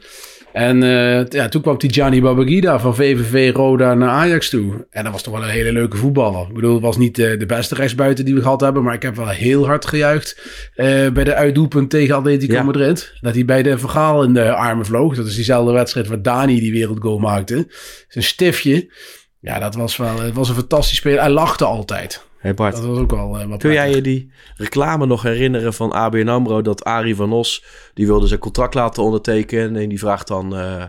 En 0.53 0.83
eh, 0.83 1.25
ja, 1.27 1.49
toen 1.49 1.61
kwam 1.61 1.77
Tijani 1.77 2.21
Babangida 2.21 2.79
van 2.79 2.95
VVV 2.95 3.55
Roda 3.55 3.93
naar 3.93 4.09
Ajax 4.09 4.49
toe. 4.49 4.87
En 4.89 5.03
dat 5.03 5.11
was 5.11 5.21
toch 5.23 5.33
wel 5.33 5.43
een 5.43 5.49
hele 5.49 5.71
leuke 5.71 5.97
voetballer. 5.97 6.47
Ik 6.47 6.53
bedoel, 6.53 6.73
het 6.73 6.83
was 6.83 6.97
niet 6.97 7.19
eh, 7.19 7.39
de 7.39 7.45
beste 7.45 7.75
rechtsbuiten 7.75 8.25
die 8.25 8.35
we 8.35 8.41
gehad 8.41 8.61
hebben. 8.61 8.83
Maar 8.83 8.93
ik 8.93 9.01
heb 9.01 9.15
wel 9.15 9.27
heel 9.27 9.65
hard 9.65 9.85
gejuicht 9.85 10.41
eh, 10.75 11.09
bij 11.09 11.23
de 11.23 11.35
uitdoelpunt 11.35 11.89
tegen 11.89 12.15
Atletico 12.15 12.53
Ja. 12.53 12.63
Madrid. 12.63 13.13
Dat 13.21 13.33
hij 13.33 13.45
bij 13.45 13.63
de 13.63 13.77
vergaal 13.77 14.23
in 14.23 14.33
de 14.33 14.53
armen 14.53 14.85
vloog. 14.85 15.15
Dat 15.15 15.27
is 15.27 15.35
diezelfde 15.35 15.73
wedstrijd 15.73 16.07
waar 16.07 16.21
Dani 16.21 16.59
die 16.59 16.71
wereldgoal 16.71 17.19
maakte. 17.19 17.67
Zijn 18.07 18.23
stiftje. 18.23 18.91
Ja, 19.39 19.59
dat 19.59 19.75
was 19.75 19.97
wel 19.97 20.21
het 20.21 20.33
was 20.33 20.49
een 20.49 20.55
fantastisch 20.55 20.97
speler. 20.97 21.19
Hij 21.19 21.29
lachte 21.29 21.65
altijd. 21.65 22.25
Hey 22.43 22.53
Bart, 22.53 22.75
Dat 22.75 22.85
was 22.85 22.97
ook 22.97 23.11
wel 23.11 23.39
eh, 23.39 23.47
wat 23.47 23.59
kun 23.59 23.71
jij 23.71 23.89
je 23.89 24.01
die 24.01 24.31
reclame 24.55 25.05
nog 25.05 25.21
herinneren 25.21 25.73
van 25.73 25.91
ABN 25.91 26.27
AMRO... 26.27 26.61
dat 26.61 26.83
Arie 26.83 27.15
van 27.15 27.31
Os, 27.31 27.63
die 27.93 28.05
wilde 28.05 28.27
zijn 28.27 28.39
contract 28.39 28.73
laten 28.73 29.03
ondertekenen... 29.03 29.81
en 29.81 29.89
die 29.89 29.99
vraagt 29.99 30.27
dan, 30.27 30.55
eh, 30.55 30.83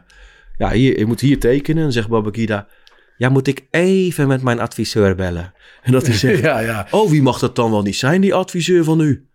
ja, 0.56 0.70
hier, 0.70 0.98
je 0.98 1.06
moet 1.06 1.20
hier 1.20 1.40
tekenen. 1.40 1.84
En 1.84 1.92
zegt 1.92 2.08
Babakida, 2.08 2.66
ja, 3.16 3.28
moet 3.28 3.46
ik 3.46 3.66
even 3.70 4.28
met 4.28 4.42
mijn 4.42 4.60
adviseur 4.60 5.14
bellen? 5.14 5.52
En 5.82 5.92
dat 5.92 6.06
hij 6.06 6.14
zegt, 6.14 6.40
Ja, 6.48 6.58
ja. 6.58 6.86
oh, 6.90 7.10
wie 7.10 7.22
mag 7.22 7.38
dat 7.38 7.56
dan 7.56 7.70
wel 7.70 7.82
niet 7.82 7.96
zijn, 7.96 8.20
die 8.20 8.34
adviseur 8.34 8.84
van 8.84 9.00
u? 9.00 9.28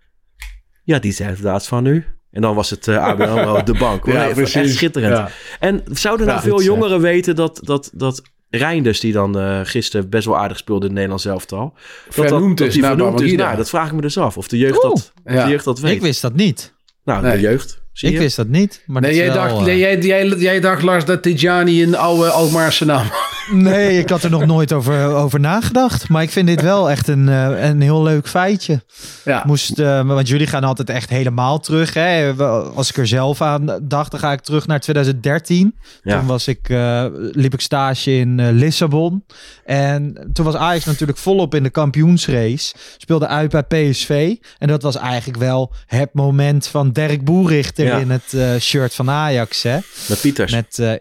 Ja, 0.83 0.99
die 0.99 1.11
zei 1.11 1.29
inderdaad 1.29 1.67
van 1.67 1.83
nu. 1.83 2.05
En 2.31 2.41
dan 2.41 2.55
was 2.55 2.69
het 2.69 2.87
uh, 2.87 3.03
ABN 3.03 3.21
AMRO 3.21 3.63
de 3.63 3.77
bank. 3.77 4.05
Hoor. 4.05 4.13
Ja, 4.13 4.29
Echt 4.29 4.69
schitterend. 4.69 5.17
Ja. 5.17 5.29
En 5.59 5.81
zouden 5.85 6.25
nou 6.25 6.37
Ja, 6.37 6.45
veel 6.45 6.59
eh, 6.59 6.65
jongeren 6.65 7.01
weten 7.01 7.35
dat, 7.35 7.59
dat, 7.63 7.91
dat 7.93 8.21
Reinders, 8.49 8.99
die 8.99 9.13
dan 9.13 9.39
eh, 9.39 9.59
gisteren 9.63 10.09
best 10.09 10.25
wel 10.25 10.37
aardig 10.37 10.57
speelde 10.57 10.81
in 10.81 10.85
het 10.85 10.93
Nederlands 10.93 11.25
elftal, 11.25 11.73
dat, 12.05 12.15
dat, 12.15 12.27
Vernoemd 12.27 12.57
dat 12.57 12.67
is 12.67 12.73
die 12.73 12.81
naar 12.81 12.95
vernoemd 12.95 13.21
is. 13.21 13.33
Nou, 13.33 13.55
dat 13.57 13.69
vraag 13.69 13.87
ik 13.87 13.93
me 13.93 14.01
dus 14.01 14.17
af. 14.17 14.37
Of 14.37 14.47
de 14.47 14.57
jeugd, 14.57 14.81
dat, 14.81 15.13
Ja. 15.25 15.43
de 15.43 15.49
jeugd 15.51 15.65
dat 15.65 15.79
weet. 15.79 15.95
Ik 15.95 16.01
wist 16.01 16.21
dat 16.21 16.33
niet. 16.33 16.73
nou, 17.03 17.21
Nee. 17.21 17.31
de 17.31 17.39
jeugd. 17.39 17.81
Zie 17.99 18.09
Ik 18.09 18.15
je? 18.15 18.21
wist 18.21 18.35
dat 18.35 18.47
niet. 18.47 18.83
Maar 18.85 19.01
Nee, 19.01 19.15
jij 19.15 19.25
wel, 19.25 19.35
dacht, 19.35 19.51
eh, 19.51 19.63
nee, 19.63 19.77
jij, 19.77 19.97
jij, 19.97 20.27
jij 20.27 20.59
dacht, 20.59 20.81
Lars, 20.81 21.05
dat 21.05 21.23
Tijani 21.23 21.83
een 21.83 21.95
oude 21.95 22.29
Alkmaarse 22.29 22.85
naam 22.85 23.07
Nee, 23.51 23.97
ik 23.97 24.09
had 24.09 24.23
er 24.23 24.29
nog 24.29 24.45
nooit 24.45 24.73
over, 24.73 25.13
over 25.13 25.39
nagedacht. 25.39 26.09
Maar 26.09 26.21
ik 26.21 26.29
vind 26.29 26.47
dit 26.47 26.61
wel 26.61 26.89
echt 26.89 27.07
een, 27.07 27.29
eh, 27.29 27.69
een 27.69 27.81
heel 27.81 28.03
leuk 28.03 28.27
feitje. 28.27 28.81
Ja. 29.25 29.43
Moest, 29.45 29.79
eh, 29.79 30.01
want 30.01 30.27
jullie 30.27 30.47
gaan 30.47 30.63
altijd 30.63 30.89
echt 30.89 31.09
helemaal 31.09 31.59
terug. 31.59 31.93
Hè? 31.93 32.33
Als 32.75 32.89
ik 32.89 32.97
er 32.97 33.07
zelf 33.07 33.41
aan 33.41 33.79
dacht, 33.81 34.11
dan 34.11 34.19
ga 34.19 34.31
ik 34.31 34.41
terug 34.41 34.67
naar 34.67 34.79
2013. 34.79 35.75
Ja. 36.03 36.17
Toen 36.17 36.27
was 36.27 36.47
ik, 36.47 36.69
eh, 36.69 37.05
liep 37.31 37.53
ik 37.53 37.61
stage 37.61 38.11
in 38.17 38.39
eh, 38.39 38.47
Lissabon. 38.51 39.23
En 39.65 40.29
toen 40.33 40.45
was 40.45 40.55
Ajax 40.55 40.85
natuurlijk 40.85 41.17
volop 41.17 41.55
in 41.55 41.63
de 41.63 41.69
kampioensrace. 41.69 42.73
Speelde 42.97 43.27
uit 43.27 43.51
bij 43.51 43.63
PSV. 43.63 44.35
En 44.57 44.67
dat 44.67 44.81
was 44.81 44.95
eigenlijk 44.95 45.39
wel 45.39 45.73
het 45.85 46.13
moment 46.13 46.67
van 46.67 46.91
Dirk 46.91 47.23
Boerichter 47.23 47.88
Ja. 47.89 47.97
in 47.97 48.09
het 48.09 48.33
eh, 48.33 48.55
shirt 48.55 48.95
van 48.95 49.09
Ajax. 49.09 49.63
Hè? 49.63 49.77
Met 50.09 50.21
Pieters. 50.21 50.51
Met 50.51 50.79
eh, 50.79 50.93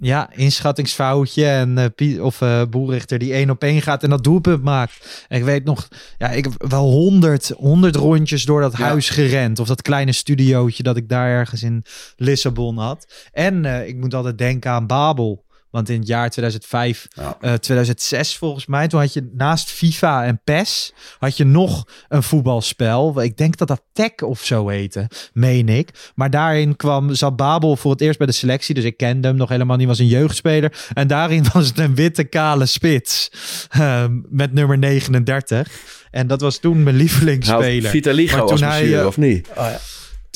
ja, 0.00 0.30
inschattingsfoutje 0.34 1.46
en 1.46 1.92
eh, 1.96 2.24
of 2.24 2.40
eh 2.40 2.62
Boerichter 2.70 3.18
die 3.18 3.32
één 3.32 3.50
op 3.50 3.62
één 3.62 3.82
gaat 3.82 4.02
en 4.02 4.10
dat 4.10 4.24
doelpunt 4.24 4.62
maakt. 4.62 5.26
En 5.28 5.38
ik 5.38 5.44
weet 5.44 5.64
nog, 5.64 5.88
ja, 6.18 6.30
ik 6.30 6.44
heb 6.44 6.70
wel 6.70 6.90
honderd, 6.90 7.52
honderd 7.56 7.96
rondjes 7.96 8.44
door 8.44 8.60
dat 8.60 8.76
Ja. 8.76 8.84
huis 8.84 9.08
gerend. 9.10 9.58
Of 9.58 9.66
dat 9.68 9.82
kleine 9.82 10.12
studiootje 10.12 10.82
dat 10.82 10.96
ik 10.96 11.08
daar 11.08 11.28
ergens 11.28 11.62
in 11.62 11.84
Lissabon 12.16 12.78
had. 12.78 13.06
En 13.32 13.64
ik 13.64 13.96
moet 13.96 14.14
altijd 14.14 14.38
denken 14.38 14.70
aan 14.70 14.86
Babel. 14.86 15.46
Want 15.70 15.88
in 15.88 15.98
het 15.98 16.08
jaar 16.08 16.30
2005, 16.30 17.06
Ja. 17.10 17.36
eh, 17.40 17.52
2006 17.52 18.36
volgens 18.36 18.66
mij, 18.66 18.88
toen 18.88 19.00
had 19.00 19.12
je 19.12 19.30
naast 19.32 19.70
FIFA 19.70 20.24
en 20.24 20.40
PES, 20.44 20.92
had 21.18 21.36
je 21.36 21.44
nog 21.44 21.84
een 22.08 22.22
voetbalspel. 22.22 23.22
Ik 23.22 23.36
denk 23.36 23.56
dat 23.56 23.68
dat 23.68 23.82
Tech 23.92 24.12
of 24.24 24.44
zo 24.44 24.68
heette, 24.68 25.08
meen 25.32 25.68
ik. 25.68 26.12
Maar 26.14 26.30
daarin 26.30 26.76
kwam, 26.76 27.14
zat 27.14 27.36
Babel 27.36 27.76
voor 27.76 27.90
het 27.90 28.00
eerst 28.00 28.18
bij 28.18 28.26
de 28.26 28.32
selectie, 28.32 28.74
dus 28.74 28.84
ik 28.84 28.96
kende 28.96 29.28
hem 29.28 29.36
nog 29.36 29.48
helemaal 29.48 29.76
niet, 29.76 29.86
was 29.86 29.98
een 29.98 30.06
jeugdspeler. 30.06 30.72
En 30.94 31.06
daarin 31.06 31.44
was 31.52 31.66
het 31.66 31.78
een 31.78 31.94
witte 31.94 32.24
kale 32.24 32.66
spits 32.66 33.30
ehm, 33.70 34.18
met 34.28 34.52
nummer 34.52 34.78
39. 34.78 35.68
En 36.10 36.26
dat 36.26 36.40
was 36.40 36.58
toen 36.58 36.72
mijn 36.72 36.84
Nou, 36.84 36.96
lievelingsspeler. 36.98 37.90
Vitaligo 37.90 38.36
Maar 38.36 38.46
was 38.46 38.60
toen 38.60 38.68
hij, 38.68 38.98
eh, 39.00 39.06
of 39.06 39.16
niet? 39.16 39.48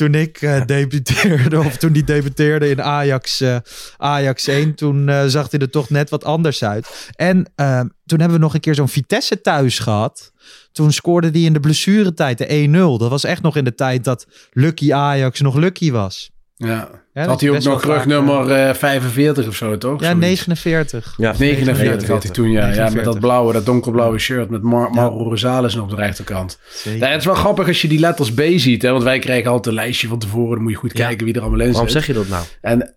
Toen 0.03 0.15
ik 0.15 0.43
eh, 0.43 0.65
debuteerde, 0.67 1.59
of 1.59 1.77
toen 1.77 1.93
hij 1.93 2.05
debuteerde 2.05 2.69
in 2.69 2.83
Ajax, 2.83 3.41
eh, 3.41 3.57
Ajax 3.97 4.47
1, 4.47 4.75
toen 4.75 5.09
eh, 5.09 5.25
zag 5.27 5.51
hij 5.51 5.61
er 5.61 5.71
toch 5.71 5.91
net 5.91 6.11
wat 6.11 6.25
anders 6.25 6.65
uit. 6.65 7.11
En 7.17 7.51
eh, 7.55 7.81
toen 8.07 8.19
hebben 8.19 8.39
we 8.39 8.45
nog 8.45 8.55
een 8.55 8.61
keer 8.61 8.75
zo'n 8.75 8.89
Vitesse 8.89 9.41
thuis 9.41 9.79
gehad. 9.79 10.33
Toen 10.73 10.93
scoorde 10.93 11.31
hij 11.31 11.41
in 11.41 11.53
de 11.53 11.61
blessuretijd 11.61 12.39
de 12.39 12.69
1-0. 12.69 12.73
Dat 12.73 13.11
was 13.11 13.25
echt 13.25 13.43
nog 13.43 13.57
in 13.57 13.65
de 13.65 13.75
tijd 13.75 14.05
dat 14.05 14.27
Lucky 14.51 14.93
Ajax 14.93 15.41
nog 15.41 15.57
Lucky 15.57 15.91
was. 15.91 16.32
Ja. 16.67 16.89
dat 17.13 17.27
had 17.27 17.41
hij 17.41 17.51
ook 17.51 17.63
nog 17.63 17.85
rugnummer 17.85 18.51
eh 18.51 18.75
45 18.75 19.49
of 19.49 19.55
zo, 19.57 19.79
toch? 19.79 20.01
Ja, 20.01 20.07
Zoiets. 20.07 20.21
49. 20.21 21.15
Ja, 21.17 21.35
49 21.39 22.09
had 22.09 22.23
hij 22.23 22.33
toen, 22.33 22.51
ja. 22.51 22.61
ja. 22.61 22.67
Met 22.67 22.75
49. 22.77 23.05
dat 23.13 23.21
blauwe, 23.21 23.53
dat 23.53 23.67
donkerblauwe 23.67 24.19
shirt 24.19 24.51
met 24.51 24.63
Mar 24.63 24.91
Mauro 24.91 25.29
Rosales 25.29 25.77
op 25.77 25.91
de 25.91 25.97
rechterkant. 25.97 26.59
Ja, 26.85 27.07
het 27.09 27.19
is 27.21 27.25
wel 27.27 27.35
grappig 27.35 27.67
als 27.67 27.83
je 27.83 27.89
die 27.89 27.99
letters 27.99 28.33
B 28.33 28.43
ziet, 28.57 28.83
hè. 28.83 28.91
Want 28.91 29.03
wij 29.03 29.19
krijgen 29.19 29.51
altijd 29.51 29.67
een 29.77 29.83
lijstje 29.83 30.09
van 30.09 30.19
tevoren. 30.19 30.55
Dan 30.55 30.63
moet 30.63 30.73
je 30.73 30.79
goed 30.79 30.99
Ja. 30.99 31.07
kijken 31.07 31.25
wie 31.27 31.35
er 31.35 31.41
allemaal 31.41 31.59
in 31.59 31.65
zit. 31.67 31.75
Waarom 31.75 31.93
zeg 31.93 32.07
je 32.07 32.13
dat 32.13 32.29
nou? 32.29 32.45
En... 32.61 32.95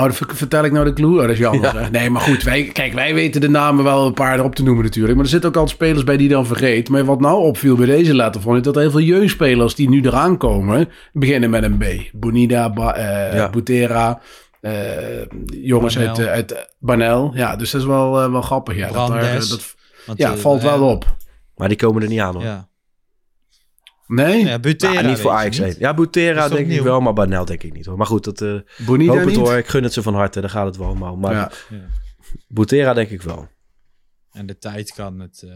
Oh, 0.00 0.04
dat 0.04 0.16
vertel 0.26 0.64
ik 0.64 0.72
nou 0.72 0.84
de 0.84 0.92
clue? 0.92 1.14
Oh, 1.14 1.20
dat 1.20 1.30
is 1.30 1.38
jammer. 1.38 1.70
zeg. 1.70 1.90
Nee, 1.90 2.10
maar 2.10 2.20
goed. 2.22 2.42
Wij, 2.42 2.64
kijk, 2.64 2.92
wij 2.92 3.14
weten 3.14 3.40
de 3.40 3.48
namen 3.48 3.84
wel 3.84 4.06
een 4.06 4.12
paar 4.14 4.38
erop 4.38 4.54
te 4.54 4.62
noemen 4.62 4.84
natuurlijk. 4.84 5.14
Maar 5.14 5.24
er 5.24 5.30
zitten 5.30 5.48
ook 5.48 5.56
altijd 5.56 5.76
spelers 5.76 6.04
bij 6.04 6.16
die 6.16 6.28
dan 6.28 6.46
vergeet. 6.46 6.88
Maar 6.88 7.04
wat 7.04 7.20
nou 7.20 7.42
opviel 7.42 7.76
bij 7.76 7.86
deze 7.86 8.14
letter, 8.14 8.40
vond 8.40 8.56
ik 8.56 8.62
dat 8.62 8.74
heel 8.74 8.90
veel 8.90 9.00
jeugdspelers 9.00 9.74
die 9.74 9.88
nu 9.88 10.00
eraan 10.00 10.36
komen, 10.36 10.88
beginnen 11.12 11.50
met 11.50 11.62
een 11.62 11.78
B. 11.78 11.84
Bonida, 12.12 12.70
ba, 12.72 12.94
eh 12.94 13.34
Ja. 13.36 13.50
Butera, 13.50 14.20
eh, 14.60 14.72
jongens 15.62 15.94
Banel. 15.94 16.16
uit, 16.16 16.26
uit 16.28 16.68
Banel. 16.78 17.32
Ja, 17.34 17.56
dus 17.56 17.70
dat 17.70 17.80
is 17.80 17.86
wel, 17.86 18.22
eh, 18.22 18.30
wel 18.30 18.42
grappig. 18.42 18.76
Ja, 18.76 18.90
dat, 18.90 19.08
daar, 19.08 19.42
ja 20.16 20.36
valt 20.36 20.62
wel 20.62 20.88
op. 20.88 21.16
Maar 21.56 21.68
die 21.68 21.76
komen 21.76 22.02
er 22.02 22.08
niet 22.08 22.20
aan 22.20 22.34
hoor. 22.34 22.42
Ja. 22.44 22.68
Nee? 24.06 24.44
Ja, 24.44 24.58
Butera, 24.58 24.92
Nou, 24.92 25.06
niet 25.06 25.18
voor 25.18 25.30
Ajax 25.30 25.58
niet. 25.58 25.66
1. 25.66 25.76
Ja, 25.78 25.94
Butera 25.94 26.48
toch 26.48 26.56
denk 26.56 26.70
ik 26.70 26.80
wel, 26.80 27.00
maar 27.00 27.12
Banel 27.12 27.44
denk 27.44 27.62
ik 27.62 27.72
niet 27.72 27.86
hoor. 27.86 27.96
Maar 27.96 28.06
goed, 28.06 28.24
dat 28.24 28.40
eh 28.40 28.54
Bonida 28.86 29.12
hoop 29.12 29.24
het 29.24 29.36
hoor. 29.36 29.54
Ik 29.56 29.66
gun 29.66 29.82
het 29.82 29.92
ze 29.92 30.02
van 30.02 30.14
harte, 30.14 30.40
daar 30.40 30.50
gaat 30.50 30.66
het 30.66 30.76
wel 30.76 30.88
om. 30.88 31.18
Maar 31.20 31.32
Ja. 31.34 31.50
Butera 32.48 32.94
denk 32.94 33.10
ik 33.10 33.22
wel. 33.22 33.48
En 34.32 34.46
de 34.46 34.58
tijd 34.58 34.92
kan 34.92 35.18
het, 35.20 35.42
eh, 35.44 35.50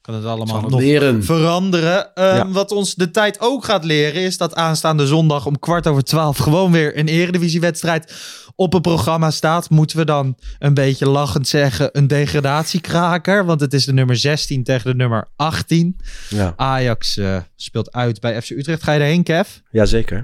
kan 0.00 0.14
het 0.14 0.24
allemaal 0.24 0.60
het 0.62 0.70
nog 0.70 0.80
leren. 0.80 1.24
veranderen. 1.24 2.14
Ehm, 2.14 2.36
Ja. 2.36 2.48
Wat 2.50 2.70
ons 2.72 2.94
de 2.94 3.10
tijd 3.10 3.40
ook 3.40 3.64
gaat 3.64 3.84
leren 3.84 4.22
is 4.22 4.36
dat 4.36 4.54
aanstaande 4.54 5.06
zondag 5.06 5.46
om 5.46 5.58
kwart 5.58 5.86
over 5.86 6.02
twaalf 6.04 6.36
gewoon 6.36 6.72
weer 6.72 6.98
een 6.98 7.08
eredivisiewedstrijd 7.08 8.12
op 8.56 8.72
het 8.72 8.82
programma 8.82 9.30
staat. 9.30 9.70
Moeten 9.70 9.96
we 9.96 10.04
dan 10.04 10.36
een 10.58 10.74
beetje 10.74 11.08
lachend 11.08 11.48
zeggen 11.48 11.88
een 11.92 12.06
degradatiekraker. 12.06 13.44
Want 13.44 13.60
het 13.60 13.72
is 13.74 13.84
de 13.84 13.92
nummer 13.92 14.16
16 14.16 14.64
tegen 14.64 14.90
de 14.90 14.96
nummer 14.96 15.28
18. 15.36 15.96
Ja, 16.28 16.52
Ajax 16.56 17.16
eh, 17.16 17.36
speelt 17.56 17.92
uit 17.92 18.20
bij 18.20 18.42
FC 18.42 18.50
Utrecht. 18.50 18.82
Ga 18.82 18.92
je 18.92 19.00
erheen, 19.00 19.22
Kev? 19.22 19.48
ja 19.70 19.84
zeker. 19.84 20.16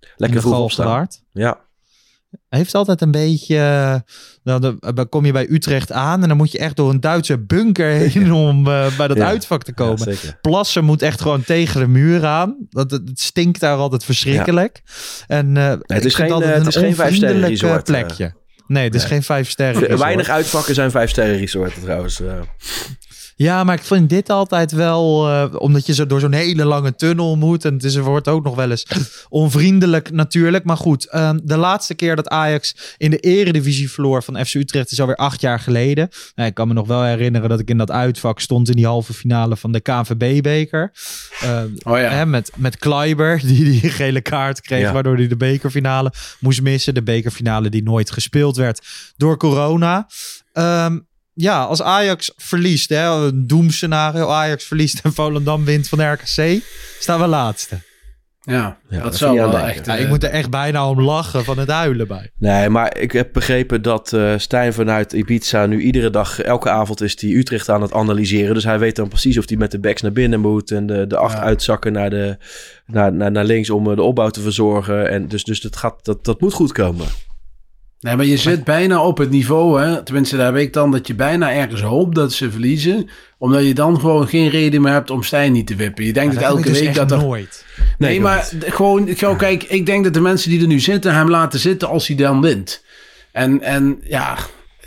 In 0.00 0.08
Lekker 0.16 0.40
vroeg 0.40 0.58
opstaan. 0.58 1.06
Ja. 1.32 1.60
Heeft 2.48 2.74
altijd 2.74 3.00
een 3.00 3.10
beetje. 3.10 3.56
eh, 3.56 3.94
nou, 4.42 4.60
dan 4.60 4.94
dan 4.94 5.08
kom 5.08 5.24
je 5.26 5.32
bij 5.32 5.46
Utrecht 5.50 5.92
aan 5.92 6.22
en 6.22 6.28
dan 6.28 6.36
moet 6.36 6.52
je 6.52 6.58
echt 6.58 6.76
door 6.76 6.90
een 6.90 7.00
Duitse 7.00 7.38
bunker 7.38 7.90
heen 8.10 8.32
om 8.32 8.66
eh, 8.68 8.96
bij 8.96 9.08
dat 9.08 9.16
Ja. 9.16 9.26
uitvak 9.26 9.62
te 9.62 9.72
komen. 9.72 10.16
Plassen 10.40 10.84
moet 10.84 11.02
echt 11.02 11.20
gewoon 11.20 11.42
tegen 11.44 11.80
de 11.80 11.86
muur 11.86 12.24
aan. 12.26 12.56
Dat, 12.70 12.90
het, 12.90 13.10
stinkt 13.20 13.60
daar 13.60 13.76
altijd 13.76 14.04
verschrikkelijk. 14.04 14.82
En 15.26 15.56
eh 15.56 15.72
het 15.80 16.04
is 16.04 16.14
geen, 16.14 16.30
eh, 16.42 16.54
het 16.54 16.66
is 16.66 16.76
geen 16.76 16.86
onvriendelijk, 16.88 17.42
eh, 17.42 17.48
resort, 17.48 17.88
eh. 17.88 17.94
plekje. 17.94 18.34
Nee, 18.66 18.84
het 18.84 18.94
is 18.94 19.04
geen 19.04 19.22
vijf 19.22 19.50
sterren. 19.50 19.80
resort. 19.82 19.98
Weinig 20.00 20.28
uitvakken 20.28 20.74
zijn 20.74 20.90
vijf 20.90 21.10
sterren 21.10 21.36
resorten 21.38 21.82
trouwens. 21.82 22.20
Ja, 23.38 23.64
maar 23.64 23.74
ik 23.74 23.82
vind 23.82 24.08
dit 24.08 24.30
altijd 24.30 24.72
wel, 24.72 25.28
eh, 25.28 25.54
omdat 25.58 25.86
je 25.86 25.94
zo 25.94 26.06
door 26.06 26.20
zo'n 26.20 26.32
hele 26.32 26.64
lange 26.64 26.94
tunnel 26.94 27.36
moet. 27.36 27.64
En 27.64 27.72
het 27.74 27.84
is, 27.84 27.94
er 27.94 28.02
wordt 28.02 28.28
ook 28.28 28.44
nog 28.44 28.54
wel 28.54 28.70
eens 28.70 28.86
onvriendelijk 29.28 30.10
natuurlijk. 30.10 30.64
Maar 30.64 30.76
goed, 30.76 31.08
ehm, 31.08 31.38
de 31.42 31.56
laatste 31.56 31.94
keer 31.94 32.16
dat 32.16 32.28
Ajax 32.28 32.76
in 32.96 33.10
de 33.10 33.18
eredivisie 33.18 33.90
verloor 33.90 34.22
van 34.22 34.46
FC 34.46 34.54
Utrecht 34.54 34.90
is 34.90 35.00
alweer 35.00 35.16
acht 35.16 35.40
jaar 35.40 35.60
geleden. 35.60 36.08
Nou, 36.34 36.48
ik 36.48 36.54
kan 36.54 36.68
me 36.68 36.74
nog 36.74 36.86
wel 36.86 37.02
herinneren 37.02 37.48
dat 37.48 37.60
ik 37.60 37.70
in 37.70 37.78
dat 37.78 37.90
uitvak 37.90 38.40
stond 38.40 38.68
in 38.68 38.76
die 38.76 38.86
halve 38.86 39.12
finale 39.12 39.56
van 39.56 39.72
de 39.72 39.80
KNVB-beker. 39.80 40.92
Oh 41.82 41.98
ja. 41.98 42.08
Hè, 42.10 42.26
met, 42.26 42.50
met 42.56 42.76
Kleiber, 42.78 43.40
die 43.46 43.64
die 43.80 43.90
gele 43.90 44.20
kaart 44.20 44.60
kreeg, 44.60 44.80
Ja. 44.80 44.92
waardoor 44.92 45.16
hij 45.16 45.28
de 45.28 45.36
bekerfinale 45.36 46.12
moest 46.40 46.62
missen. 46.62 46.94
De 46.94 47.02
bekerfinale 47.02 47.68
die 47.68 47.82
nooit 47.82 48.10
gespeeld 48.10 48.56
werd 48.56 48.86
door 49.16 49.36
corona. 49.36 50.06
Ehm, 50.52 50.98
ja, 51.40 51.62
als 51.62 51.82
Ajax 51.82 52.32
verliest, 52.36 52.88
hè, 52.88 53.04
een 53.06 53.46
doemscenario, 53.46 54.28
Ajax 54.28 54.64
verliest 54.64 55.00
en 55.02 55.12
Volendam 55.12 55.64
wint 55.64 55.88
van 55.88 55.98
de 55.98 56.04
RKC, 56.04 56.62
staan 56.98 57.20
we 57.20 57.26
laatste. 57.26 57.78
Ja, 58.40 58.78
Ja, 58.88 58.96
dat 58.96 59.02
daar 59.02 59.14
zou 59.14 59.36
wel 59.36 59.58
echt... 59.58 59.86
Ja, 59.86 59.96
eh, 59.96 60.02
ik 60.02 60.08
moet 60.08 60.24
er 60.24 60.30
echt 60.30 60.50
bijna 60.50 60.88
om 60.88 61.00
lachen 61.00 61.44
van 61.44 61.58
het 61.58 61.68
huilen 61.68 62.08
bij. 62.08 62.30
Nee, 62.38 62.68
maar 62.68 62.98
ik 62.98 63.12
heb 63.12 63.32
begrepen 63.32 63.82
dat 63.82 64.12
eh 64.12 64.34
Stijn 64.36 64.72
vanuit 64.72 65.12
Ibiza 65.12 65.66
nu 65.66 65.80
iedere 65.80 66.10
dag, 66.10 66.40
elke 66.40 66.70
avond 66.70 67.00
is 67.00 67.16
die 67.16 67.36
Utrecht 67.36 67.68
aan 67.68 67.82
het 67.82 67.92
analyseren. 67.92 68.54
Dus 68.54 68.64
hij 68.64 68.78
weet 68.78 68.96
dan 68.96 69.08
precies 69.08 69.38
of 69.38 69.48
hij 69.48 69.56
met 69.58 69.70
de 69.70 69.80
backs 69.80 70.02
naar 70.02 70.12
binnen 70.12 70.40
moet 70.40 70.70
en 70.70 70.86
de, 70.86 71.06
de 71.06 71.16
acht 71.16 71.36
Ja. 71.36 71.42
uitzakken 71.42 71.92
naar, 71.92 72.10
de, 72.10 72.36
naar, 72.86 73.12
naar, 73.12 73.30
naar 73.30 73.44
links 73.44 73.70
om 73.70 73.90
eh, 73.90 73.96
de 73.96 74.02
opbouw 74.02 74.28
te 74.30 74.40
verzorgen. 74.40 75.10
En 75.10 75.28
dus, 75.28 75.44
dus 75.44 75.60
dat, 75.60 75.76
gaat, 75.76 76.04
dat, 76.04 76.24
dat 76.24 76.40
moet 76.40 76.52
goed 76.52 76.72
komen. 76.72 77.06
Nee, 78.00 78.16
maar 78.16 78.26
je 78.26 78.36
zit 78.36 78.64
bijna 78.64 79.02
op 79.02 79.18
het 79.18 79.30
niveau, 79.30 79.80
hè. 79.80 80.02
Tenminste, 80.02 80.36
daar 80.36 80.46
heb 80.46 80.56
ik 80.56 80.72
dan 80.72 80.90
dat 80.90 81.06
je 81.06 81.14
bijna 81.14 81.52
ergens 81.52 81.82
hoopt 81.82 82.14
dat 82.14 82.32
ze 82.32 82.50
verliezen. 82.50 83.08
Omdat 83.38 83.64
je 83.64 83.74
dan 83.74 84.00
gewoon 84.00 84.28
geen 84.28 84.48
reden 84.48 84.82
meer 84.82 84.92
hebt 84.92 85.10
om 85.10 85.22
Stijn 85.22 85.52
niet 85.52 85.66
te 85.66 85.74
wippen. 85.74 86.04
Je 86.04 86.12
denkt 86.12 86.34
dat 86.34 86.42
elke 86.42 86.70
week 86.70 86.94
dat 86.94 87.10
er... 87.10 87.18
nooit. 87.18 87.64
Nee, 87.98 88.20
maar 88.20 88.48
gewoon, 88.60 89.08
gewoon 89.16 89.36
kijk, 89.36 89.62
ik 89.62 89.86
denk 89.86 90.04
dat 90.04 90.14
de 90.14 90.20
mensen 90.20 90.50
die 90.50 90.60
er 90.60 90.66
nu 90.66 90.80
zitten 90.80 91.14
hem 91.14 91.30
laten 91.30 91.58
zitten 91.58 91.88
als 91.88 92.06
hij 92.06 92.16
dan 92.16 92.40
wint. 92.40 92.84
En, 93.32 93.62
en 93.62 94.00
ja, 94.02 94.36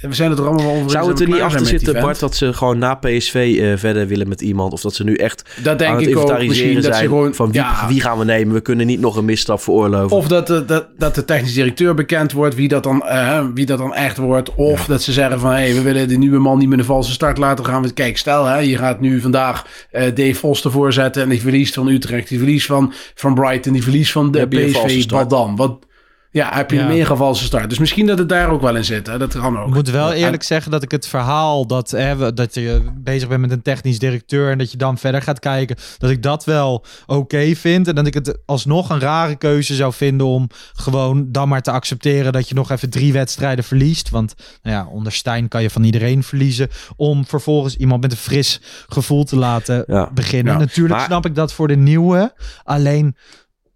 we 0.02 0.14
zijn 0.14 0.30
het 0.30 0.40
er 0.40 0.48
allemaal 0.48 0.72
over. 0.72 0.90
Zou 0.90 1.08
dat 1.08 1.20
het 1.20 1.28
er 1.28 1.34
niet 1.34 1.44
achter 1.44 1.66
zitten, 1.66 2.02
Bart, 2.02 2.20
dat 2.20 2.36
ze 2.36 2.54
gewoon 2.54 2.78
na 2.78 2.96
PSV 2.96 3.58
eh, 3.60 3.78
verder 3.78 4.08
willen 4.08 4.28
met 4.28 4.42
iemand? 4.42 4.74
Of 4.74 4.82
dat 4.82 4.96
ze 4.96 5.04
nu 5.04 5.16
echt 5.16 5.44
Dat 5.64 5.80
denk 5.80 5.92
aan 5.92 5.98
het 5.98 6.08
ik 6.08 6.18
ook. 6.18 6.28
dat 6.28 6.84
zijn 6.84 6.84
ze 6.84 6.94
gewoon... 6.94 7.34
van 7.34 7.52
wie, 7.52 7.62
ja, 7.62 7.88
wie 7.88 8.02
gaan 8.02 8.18
we 8.18 8.26
nemen? 8.26 8.54
We 8.54 8.62
kunnen 8.62 8.86
niet 8.86 9.00
nog 9.00 9.16
een 9.16 9.26
misstap 9.26 9.62
veroorloven. 9.62 10.18
Of 10.18 10.28
dat 10.28 10.48
de, 10.48 10.66
dat, 10.66 10.86
dat 10.98 11.16
de 11.16 11.26
technisch 11.26 11.54
directeur 11.54 11.94
bekend 11.94 12.32
wordt, 12.32 12.56
wie 12.56 12.68
dat 12.68 12.84
dan, 12.84 13.04
eh, 13.04 13.46
wie 13.54 13.66
dat 13.66 13.78
dan 13.78 13.94
echt 13.94 14.18
wordt. 14.18 14.56
Of 14.56 14.86
dat 14.86 15.02
ze 15.02 15.12
zeggen 15.12 15.40
van, 15.40 15.50
hé, 15.52 15.56
hey, 15.56 15.74
we 15.74 15.82
willen 15.82 16.08
de 16.08 16.18
nieuwe 16.18 16.40
man 16.40 16.58
niet 16.58 16.70
met 16.70 16.80
een 16.80 16.86
valse 16.86 17.12
start 17.12 17.38
laten 17.38 17.66
gaan. 17.66 17.82
We, 17.82 17.94
kijk, 17.94 18.18
stel, 18.18 18.46
hè, 18.46 18.58
je 18.58 18.78
gaat 18.78 19.00
nu 19.00 19.22
vandaag 19.22 19.66
eh 19.92 20.04
Dave 20.16 20.34
Vos 20.34 20.64
ervoor 20.64 20.94
zetten 20.94 21.24
en 21.24 21.30
die 21.30 21.42
verliest 21.42 21.74
van 21.74 21.88
Utrecht, 21.88 22.28
die 22.28 22.38
verliest 22.38 22.66
van, 22.66 22.94
van 23.16 23.34
Brighton, 23.34 23.74
die 23.74 23.84
verliest 23.84 24.12
van 24.12 24.32
de 24.32 24.48
PSV. 24.48 25.10
Wat 25.10 25.30
dan? 25.30 25.56
Wat, 25.56 25.86
ja, 26.34 26.54
heb 26.54 26.70
je 26.72 26.76
Ja. 26.76 26.82
een 26.82 26.88
mega 26.88 27.16
valse 27.16 27.44
start. 27.44 27.70
Dus 27.70 27.80
misschien 27.80 28.06
dat 28.06 28.18
het 28.18 28.30
daar 28.30 28.50
ook 28.50 28.62
wel 28.62 28.76
in 28.76 28.86
zit. 28.86 29.08
Hè? 29.08 29.18
Dat 29.18 29.34
kan 29.40 29.60
ook. 29.60 29.68
Ik 29.68 29.74
moet 29.74 29.90
wel 29.90 30.12
eerlijk 30.14 30.44
zeggen 30.44 30.72
dat 30.72 30.84
ik 30.84 30.92
het 30.92 31.08
verhaal 31.08 31.68
dat, 31.68 31.92
hè, 31.92 32.16
we- 32.16 32.34
dat 32.34 32.54
je 32.54 32.82
bezig 32.98 33.28
bent 33.30 33.42
met 33.42 33.52
een 33.52 33.62
technisch 33.62 34.00
directeur 34.00 34.52
en 34.52 34.58
dat 34.58 34.72
je 34.72 34.78
dan 34.78 34.98
verder 34.98 35.22
gaat 35.22 35.40
kijken, 35.40 35.76
dat 35.98 36.10
ik 36.10 36.24
dat 36.24 36.44
wel 36.46 36.86
oké 37.06 37.56
vind. 37.56 37.88
En 37.88 37.96
dat 37.96 38.08
ik 38.08 38.14
het 38.14 38.38
alsnog 38.46 38.90
een 38.90 39.00
rare 39.00 39.36
keuze 39.36 39.76
zou 39.76 39.94
vinden 39.94 40.28
om 40.28 40.48
gewoon 40.74 41.32
dan 41.32 41.48
maar 41.50 41.62
te 41.62 41.72
accepteren 41.72 42.34
dat 42.34 42.50
je 42.50 42.56
nog 42.56 42.72
even 42.72 42.90
drie 42.90 43.14
wedstrijden 43.14 43.64
verliest. 43.64 44.10
Want 44.10 44.34
nou 44.62 44.76
ja, 44.76 44.86
onder 44.86 45.12
Stijn 45.12 45.48
kan 45.48 45.62
je 45.62 45.70
van 45.70 45.84
iedereen 45.84 46.24
verliezen. 46.24 46.70
Om 46.96 47.26
vervolgens 47.26 47.76
iemand 47.76 48.02
met 48.02 48.12
een 48.12 48.18
fris 48.18 48.62
gevoel 48.88 49.24
te 49.24 49.36
laten 49.36 49.84
Ja. 49.88 50.10
beginnen. 50.14 50.54
Ja. 50.54 50.60
Natuurlijk 50.60 50.96
Maar- 50.96 51.06
snap 51.06 51.26
ik 51.26 51.36
dat 51.36 51.54
voor 51.54 51.68
de 51.68 51.78
nieuwe. 51.78 52.34
Alleen, 52.64 53.16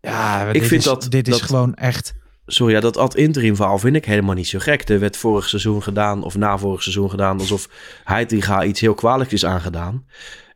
ja, 0.01 0.51
dit 0.51 0.61
vind 0.67 0.79
is, 0.81 0.83
dat- 0.87 1.05
dit 1.09 1.27
is 1.27 1.33
dat- 1.39 1.41
gewoon 1.47 1.73
echt... 1.73 2.13
Sorry, 2.45 2.73
ja, 2.73 2.79
dat 2.79 2.97
ad 2.97 3.15
interim 3.15 3.55
verhaal 3.55 3.77
vind 3.77 3.95
ik 3.95 4.05
helemaal 4.05 4.35
niet 4.35 4.47
zo 4.47 4.59
gek. 4.59 4.89
Er 4.89 4.99
werd 4.99 5.17
vorig 5.17 5.49
seizoen 5.49 5.83
gedaan, 5.83 6.23
of 6.23 6.37
na 6.37 6.57
vorig 6.57 6.83
seizoen 6.83 7.09
gedaan, 7.09 7.39
alsof 7.39 7.69
Heitinga 8.03 8.63
iets 8.63 8.79
heel 8.79 8.93
kwalijks 8.93 9.33
is 9.33 9.45
aangedaan. 9.45 10.05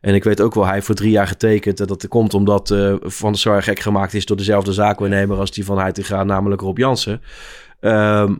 En 0.00 0.14
ik 0.14 0.24
weet 0.24 0.40
ook 0.40 0.54
wel, 0.54 0.64
hij 0.64 0.74
heeft 0.74 0.86
voor 0.86 0.94
drie 0.94 1.10
jaar 1.10 1.26
getekend. 1.26 1.80
En 1.80 1.86
dat 1.86 2.08
komt 2.08 2.34
omdat 2.34 2.70
eh, 2.70 2.94
Van 3.00 3.30
der 3.32 3.40
Sar 3.40 3.62
gek 3.62 3.78
gemaakt 3.80 4.14
is 4.14 4.26
door 4.26 4.36
dezelfde 4.36 4.72
zaakwaarnemer 4.72 5.38
als 5.38 5.50
die 5.50 5.64
van 5.64 5.78
Heitinga, 5.78 6.24
namelijk 6.24 6.60
Rob 6.60 6.78
Jansen. 6.78 7.22
Ehm, 7.80 8.34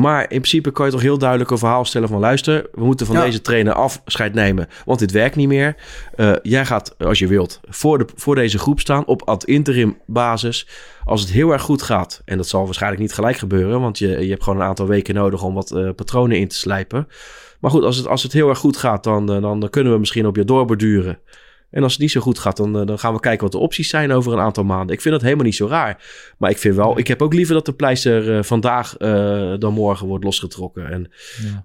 maar 0.00 0.22
in 0.22 0.28
principe 0.28 0.70
kan 0.70 0.86
je 0.86 0.92
toch 0.92 1.00
heel 1.00 1.18
duidelijk 1.18 1.50
een 1.50 1.58
verhaal 1.58 1.84
stellen 1.84 2.08
van... 2.08 2.20
luister, 2.20 2.66
we 2.72 2.84
moeten 2.84 3.06
van 3.06 3.16
Ja. 3.16 3.24
deze 3.24 3.40
trainer 3.40 3.72
afscheid 3.72 4.34
nemen, 4.34 4.68
want 4.84 4.98
dit 4.98 5.10
werkt 5.10 5.36
niet 5.36 5.48
meer. 5.48 5.76
Eh, 6.14 6.32
jij 6.42 6.66
gaat, 6.66 6.94
als 6.98 7.18
je 7.18 7.26
wilt, 7.26 7.60
voor, 7.68 7.98
de, 7.98 8.06
voor 8.14 8.34
deze 8.34 8.58
groep 8.58 8.80
staan 8.80 9.06
op 9.06 9.22
ad 9.22 9.44
interim 9.44 9.98
basis. 10.06 10.66
Als 11.04 11.20
het 11.20 11.30
heel 11.30 11.50
erg 11.50 11.62
goed 11.62 11.82
gaat, 11.82 12.22
en 12.24 12.36
dat 12.36 12.48
zal 12.48 12.64
waarschijnlijk 12.64 13.02
niet 13.02 13.12
gelijk 13.12 13.36
gebeuren... 13.36 13.80
want 13.80 13.98
je, 13.98 14.08
je 14.08 14.30
hebt 14.30 14.42
gewoon 14.42 14.60
een 14.60 14.66
aantal 14.66 14.86
weken 14.86 15.14
nodig 15.14 15.42
om 15.42 15.54
wat 15.54 15.70
eh, 15.70 15.88
patronen 15.96 16.38
in 16.38 16.48
te 16.48 16.56
slijpen. 16.56 17.08
Maar 17.60 17.70
goed, 17.70 17.84
als 17.84 17.96
het, 17.96 18.06
als 18.06 18.22
het 18.22 18.32
heel 18.32 18.48
erg 18.48 18.58
goed 18.58 18.76
gaat, 18.76 19.04
dan, 19.04 19.32
eh, 19.32 19.42
dan 19.42 19.70
kunnen 19.70 19.92
we 19.92 19.98
misschien 19.98 20.26
op 20.26 20.36
je 20.36 20.44
doorborduren... 20.44 21.18
En 21.70 21.82
als 21.82 21.92
het 21.92 22.00
niet 22.00 22.10
zo 22.10 22.20
goed 22.20 22.38
gaat, 22.38 22.56
dan, 22.56 22.78
eh, 22.80 22.86
dan 22.86 22.98
gaan 22.98 23.14
we 23.14 23.20
kijken 23.20 23.42
wat 23.42 23.52
de 23.52 23.58
opties 23.58 23.88
zijn 23.88 24.12
over 24.12 24.32
een 24.32 24.38
aantal 24.38 24.64
maanden. 24.64 24.94
Ik 24.94 25.00
vind 25.00 25.14
dat 25.14 25.22
helemaal 25.22 25.44
niet 25.44 25.54
zo 25.54 25.66
raar. 25.66 26.02
Maar 26.38 26.50
ik 26.50 26.58
vind 26.58 26.74
wel, 26.76 26.98
ik 26.98 27.06
heb 27.08 27.22
ook 27.22 27.34
liever 27.34 27.54
dat 27.54 27.66
de 27.66 27.72
pleister 27.72 28.36
eh, 28.36 28.42
vandaag 28.42 28.96
eh, 28.96 29.52
dan 29.58 29.72
morgen 29.72 30.06
wordt 30.06 30.24
losgetrokken. 30.24 30.90
En, 30.90 31.10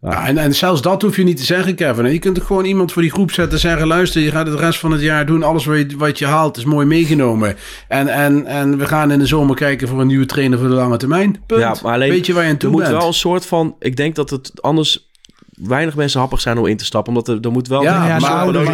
Ja, 0.02 0.28
en, 0.28 0.38
en 0.38 0.56
zelfs 0.56 0.82
dat 0.82 1.02
hoef 1.02 1.16
je 1.16 1.24
niet 1.24 1.38
te 1.38 1.44
zeggen, 1.44 1.76
Kevin. 1.76 2.06
Je 2.12 2.20
kunt 2.20 2.42
gewoon 2.42 2.66
iemand 2.66 2.92
voor 2.92 3.02
die 3.02 3.12
groep 3.12 3.32
zetten 3.32 3.54
en 3.54 3.60
zeggen... 3.60 3.88
luister, 3.88 4.22
je 4.22 4.32
gaat 4.32 4.48
het 4.48 4.60
rest 4.60 4.80
van 4.80 4.92
het 4.92 5.02
jaar 5.02 5.26
doen. 5.26 5.44
Alles 5.44 5.66
wat 5.66 5.78
je, 5.78 5.98
wat 5.98 6.20
je 6.20 6.26
haalt 6.26 6.58
is 6.58 6.66
mooi 6.66 6.86
meegenomen. 6.86 7.56
En, 7.88 8.08
en, 8.08 8.46
en 8.46 8.78
we 8.78 8.86
gaan 8.86 9.12
in 9.12 9.20
de 9.20 9.26
zomer 9.26 9.56
kijken 9.56 9.88
voor 9.88 10.02
een 10.02 10.08
nieuwe 10.08 10.26
trainer 10.26 10.60
voor 10.60 10.68
de 10.68 10.74
lange 10.74 10.98
termijn. 10.98 11.38
Punt. 11.46 11.62
Ja, 11.62 11.76
maar 11.84 11.94
alleen, 11.94 12.10
Weet 12.10 12.26
je 12.26 12.34
waar 12.34 12.44
je 12.44 12.48
aan 12.48 12.54
er 12.54 12.60
toe 12.60 12.72
moet 12.72 12.82
bent? 12.82 12.92
wel 12.94 13.08
een 13.08 13.14
soort 13.14 13.46
van. 13.46 13.76
Ik 13.80 13.96
denk 13.96 14.16
dat 14.16 14.30
het 14.30 14.62
anders 14.62 15.10
weinig 15.50 15.96
mensen 15.96 16.20
happig 16.20 16.42
zijn 16.42 16.58
om 16.58 16.66
in 16.66 16.78
te 16.78 16.86
stappen. 16.86 17.14
Omdat 17.14 17.28
er, 17.28 17.38
er 17.42 17.52
moet 17.52 17.68
wel 17.68 17.82
Ja, 17.84 18.04
een 18.04 18.10
maar 18.10 18.22
soort 18.22 18.34
ouder 18.34 18.66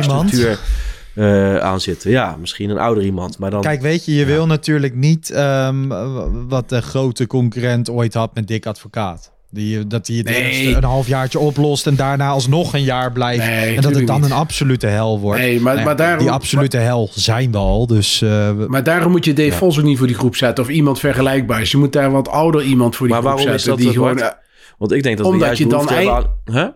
eh, 1.16 1.58
aan 1.58 1.80
zitten. 1.82 2.12
Ja, 2.12 2.36
misschien 2.40 2.70
een 2.70 2.78
ouder 2.78 3.04
iemand. 3.04 3.38
Maar 3.38 3.50
dan. 3.52 3.62
Kijk, 3.62 3.82
weet 3.82 4.06
je, 4.06 4.16
je 4.16 4.26
wil 4.26 4.46
natuurlijk 4.46 4.96
niet 4.96 5.30
ehm, 5.30 5.88
wat 6.48 6.70
de 6.70 6.82
grote 6.82 7.28
concurrent 7.28 7.90
ooit 7.90 8.14
had 8.14 8.34
met 8.36 8.48
Dick 8.48 8.66
Advocaat. 8.66 9.32
Die, 9.54 9.88
dat 9.88 10.08
hij 10.08 10.16
het 10.16 10.26
Nee. 10.26 10.44
eerst 10.52 10.76
een 10.76 10.84
halfjaartje 10.84 11.40
oplost 11.40 11.88
en 11.88 11.96
daarna 11.96 12.30
alsnog 12.30 12.74
een 12.74 12.84
jaar 12.84 13.12
blijft. 13.12 13.46
Nee, 13.46 13.76
en 13.76 13.82
dat 13.82 13.96
het 13.96 14.08
dan 14.08 14.22
niet. 14.22 14.30
een 14.30 14.36
absolute 14.36 14.88
hel 14.88 15.20
wordt. 15.20 15.40
Nee, 15.40 15.60
maar- 15.62 15.84
maar 15.84 15.96
daarom- 15.96 16.20
die 16.20 16.32
absolute 16.32 16.78
hel 16.78 17.10
zijn 17.14 17.52
we 17.52 17.58
al. 17.58 17.88
Dus 17.88 18.22
eh, 18.22 18.52
Maar 18.68 18.84
daarom 18.84 19.12
moet 19.12 19.26
je 19.26 19.34
Dave 19.34 19.52
Vos 19.52 19.78
ook 19.80 19.84
niet 19.86 19.98
voor 19.98 20.08
die 20.08 20.16
groep 20.16 20.36
zetten. 20.36 20.64
Of 20.64 20.70
iemand 20.70 21.00
vergelijkbaar. 21.00 21.62
Je 21.64 21.78
moet 21.78 21.94
daar 21.94 22.12
wat 22.12 22.28
ouder 22.30 22.64
iemand 22.64 22.96
voor 22.96 23.08
die 23.08 23.16
maar 23.16 23.26
groep 23.26 23.38
waarom 23.38 23.56
is 23.56 23.64
zetten. 23.64 23.84
dat 23.86 23.94
die 23.94 24.02
gewoon, 24.04 24.32
Want 24.78 24.92
ik 24.94 25.04
denk 25.04 25.18
dat 25.18 25.26
Omdat 25.26 25.40
we 25.42 25.46
juist 25.46 25.62
je 25.62 25.68
dan 25.68 25.86
behoefte 25.86 25.94
hebben 26.10 26.32
aan- 26.46 26.56
Huh? 26.64 26.68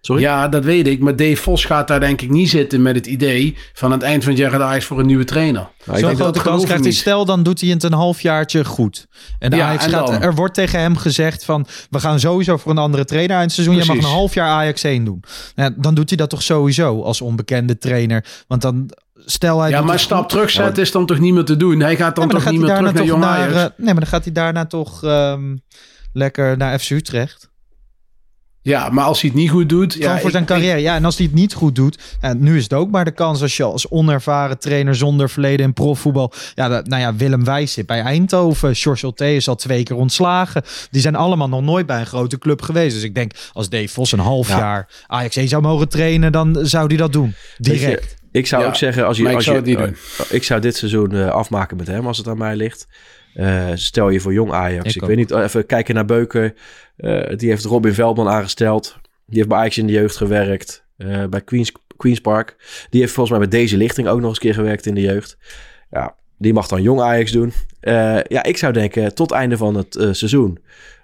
Sorry? 0.00 0.22
Ja, 0.22 0.48
dat 0.48 0.64
weet 0.64 0.86
ik. 0.86 1.00
Maar 1.00 1.16
Dave 1.16 1.36
Vos 1.36 1.64
gaat 1.64 1.88
daar 1.88 2.00
denk 2.00 2.20
ik 2.20 2.30
niet 2.30 2.48
zitten 2.50 2.82
met 2.82 2.94
het 2.94 3.06
idee... 3.06 3.56
van 3.72 3.92
aan 3.92 3.98
het 3.98 4.06
eind 4.06 4.22
van 4.22 4.32
het 4.32 4.40
jaar 4.40 4.50
gaat 4.50 4.60
Ajax 4.60 4.84
voor 4.84 4.98
een 4.98 5.06
nieuwe 5.06 5.24
trainer. 5.24 5.60
Nou, 5.60 5.70
ik 5.74 5.84
zo'n 5.84 5.94
denk 5.94 6.06
dat- 6.08 6.16
grote 6.18 6.32
kans 6.32 6.44
geloof 6.48 6.64
krijgt 6.64 6.84
hij. 6.84 6.92
Stel, 6.92 7.24
dan 7.24 7.42
doet 7.42 7.60
hij 7.60 7.70
het 7.70 7.82
een 7.82 7.92
halfjaartje 7.92 8.64
goed. 8.64 9.06
En 9.38 9.50
de 9.50 9.56
Ja, 9.56 9.66
Ajax 9.66 9.84
en 9.84 9.90
gaat, 9.90 10.06
dan? 10.06 10.22
er 10.22 10.34
wordt 10.34 10.54
tegen 10.54 10.80
hem 10.80 10.96
gezegd 10.96 11.44
van... 11.44 11.66
we 11.90 12.00
gaan 12.00 12.20
sowieso 12.20 12.56
voor 12.56 12.70
een 12.72 12.78
andere 12.78 13.04
trainer 13.04 13.36
aan 13.36 13.42
het 13.42 13.52
seizoen. 13.52 13.74
Je 13.76 13.80
mag 13.80 13.88
Precies. 13.88 14.04
een 14.10 14.16
half 14.16 14.34
jaar 14.34 14.48
Ajax 14.48 14.82
1 14.82 15.04
doen. 15.04 15.22
Nou, 15.54 15.72
dan 15.76 15.94
doet 15.94 16.08
hij 16.08 16.16
dat 16.18 16.30
toch 16.30 16.42
sowieso 16.42 17.02
als 17.02 17.20
onbekende 17.20 17.78
trainer. 17.78 18.24
Want 18.48 18.62
dan... 18.62 18.90
Stel 19.24 19.60
hij 19.60 19.70
Ja, 19.70 19.80
maar 19.82 19.98
stap 19.98 20.28
terugzetten 20.28 20.82
is 20.82 20.92
dan 20.92 21.06
toch 21.06 21.18
niet 21.18 21.34
meer 21.34 21.44
te 21.44 21.56
doen? 21.56 21.80
Hij 21.80 21.96
gaat 21.96 22.16
dan 22.16 22.24
Nee, 22.26 22.34
toch 22.34 22.44
dan 22.44 22.52
niet 22.52 22.62
gaat 22.62 22.70
meer 22.70 22.84
hij 22.84 22.92
terug 22.92 22.94
naar 22.94 23.04
Jong 23.04 23.22
toch 23.22 23.30
Ajax? 23.32 23.54
naar, 23.54 23.64
eh, 23.64 23.70
Nee, 23.76 23.86
maar 23.86 23.94
dan 24.02 24.06
gaat 24.06 24.24
hij 24.24 24.32
daarna 24.32 24.66
toch 24.66 25.04
ehm, 25.04 25.56
lekker 26.12 26.56
naar 26.56 26.78
FC 26.78 26.90
Utrecht. 26.90 27.49
Ja, 28.62 28.88
maar 28.88 29.04
als 29.04 29.20
hij 29.20 29.30
het 29.30 29.38
niet 29.38 29.50
goed 29.50 29.68
doet... 29.68 29.92
Gewoon 29.92 30.08
ja, 30.08 30.16
voor 30.16 30.24
ik- 30.26 30.32
zijn 30.32 30.44
carrière. 30.44 30.78
Ja, 30.80 30.94
en 30.94 31.04
als 31.04 31.16
hij 31.16 31.26
het 31.26 31.34
niet 31.34 31.54
goed 31.54 31.74
doet. 31.74 31.98
Ja, 32.20 32.32
nu 32.34 32.56
is 32.56 32.62
het 32.62 32.72
ook 32.72 32.90
maar 32.90 33.04
de 33.04 33.10
kans 33.10 33.42
als 33.42 33.56
je 33.56 33.62
als 33.62 33.88
onervaren 33.90 34.58
trainer 34.58 34.94
zonder 34.96 35.30
verleden 35.30 35.66
in 35.66 35.72
profvoetbal. 35.72 36.32
Ja, 36.54 36.68
dat, 36.68 36.86
nou 36.86 37.02
ja, 37.02 37.14
Willem 37.14 37.44
Wijs 37.44 37.72
zit 37.72 37.86
bij 37.86 38.00
Eindhoven. 38.00 38.74
George 38.76 39.04
Ulte 39.04 39.34
is 39.34 39.48
al 39.48 39.54
twee 39.56 39.82
keer 39.82 39.96
ontslagen. 39.96 40.62
Die 40.90 41.00
zijn 41.00 41.14
allemaal 41.16 41.48
nog 41.48 41.62
nooit 41.62 41.86
bij 41.86 42.00
een 42.00 42.06
grote 42.06 42.38
club 42.38 42.62
geweest. 42.62 42.94
Dus 42.94 43.04
ik 43.04 43.14
denk, 43.14 43.32
als 43.52 43.68
Dave 43.68 43.88
Vos 43.88 44.12
een 44.12 44.18
half 44.18 44.48
Ja. 44.48 44.58
jaar 44.58 44.88
Ajax 45.06 45.36
1 45.36 45.48
zou 45.48 45.62
mogen 45.62 45.88
trainen, 45.88 46.32
dan 46.32 46.58
zou 46.62 46.86
hij 46.86 46.96
dat 46.96 47.12
doen. 47.12 47.34
Je, 47.56 47.62
Direct. 47.72 48.14
ik 48.32 48.46
zou 48.46 48.62
Ja, 48.62 48.68
ook 48.68 48.76
zeggen, 48.76 49.06
als 49.06 49.16
je, 49.16 49.28
ik 49.28 49.34
als 49.34 49.44
zou 49.44 49.56
je, 49.56 49.62
het 49.62 49.70
niet 49.70 49.86
doen. 49.86 49.96
eh, 50.28 50.34
ik 50.36 50.44
zou 50.44 50.60
dit 50.60 50.76
seizoen 50.76 51.12
eh, 51.12 51.28
afmaken 51.30 51.76
met 51.76 51.86
hem 51.86 52.06
als 52.06 52.18
het 52.18 52.28
aan 52.28 52.38
mij 52.38 52.56
ligt. 52.56 52.86
Eh, 53.34 53.68
stel 53.74 54.08
je 54.10 54.20
voor 54.20 54.32
jong 54.32 54.52
Ajax. 54.52 54.96
Ik 54.96 55.02
weet 55.04 55.16
niet, 55.16 55.30
even 55.30 55.66
kijken 55.66 55.94
naar 55.94 56.04
Beuker. 56.04 56.54
Eh, 56.96 57.36
die 57.36 57.48
heeft 57.48 57.64
Robin 57.64 57.92
Veldman 57.94 58.28
aangesteld. 58.28 58.98
Die 59.26 59.36
heeft 59.36 59.48
bij 59.48 59.58
Ajax 59.58 59.78
in 59.78 59.86
de 59.86 59.92
jeugd 59.92 60.16
gewerkt. 60.16 60.84
eh, 60.96 61.24
bij 61.26 61.40
Queens, 61.40 61.72
Queens 61.96 62.20
Park. 62.20 62.56
Die 62.90 63.00
heeft 63.00 63.12
volgens 63.12 63.30
mij 63.38 63.46
met 63.46 63.50
deze 63.50 63.76
lichting 63.76 64.08
ook 64.08 64.18
nog 64.20 64.28
eens 64.28 64.34
een 64.36 64.42
keer 64.42 64.54
gewerkt 64.54 64.86
in 64.86 64.94
de 64.94 65.00
jeugd. 65.00 65.36
Ja, 65.90 66.14
die 66.38 66.52
mag 66.52 66.66
dan 66.66 66.82
jong 66.82 67.00
Ajax 67.00 67.32
doen. 67.32 67.52
Eh, 67.80 68.18
ja, 68.22 68.42
ik 68.42 68.56
zou 68.56 68.72
denken, 68.72 69.14
tot 69.14 69.30
einde 69.30 69.56
van 69.56 69.74
het 69.74 69.96
eh, 69.96 70.08
seizoen 70.12 70.58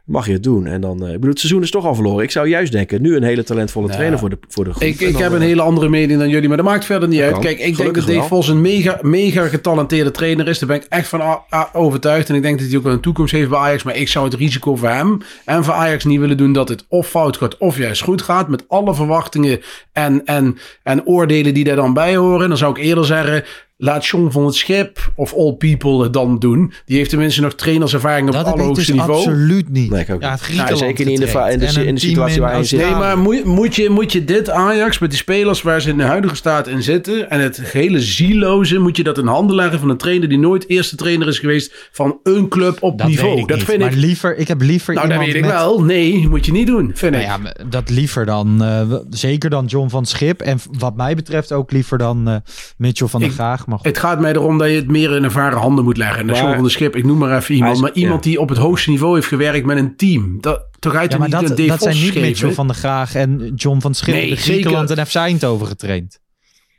mag 0.06 0.26
je 0.26 0.32
het 0.32 0.42
doen. 0.42 0.66
En 0.66 0.80
dan, 0.80 1.02
eh, 1.02 1.06
ik 1.08 1.14
bedoel, 1.14 1.30
het 1.30 1.38
seizoen 1.38 1.62
is 1.62 1.70
toch 1.70 1.84
al 1.84 1.94
verloren. 1.94 2.24
Ik 2.24 2.30
zou 2.30 2.48
juist 2.48 2.72
denken, 2.72 3.02
nu 3.02 3.16
een 3.16 3.22
hele 3.22 3.42
talentvolle 3.42 3.84
Nou, 3.86 3.96
trainer 3.98 4.18
voor 4.20 4.30
de, 4.30 4.38
voor 4.48 4.64
de 4.64 4.70
groep. 4.70 4.82
Ik, 4.82 5.00
En 5.00 5.06
ik 5.06 5.12
dan, 5.12 5.22
heb 5.22 5.30
eh, 5.30 5.36
een 5.36 5.42
hele 5.42 5.62
andere 5.62 5.88
mening 5.88 6.18
dan 6.18 6.28
jullie, 6.28 6.48
maar 6.48 6.56
dat 6.56 6.66
maakt 6.66 6.84
verder 6.84 7.08
niet 7.08 7.20
uit. 7.20 7.32
kan. 7.32 7.40
Kijk, 7.40 7.58
ik 7.58 7.76
denk 7.76 7.94
dat 7.94 8.06
Dave 8.06 8.18
wel. 8.18 8.26
Vos 8.26 8.48
een 8.48 8.60
mega, 8.60 8.98
mega 9.02 9.48
getalenteerde 9.48 10.10
trainer 10.10 10.48
is. 10.48 10.58
Daar 10.58 10.68
ben 10.68 10.76
ik 10.76 10.86
echt 10.88 11.08
van 11.08 11.40
overtuigd. 11.72 12.28
En 12.28 12.34
ik 12.34 12.42
denk 12.42 12.58
dat 12.58 12.68
hij 12.68 12.76
ook 12.76 12.82
wel 12.82 12.92
een 12.92 13.00
toekomst 13.00 13.32
heeft 13.32 13.48
bij 13.48 13.58
Ajax. 13.58 13.82
Maar 13.82 13.96
ik 13.96 14.08
zou 14.08 14.24
het 14.24 14.34
risico 14.34 14.76
voor 14.76 14.88
hem 14.88 15.18
en 15.44 15.64
voor 15.64 15.74
Ajax 15.74 16.04
niet 16.04 16.20
willen 16.20 16.36
doen 16.36 16.52
dat 16.52 16.68
het 16.68 16.84
of 16.88 17.08
fout 17.08 17.36
gaat 17.36 17.58
of 17.58 17.78
juist 17.78 18.02
goed 18.02 18.22
gaat. 18.22 18.48
Met 18.48 18.64
alle 18.68 18.94
verwachtingen 18.94 19.60
en, 19.92 20.24
en, 20.24 20.58
en 20.82 21.06
oordelen 21.06 21.54
die 21.54 21.64
daar 21.64 21.76
dan 21.76 21.94
bij 21.94 22.16
horen. 22.16 22.48
Dan 22.48 22.58
zou 22.58 22.78
ik 22.78 22.84
eerder 22.84 23.04
zeggen, 23.04 23.44
laat 23.78 24.06
John 24.06 24.30
van 24.30 24.44
het 24.44 24.54
Schip 24.54 25.12
of 25.14 25.34
All 25.34 25.52
People 25.52 26.02
het 26.02 26.12
dan 26.12 26.38
doen. 26.38 26.72
Die 26.84 26.96
heeft 26.96 27.10
tenminste 27.10 27.40
nog 27.40 27.54
trainerservaring 27.54 28.28
op 28.28 28.34
het 28.34 28.46
allerhoogste 28.46 28.84
dus 28.92 28.94
niveau. 29.00 29.16
absoluut 29.18 29.68
niet. 29.70 29.90
Nee, 29.90 30.00
ik 30.00 30.10
ook 30.10 30.20
ja, 30.22 30.38
Nou, 30.56 30.76
zeker 30.76 31.04
niet 31.06 31.20
in 31.20 31.26
de 31.26 31.50
in 31.52 31.58
de- 31.58 31.86
in 31.86 31.94
de 31.94 32.00
situatie 32.00 32.40
waarin 32.40 32.58
je 32.60 32.66
zit. 32.66 32.80
Nee, 32.80 32.90
maar 32.90 33.18
moet, 33.18 33.44
moet, 33.44 33.74
je, 33.74 33.90
moet 33.90 34.12
je 34.12 34.24
dit 34.24 34.50
Ajax 34.50 34.98
met 34.98 35.10
die 35.10 35.18
spelers 35.18 35.62
waar 35.62 35.80
ze 35.80 35.88
in 35.90 35.96
de 35.96 36.02
huidige 36.04 36.34
staat 36.34 36.68
in 36.68 36.82
zitten 36.82 37.30
en 37.30 37.40
het 37.40 37.60
gehele 37.62 38.00
zieloze, 38.00 38.78
moet 38.78 38.96
je 38.96 39.02
dat 39.02 39.18
in 39.18 39.26
handen 39.26 39.56
leggen 39.56 39.78
van 39.78 39.88
een 39.88 39.96
trainer 39.96 40.28
die 40.28 40.38
nooit 40.38 40.68
eerste 40.68 40.96
trainer 40.96 41.28
is 41.28 41.38
geweest 41.38 41.88
van 41.92 42.18
een 42.22 42.48
club 42.48 42.82
op 42.82 42.98
Dat 42.98 43.06
niveau? 43.08 43.30
weet 43.30 43.38
ik 43.42 43.48
dat 43.48 43.56
niet. 43.56 43.66
vind 43.66 43.78
maar 43.78 43.92
ik. 43.92 43.96
liever, 43.98 44.36
ik 44.36 44.48
heb 44.48 44.60
liever 44.60 44.94
Nou, 44.94 45.08
dat 45.08 45.18
weet 45.18 45.34
ik 45.34 45.40
met- 45.40 45.50
wel. 45.50 45.82
Nee, 45.84 46.28
moet 46.28 46.46
je 46.46 46.52
niet 46.52 46.66
doen, 46.66 46.90
vind 46.94 47.12
Nou 47.12 47.24
ik. 47.24 47.30
ja, 47.30 47.36
maar 47.36 47.56
dat 47.68 47.90
liever 47.90 48.26
dan, 48.26 48.62
eh, 48.64 48.92
zeker 49.10 49.50
dan 49.50 49.64
John 49.66 49.88
van 49.88 50.04
Schip. 50.06 50.40
En 50.40 50.58
wat 50.78 50.96
mij 50.96 51.14
betreft 51.14 51.52
ook 51.52 51.72
liever 51.72 51.98
dan 51.98 52.28
eh, 52.28 52.36
Mitchell 52.76 53.06
van 53.08 53.20
der 53.20 53.28
Ik- 53.28 53.34
Graag. 53.66 53.74
Maar 53.74 53.76
goed. 53.78 53.86
Het 53.86 53.98
gaat 53.98 54.20
mij 54.20 54.32
erom 54.32 54.58
dat 54.58 54.68
je 54.68 54.74
het 54.76 54.90
meer 54.90 55.16
in 55.16 55.24
ervaren 55.24 55.58
handen 55.58 55.84
moet 55.84 55.96
leggen. 55.96 56.18
En 56.20 56.26
de 56.26 56.32
Maar- 56.32 56.40
John 56.42 56.54
van 56.54 56.64
de 56.64 56.70
Schip, 56.70 56.96
ik 56.96 57.04
noem 57.04 57.18
maar 57.18 57.36
even 57.36 57.54
iemand. 57.54 57.74
Is- 57.74 57.80
maar 57.82 57.92
iemand 57.92 58.24
ja. 58.24 58.30
die 58.30 58.40
op 58.40 58.48
het 58.48 58.58
hoogste 58.58 58.90
niveau 58.90 59.14
heeft 59.14 59.26
gewerkt 59.26 59.66
met 59.66 59.76
een 59.76 59.96
team. 59.96 60.38
Dat, 60.40 60.66
toch 60.78 60.94
uit 60.94 61.12
ja, 61.12 61.18
maar 61.18 61.28
niet 61.28 61.56
dat, 61.56 61.56
dat 61.68 61.82
zijn 61.82 61.94
niet 61.94 62.04
geven? 62.04 62.20
Mitchell 62.20 62.52
van 62.52 62.66
der 62.66 62.76
Graag 62.76 63.14
en 63.14 63.52
John 63.54 63.80
van 63.80 63.94
Schip. 63.94 64.14
Nee, 64.14 64.28
de 64.30 64.36
Griekenland 64.36 64.88
zeker. 64.88 65.02
en 65.04 65.08
FC 65.10 65.14
Eindhoven 65.14 65.66
getraind. 65.66 66.20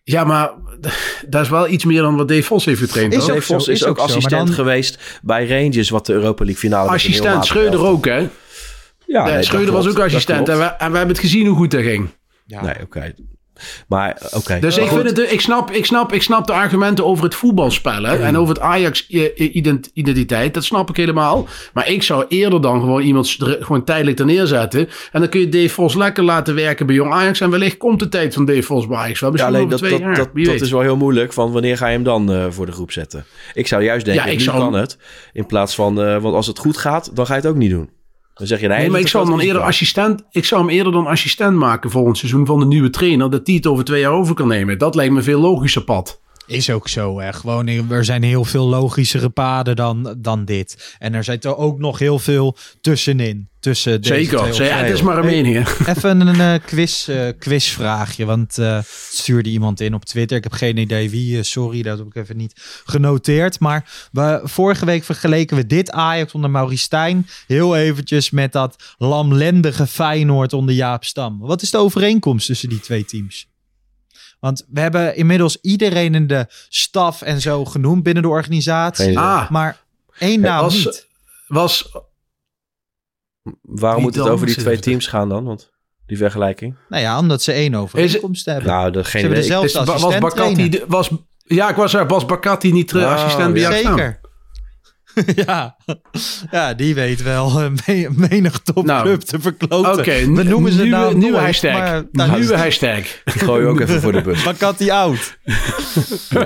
Ja, 0.03 0.23
maar 0.23 0.51
dat 1.29 1.41
is 1.41 1.49
wel 1.49 1.67
iets 1.67 1.85
meer 1.85 2.01
dan 2.01 2.15
wat 2.15 2.27
Dave 2.27 2.43
Vos 2.43 2.65
heeft 2.65 2.79
getraind. 2.79 3.13
Is. 3.13 3.25
Dave 3.25 3.41
Vos 3.41 3.67
is 3.67 3.81
is 3.81 3.85
ook 3.85 3.97
assistent 3.97 4.45
dan- 4.47 4.55
geweest 4.55 5.19
bij 5.21 5.47
Rangers, 5.47 5.89
wat 5.89 6.05
de 6.05 6.13
Europa 6.13 6.43
League 6.43 6.61
finale 6.61 6.89
Assistent 6.89 7.45
Schreuder 7.45 7.85
ook, 7.85 8.05
hè? 8.05 8.27
Ja, 9.05 9.25
Nee, 9.25 9.43
Schreuder 9.43 9.73
was 9.73 9.87
ook 9.87 9.99
assistent. 9.99 10.49
En 10.49 10.57
we, 10.57 10.63
en 10.63 10.91
we 10.91 10.97
hebben 10.97 11.15
het 11.15 11.19
gezien 11.25 11.47
hoe 11.47 11.55
goed 11.57 11.71
dat 11.71 11.81
ging. 11.81 12.09
Nee, 12.45 12.81
oké. 12.83 13.13
Maar 13.87 14.21
oké. 14.33 14.59
Dus 14.59 14.77
ik, 14.77 14.87
vind 14.87 15.03
het, 15.17 15.31
ik, 15.31 15.41
snap, 15.41 15.71
ik, 15.71 15.85
snap, 15.85 16.13
ik 16.13 16.21
snap 16.23 16.47
de 16.47 16.53
argumenten 16.53 17.05
over 17.05 17.23
het 17.23 17.35
voetbalspellen 17.35 18.23
en 18.23 18.37
over 18.37 18.53
het 18.53 18.63
Ajax-identiteit. 18.63 20.53
Dat 20.53 20.63
snap 20.63 20.89
ik 20.89 20.97
helemaal. 20.97 21.47
Maar 21.73 21.89
ik 21.89 22.03
zou 22.03 22.25
eerder 22.27 22.61
dan 22.61 22.79
gewoon 22.79 23.01
iemand 23.01 23.35
er- 23.39 23.57
gewoon 23.59 23.83
tijdelijk 23.83 24.19
er 24.19 24.25
neerzetten. 24.25 24.89
En 25.11 25.19
dan 25.19 25.29
kun 25.29 25.39
je 25.39 25.49
Dave 25.49 25.69
Vos 25.69 25.95
lekker 25.95 26.23
laten 26.23 26.55
werken 26.55 26.85
bij 26.85 26.95
Jong 26.95 27.11
Ajax. 27.11 27.39
En 27.41 27.49
wellicht 27.49 27.77
komt 27.77 27.99
de 27.99 28.09
tijd 28.09 28.33
van 28.33 28.45
Dave 28.45 28.61
Vos 28.63 28.87
bij 28.87 28.97
Ajax 28.97 29.19
wel. 29.19 29.29
Ja, 29.29 29.35
Misschien 29.35 29.55
alleen 29.55 29.73
over 29.73 29.89
dat, 29.89 29.99
jaar. 29.99 30.15
dat, 30.15 30.45
dat 30.45 30.61
is 30.61 30.71
wel 30.71 30.81
heel 30.81 30.97
moeilijk. 30.97 31.33
Van 31.33 31.51
wanneer 31.51 31.77
ga 31.77 31.87
je 31.87 31.93
hem 31.93 32.03
dan 32.03 32.31
eh, 32.31 32.45
voor 32.49 32.65
de 32.65 32.71
groep 32.71 32.91
zetten? 32.91 33.25
Ik 33.53 33.67
zou 33.67 33.83
juist 33.83 34.05
denken, 34.05 34.23
Ja, 34.25 34.31
ik 34.31 34.37
nu 34.37 34.43
zou 34.43 34.57
kan 34.57 34.73
het. 34.73 34.97
In 35.33 35.45
plaats 35.45 35.75
van, 35.75 36.01
eh, 36.01 36.21
want 36.21 36.35
als 36.35 36.47
het 36.47 36.59
goed 36.59 36.77
gaat, 36.77 37.15
dan 37.15 37.25
ga 37.25 37.33
je 37.35 37.41
het 37.41 37.49
ook 37.49 37.55
niet 37.55 37.69
doen. 37.71 37.89
Dan 38.37 38.47
zeg 38.47 38.59
je, 38.59 38.67
nee, 38.67 38.79
Nee, 38.79 38.89
maar 38.89 38.99
ik 38.99 39.07
zou, 39.07 39.27
hem 39.27 39.37
dan 39.37 39.45
eerder 39.45 39.61
assistent, 39.61 40.23
ik 40.31 40.45
zou 40.45 40.61
hem 40.61 40.69
eerder 40.69 40.91
dan 40.91 41.07
assistent 41.07 41.57
maken 41.57 41.89
volgend 41.89 42.17
seizoen 42.17 42.45
van 42.45 42.59
de 42.59 42.65
nieuwe 42.65 42.89
trainer. 42.89 43.29
Dat 43.29 43.45
die 43.45 43.55
het 43.55 43.67
over 43.67 43.83
twee 43.83 43.99
jaar 43.99 44.11
over 44.11 44.35
kan 44.35 44.47
nemen. 44.47 44.77
Dat 44.77 44.95
lijkt 44.95 45.11
me 45.11 45.17
een 45.17 45.23
veel 45.23 45.39
logischer 45.39 45.83
pad. 45.83 46.21
Is 46.47 46.69
ook 46.69 46.87
zo, 46.87 47.19
hè. 47.19 47.33
Gewoon, 47.33 47.67
er 47.91 48.05
zijn 48.05 48.23
heel 48.23 48.45
veel 48.45 48.67
logischere 48.67 49.29
paden 49.29 49.75
dan, 49.75 50.15
dan 50.17 50.45
dit. 50.45 50.95
En 50.99 51.13
er 51.13 51.23
zit 51.23 51.45
er 51.45 51.57
ook 51.57 51.79
nog 51.79 51.99
heel 51.99 52.19
veel 52.19 52.57
tussenin. 52.81 53.49
Tussen 53.59 54.01
deze 54.01 54.13
Zeker. 54.13 54.77
Het 54.77 54.93
is 54.93 55.01
maar 55.01 55.17
een 55.17 55.25
mening. 55.25 55.55
hè. 55.65 55.91
Even 55.95 56.27
een 56.27 56.39
eh, 56.39 56.65
quiz, 56.65 57.07
eh, 57.07 57.27
quizvraagje. 57.39 58.25
Want 58.25 58.57
eh, 58.57 58.79
stuurde 59.09 59.49
iemand 59.49 59.79
in 59.79 59.93
op 59.93 60.05
Twitter. 60.05 60.37
Ik 60.37 60.43
heb 60.43 60.51
geen 60.51 60.77
idee 60.77 61.09
wie. 61.09 61.43
sorry, 61.43 61.81
dat 61.81 61.97
heb 61.97 62.07
ik 62.07 62.15
even 62.15 62.37
niet 62.37 62.81
genoteerd. 62.85 63.59
Maar 63.59 64.07
we, 64.11 64.41
vorige 64.43 64.85
week 64.85 65.03
vergeleken 65.03 65.57
we 65.57 65.65
dit 65.65 65.91
Ajax 65.91 66.33
onder 66.33 66.49
Maurice 66.49 66.83
Stijn. 66.83 67.27
Heel 67.47 67.75
eventjes 67.75 68.29
met 68.29 68.51
dat 68.51 68.95
lamlendige 68.97 69.87
Feyenoord 69.87 70.53
onder 70.53 70.75
Jaap 70.75 71.03
Stam. 71.03 71.39
Wat 71.39 71.61
is 71.61 71.71
de 71.71 71.77
overeenkomst 71.77 72.45
tussen 72.45 72.69
die 72.69 72.79
twee 72.79 73.05
teams? 73.05 73.47
Want 74.39 74.65
we 74.69 74.79
hebben 74.79 75.15
inmiddels 75.15 75.57
iedereen 75.61 76.15
in 76.15 76.27
de 76.27 76.45
staf 76.69 77.21
en 77.21 77.41
zo 77.41 77.65
genoemd 77.65 78.03
binnen 78.03 78.23
de 78.23 78.29
organisatie. 78.29 79.19
Ah, 79.19 79.49
Maar 79.49 79.83
één 80.19 80.39
naam 80.39 80.61
was- 80.61 80.85
niet. 80.85 81.07
was 81.47 81.91
Waarom 83.61 83.97
Wie 84.03 84.05
moet 84.11 84.15
het 84.15 84.29
over 84.33 84.45
die 84.45 84.55
twee 84.55 84.79
teams 84.79 85.07
gaan 85.07 85.29
dan? 85.29 85.43
Want 85.43 85.71
die 86.05 86.17
vergelijking. 86.17 86.75
Nou 86.89 87.01
ja, 87.03 87.19
omdat 87.19 87.41
ze 87.41 87.51
één 87.51 87.75
overeenkomst 87.75 88.45
hebben. 88.45 88.65
Nou, 88.65 88.91
dat 88.91 89.07
ze 89.07 89.17
hebben 89.17 89.37
dezelfde 89.37 89.67
is, 89.67 89.73
was 89.73 89.89
assistent 89.89 90.85
was, 90.87 91.09
ja, 91.43 91.69
ik 91.69 91.75
was 91.75 91.93
er. 91.93 92.07
Was 92.07 92.25
Bakati 92.25 92.71
niet 92.71 92.91
uh, 92.93 93.03
Oh, 93.03 93.11
assistent 93.11 93.53
bij 93.53 93.61
Stam? 93.61 93.97
Zeker. 93.97 94.19
ja. 95.45 95.75
ja, 96.51 96.73
die 96.73 96.95
weet 96.95 97.23
wel 97.23 97.47
eh, 97.61 97.69
me- 97.85 98.09
menig 98.29 98.59
topclub 98.59 98.85
Nou, 98.85 99.17
te 99.17 99.39
verkloten. 99.39 99.91
Oké, 99.99 100.31
We 100.31 100.43
noemen 100.43 100.71
ze 100.71 100.81
nieuwe, 100.81 100.97
nou 100.97 101.13
nieuwe 101.15 101.31
nooit, 101.31 101.45
hashtag. 101.45 101.71
maar 101.73 102.03
daar 102.11 102.29
nieuwe 102.39 102.53
is- 102.53 102.59
hashtag. 102.59 102.97
Ik 103.25 103.41
gooi 103.41 103.61
je 103.61 103.67
ook 103.67 103.79
even 103.79 104.01
voor 104.01 104.11
de 104.11 104.21
bus. 104.21 104.43
Bakati 104.43 104.89
out. 104.91 105.37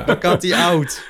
Bakati 0.05 0.53
out. 0.53 1.01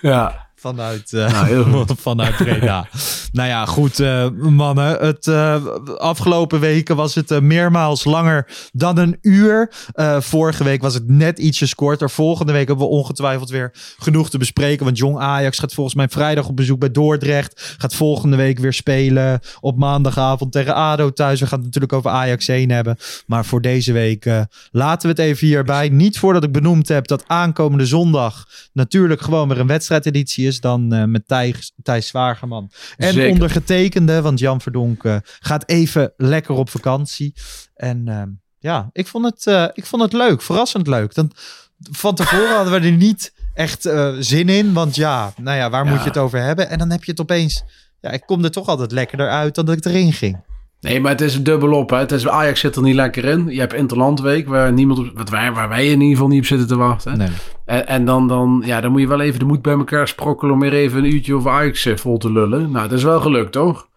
Ja. 0.00 0.48
Vanuit, 0.60 1.12
eh, 1.12 1.32
Nou, 1.32 1.86
vanuit 1.96 2.36
Breda. 2.36 2.88
nou 3.32 3.48
ja, 3.48 3.66
goed 3.66 4.00
eh, 4.00 4.28
mannen. 4.30 5.06
Het, 5.06 5.26
eh, 5.26 5.64
afgelopen 5.96 6.60
weken 6.60 6.96
was 6.96 7.14
het 7.14 7.40
meermaals 7.40 8.04
langer 8.04 8.46
dan 8.72 8.98
een 8.98 9.18
uur. 9.20 9.72
Vorige 10.18 10.64
week 10.64 10.82
was 10.82 10.94
het 10.94 11.08
net 11.08 11.38
ietsjes 11.38 11.74
korter. 11.74 12.10
Volgende 12.10 12.52
week 12.52 12.66
hebben 12.68 12.86
we 12.86 12.92
ongetwijfeld 12.92 13.50
weer 13.50 13.70
genoeg 13.98 14.30
te 14.30 14.38
bespreken. 14.38 14.84
Want 14.84 14.98
Jong 14.98 15.18
Ajax 15.18 15.58
gaat 15.58 15.74
volgens 15.74 15.96
mij 15.96 16.08
vrijdag 16.08 16.48
op 16.48 16.56
bezoek 16.56 16.78
bij 16.78 16.90
Dordrecht. 16.90 17.74
Gaat 17.78 17.94
volgende 17.94 18.36
week 18.36 18.58
weer 18.58 18.72
spelen 18.72 19.40
op 19.60 19.78
maandagavond 19.78 20.52
tegen 20.52 20.74
ADO 20.74 21.12
thuis. 21.12 21.40
We 21.40 21.46
gaan 21.46 21.58
het 21.58 21.66
natuurlijk 21.66 21.92
over 21.92 22.10
Ajax 22.10 22.48
1 22.48 22.70
hebben. 22.70 22.96
Maar 23.26 23.44
voor 23.44 23.60
deze 23.60 23.92
week 23.92 24.30
laten 24.70 25.02
we 25.02 25.22
het 25.22 25.30
even 25.30 25.46
hierbij. 25.46 25.88
Niet 25.88 26.18
voordat 26.18 26.44
ik 26.44 26.52
benoemd 26.52 26.88
heb 26.88 27.06
dat 27.06 27.24
aankomende 27.26 27.86
zondag 27.86 28.48
natuurlijk 28.72 29.20
gewoon 29.20 29.48
weer 29.48 29.58
een 29.58 29.66
wedstrijdeditie 29.66 30.46
is. 30.46 30.49
Dan 30.58 30.92
eh, 30.92 31.04
met 31.04 31.28
Thijs, 31.28 31.72
Thijs 31.82 32.06
Zwagerman. 32.06 32.70
En 32.96 33.12
Zeker. 33.12 33.30
ondergetekende, 33.30 34.22
want 34.22 34.38
Jan 34.38 34.60
Verdonk 34.60 35.04
eh, 35.04 35.16
gaat 35.22 35.68
even 35.68 36.12
lekker 36.16 36.54
op 36.54 36.70
vakantie. 36.70 37.34
En 37.74 38.08
eh, 38.08 38.22
ja, 38.58 38.90
ik 38.92 39.06
vond, 39.06 39.24
het, 39.24 39.46
eh, 39.46 39.66
ik 39.72 39.86
vond 39.86 40.02
het 40.02 40.12
leuk. 40.12 40.42
Verrassend 40.42 40.86
leuk. 40.86 41.14
Dan, 41.14 41.32
van 41.90 42.14
tevoren 42.14 42.54
hadden 42.54 42.80
we 42.80 42.86
er 42.86 42.92
niet 42.92 43.32
echt 43.54 43.88
zin 44.18 44.48
in. 44.48 44.72
Want 44.72 44.94
ja, 44.94 45.32
nou 45.36 45.56
ja, 45.56 45.70
waar 45.70 45.86
moet 45.86 45.98
je 45.98 46.08
het 46.08 46.18
over 46.18 46.42
hebben? 46.42 46.68
En 46.68 46.78
dan 46.78 46.90
heb 46.90 47.04
je 47.04 47.10
het 47.10 47.20
opeens... 47.20 47.62
Ja, 48.00 48.10
ik 48.10 48.22
kom 48.26 48.44
er 48.44 48.50
toch 48.50 48.68
altijd 48.68 48.92
lekkerder 48.92 49.28
uit 49.28 49.54
dan 49.54 49.66
dat 49.66 49.76
ik 49.76 49.84
erin 49.84 50.12
ging. 50.12 50.38
Nee, 50.80 51.00
maar 51.00 51.10
het 51.10 51.20
is 51.20 51.42
dubbel 51.42 51.72
op. 51.72 51.90
Hè. 51.90 51.96
Het 51.96 52.12
is, 52.12 52.28
Ajax 52.28 52.60
zit 52.60 52.76
er 52.76 52.82
niet 52.82 52.94
lekker 52.94 53.24
in. 53.24 53.46
Je 53.48 53.58
hebt 53.60 53.74
Interlandweek, 53.74 54.48
waar, 54.48 54.72
niemand 54.72 54.98
op, 54.98 55.10
wat 55.14 55.30
wij, 55.30 55.52
waar 55.52 55.68
wij 55.68 55.84
in 55.86 55.92
ieder 56.00 56.08
geval 56.08 56.28
niet 56.28 56.38
op 56.40 56.46
zitten 56.46 56.66
te 56.68 56.76
wachten. 56.76 57.18
Nee. 57.18 57.28
En, 57.64 57.86
en 57.86 58.04
dan, 58.04 58.28
dan, 58.28 58.62
ja, 58.66 58.80
dan 58.80 58.90
moet 58.90 59.00
je 59.00 59.06
wel 59.08 59.20
even 59.20 59.38
de 59.38 59.44
moed 59.44 59.62
bij 59.62 59.72
elkaar 59.72 60.08
sprokkelen 60.08 60.54
om 60.54 60.60
weer 60.60 60.72
even 60.72 60.98
een 61.04 61.14
uurtje 61.14 61.34
over 61.34 61.50
Ajax 61.50 61.86
eh, 61.86 61.96
vol 61.96 62.18
te 62.18 62.32
lullen. 62.32 62.70
Nou, 62.70 62.88
dat 62.88 62.98
is 62.98 63.04
wel 63.04 63.20
gelukt, 63.20 63.52
toch? 63.52 63.88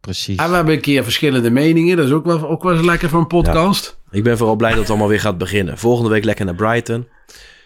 Precies. 0.00 0.36
En 0.36 0.48
we 0.48 0.54
hebben 0.54 0.74
een 0.74 0.80
keer 0.80 1.02
verschillende 1.02 1.50
meningen. 1.50 1.96
Dat 1.96 2.06
is 2.06 2.12
ook 2.12 2.24
wel, 2.24 2.48
ook 2.48 2.62
wel 2.62 2.76
eens 2.76 2.86
lekker 2.86 3.08
voor 3.08 3.20
een 3.20 3.26
podcast. 3.26 3.98
Ik 4.10 4.22
ben 4.22 4.36
vooral 4.36 4.56
blij 4.56 4.70
dat 4.70 4.78
het 4.80 4.88
allemaal 4.88 5.08
weer 5.08 5.20
gaat 5.20 5.38
beginnen. 5.38 5.78
Volgende 5.78 6.10
week 6.10 6.24
lekker 6.24 6.44
naar 6.44 6.54
Brighton. 6.54 7.06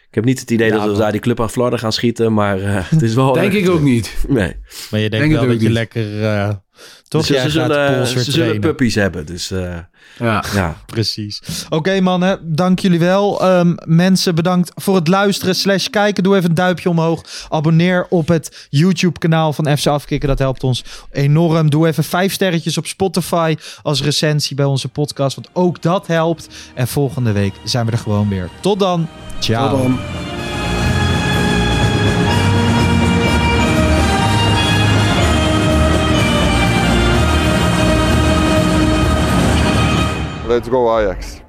Ik 0.09 0.15
heb 0.15 0.25
niet 0.25 0.41
het 0.41 0.51
idee 0.51 0.69
Ja, 0.69 0.77
dat 0.85 0.93
we 0.93 0.99
daar 1.03 1.13
die 1.13 1.21
club 1.21 1.41
aan 1.41 1.51
Florida 1.51 1.77
gaan 1.77 1.93
schieten, 1.93 2.33
maar 2.35 2.61
eh, 2.61 2.77
het 2.91 3.03
is 3.03 3.15
wel... 3.15 3.33
Denk 3.33 3.53
ik 3.53 3.69
ook 3.71 3.81
niet. 3.81 4.25
Nee. 4.29 4.57
Maar 4.91 5.01
je 5.01 5.11
Denk 5.11 5.23
denkt 5.23 5.39
wel 5.39 5.47
dat 5.47 5.61
je 5.61 5.67
niet. 5.67 5.77
lekker... 5.77 6.25
eh, 6.25 6.51
toch? 7.09 7.27
ze, 7.27 7.33
jij 7.33 7.43
ze 7.43 7.51
zullen, 7.51 8.07
ze 8.07 8.31
zullen 8.31 8.61
puppies 8.61 8.95
hebben, 8.95 9.27
dus 9.27 9.51
eh, 9.51 9.77
Ja. 10.19 10.45
ja. 10.55 10.77
Precies. 10.87 11.43
Oké 11.69 12.01
mannen, 12.01 12.55
dank 12.55 12.79
jullie 12.79 12.99
wel. 12.99 13.43
Ehm, 13.43 13.75
mensen, 13.85 14.35
bedankt 14.35 14.73
voor 14.75 14.95
het 14.95 15.09
luisteren 15.09 15.55
slash 15.55 15.87
kijken. 15.87 16.23
Doe 16.23 16.37
even 16.37 16.49
een 16.49 16.55
duimpje 16.55 16.89
omhoog. 16.89 17.23
Abonneer 17.49 18.07
op 18.09 18.29
het 18.29 18.67
YouTube 18.71 19.19
kanaal 19.19 19.53
van 19.53 19.77
FC 19.79 19.87
Afkikken. 19.87 20.29
Dat 20.29 20.39
helpt 20.39 20.65
ons 20.65 20.85
enorm. 21.13 21.71
Doe 21.71 21.87
even 21.87 22.05
vijf 22.05 22.33
sterretjes 22.33 22.79
op 22.79 22.87
Spotify 22.87 23.57
als 23.83 24.03
recensie 24.03 24.57
bij 24.57 24.65
onze 24.65 24.89
podcast. 24.89 25.35
Want 25.35 25.49
ook 25.53 25.83
dat 25.83 26.07
helpt. 26.07 26.49
En 26.75 26.89
volgende 26.89 27.33
week 27.33 27.55
zijn 27.65 27.87
we 27.87 27.93
er 27.93 27.99
gewoon 27.99 28.29
weer. 28.29 28.49
Tot 28.61 28.79
dan. 28.79 29.09
Ciao. 29.39 29.69
Tot 29.69 29.79
dan. 29.83 30.34
Let's 40.55 40.69
go 40.69 41.01
Ajax. 41.01 41.41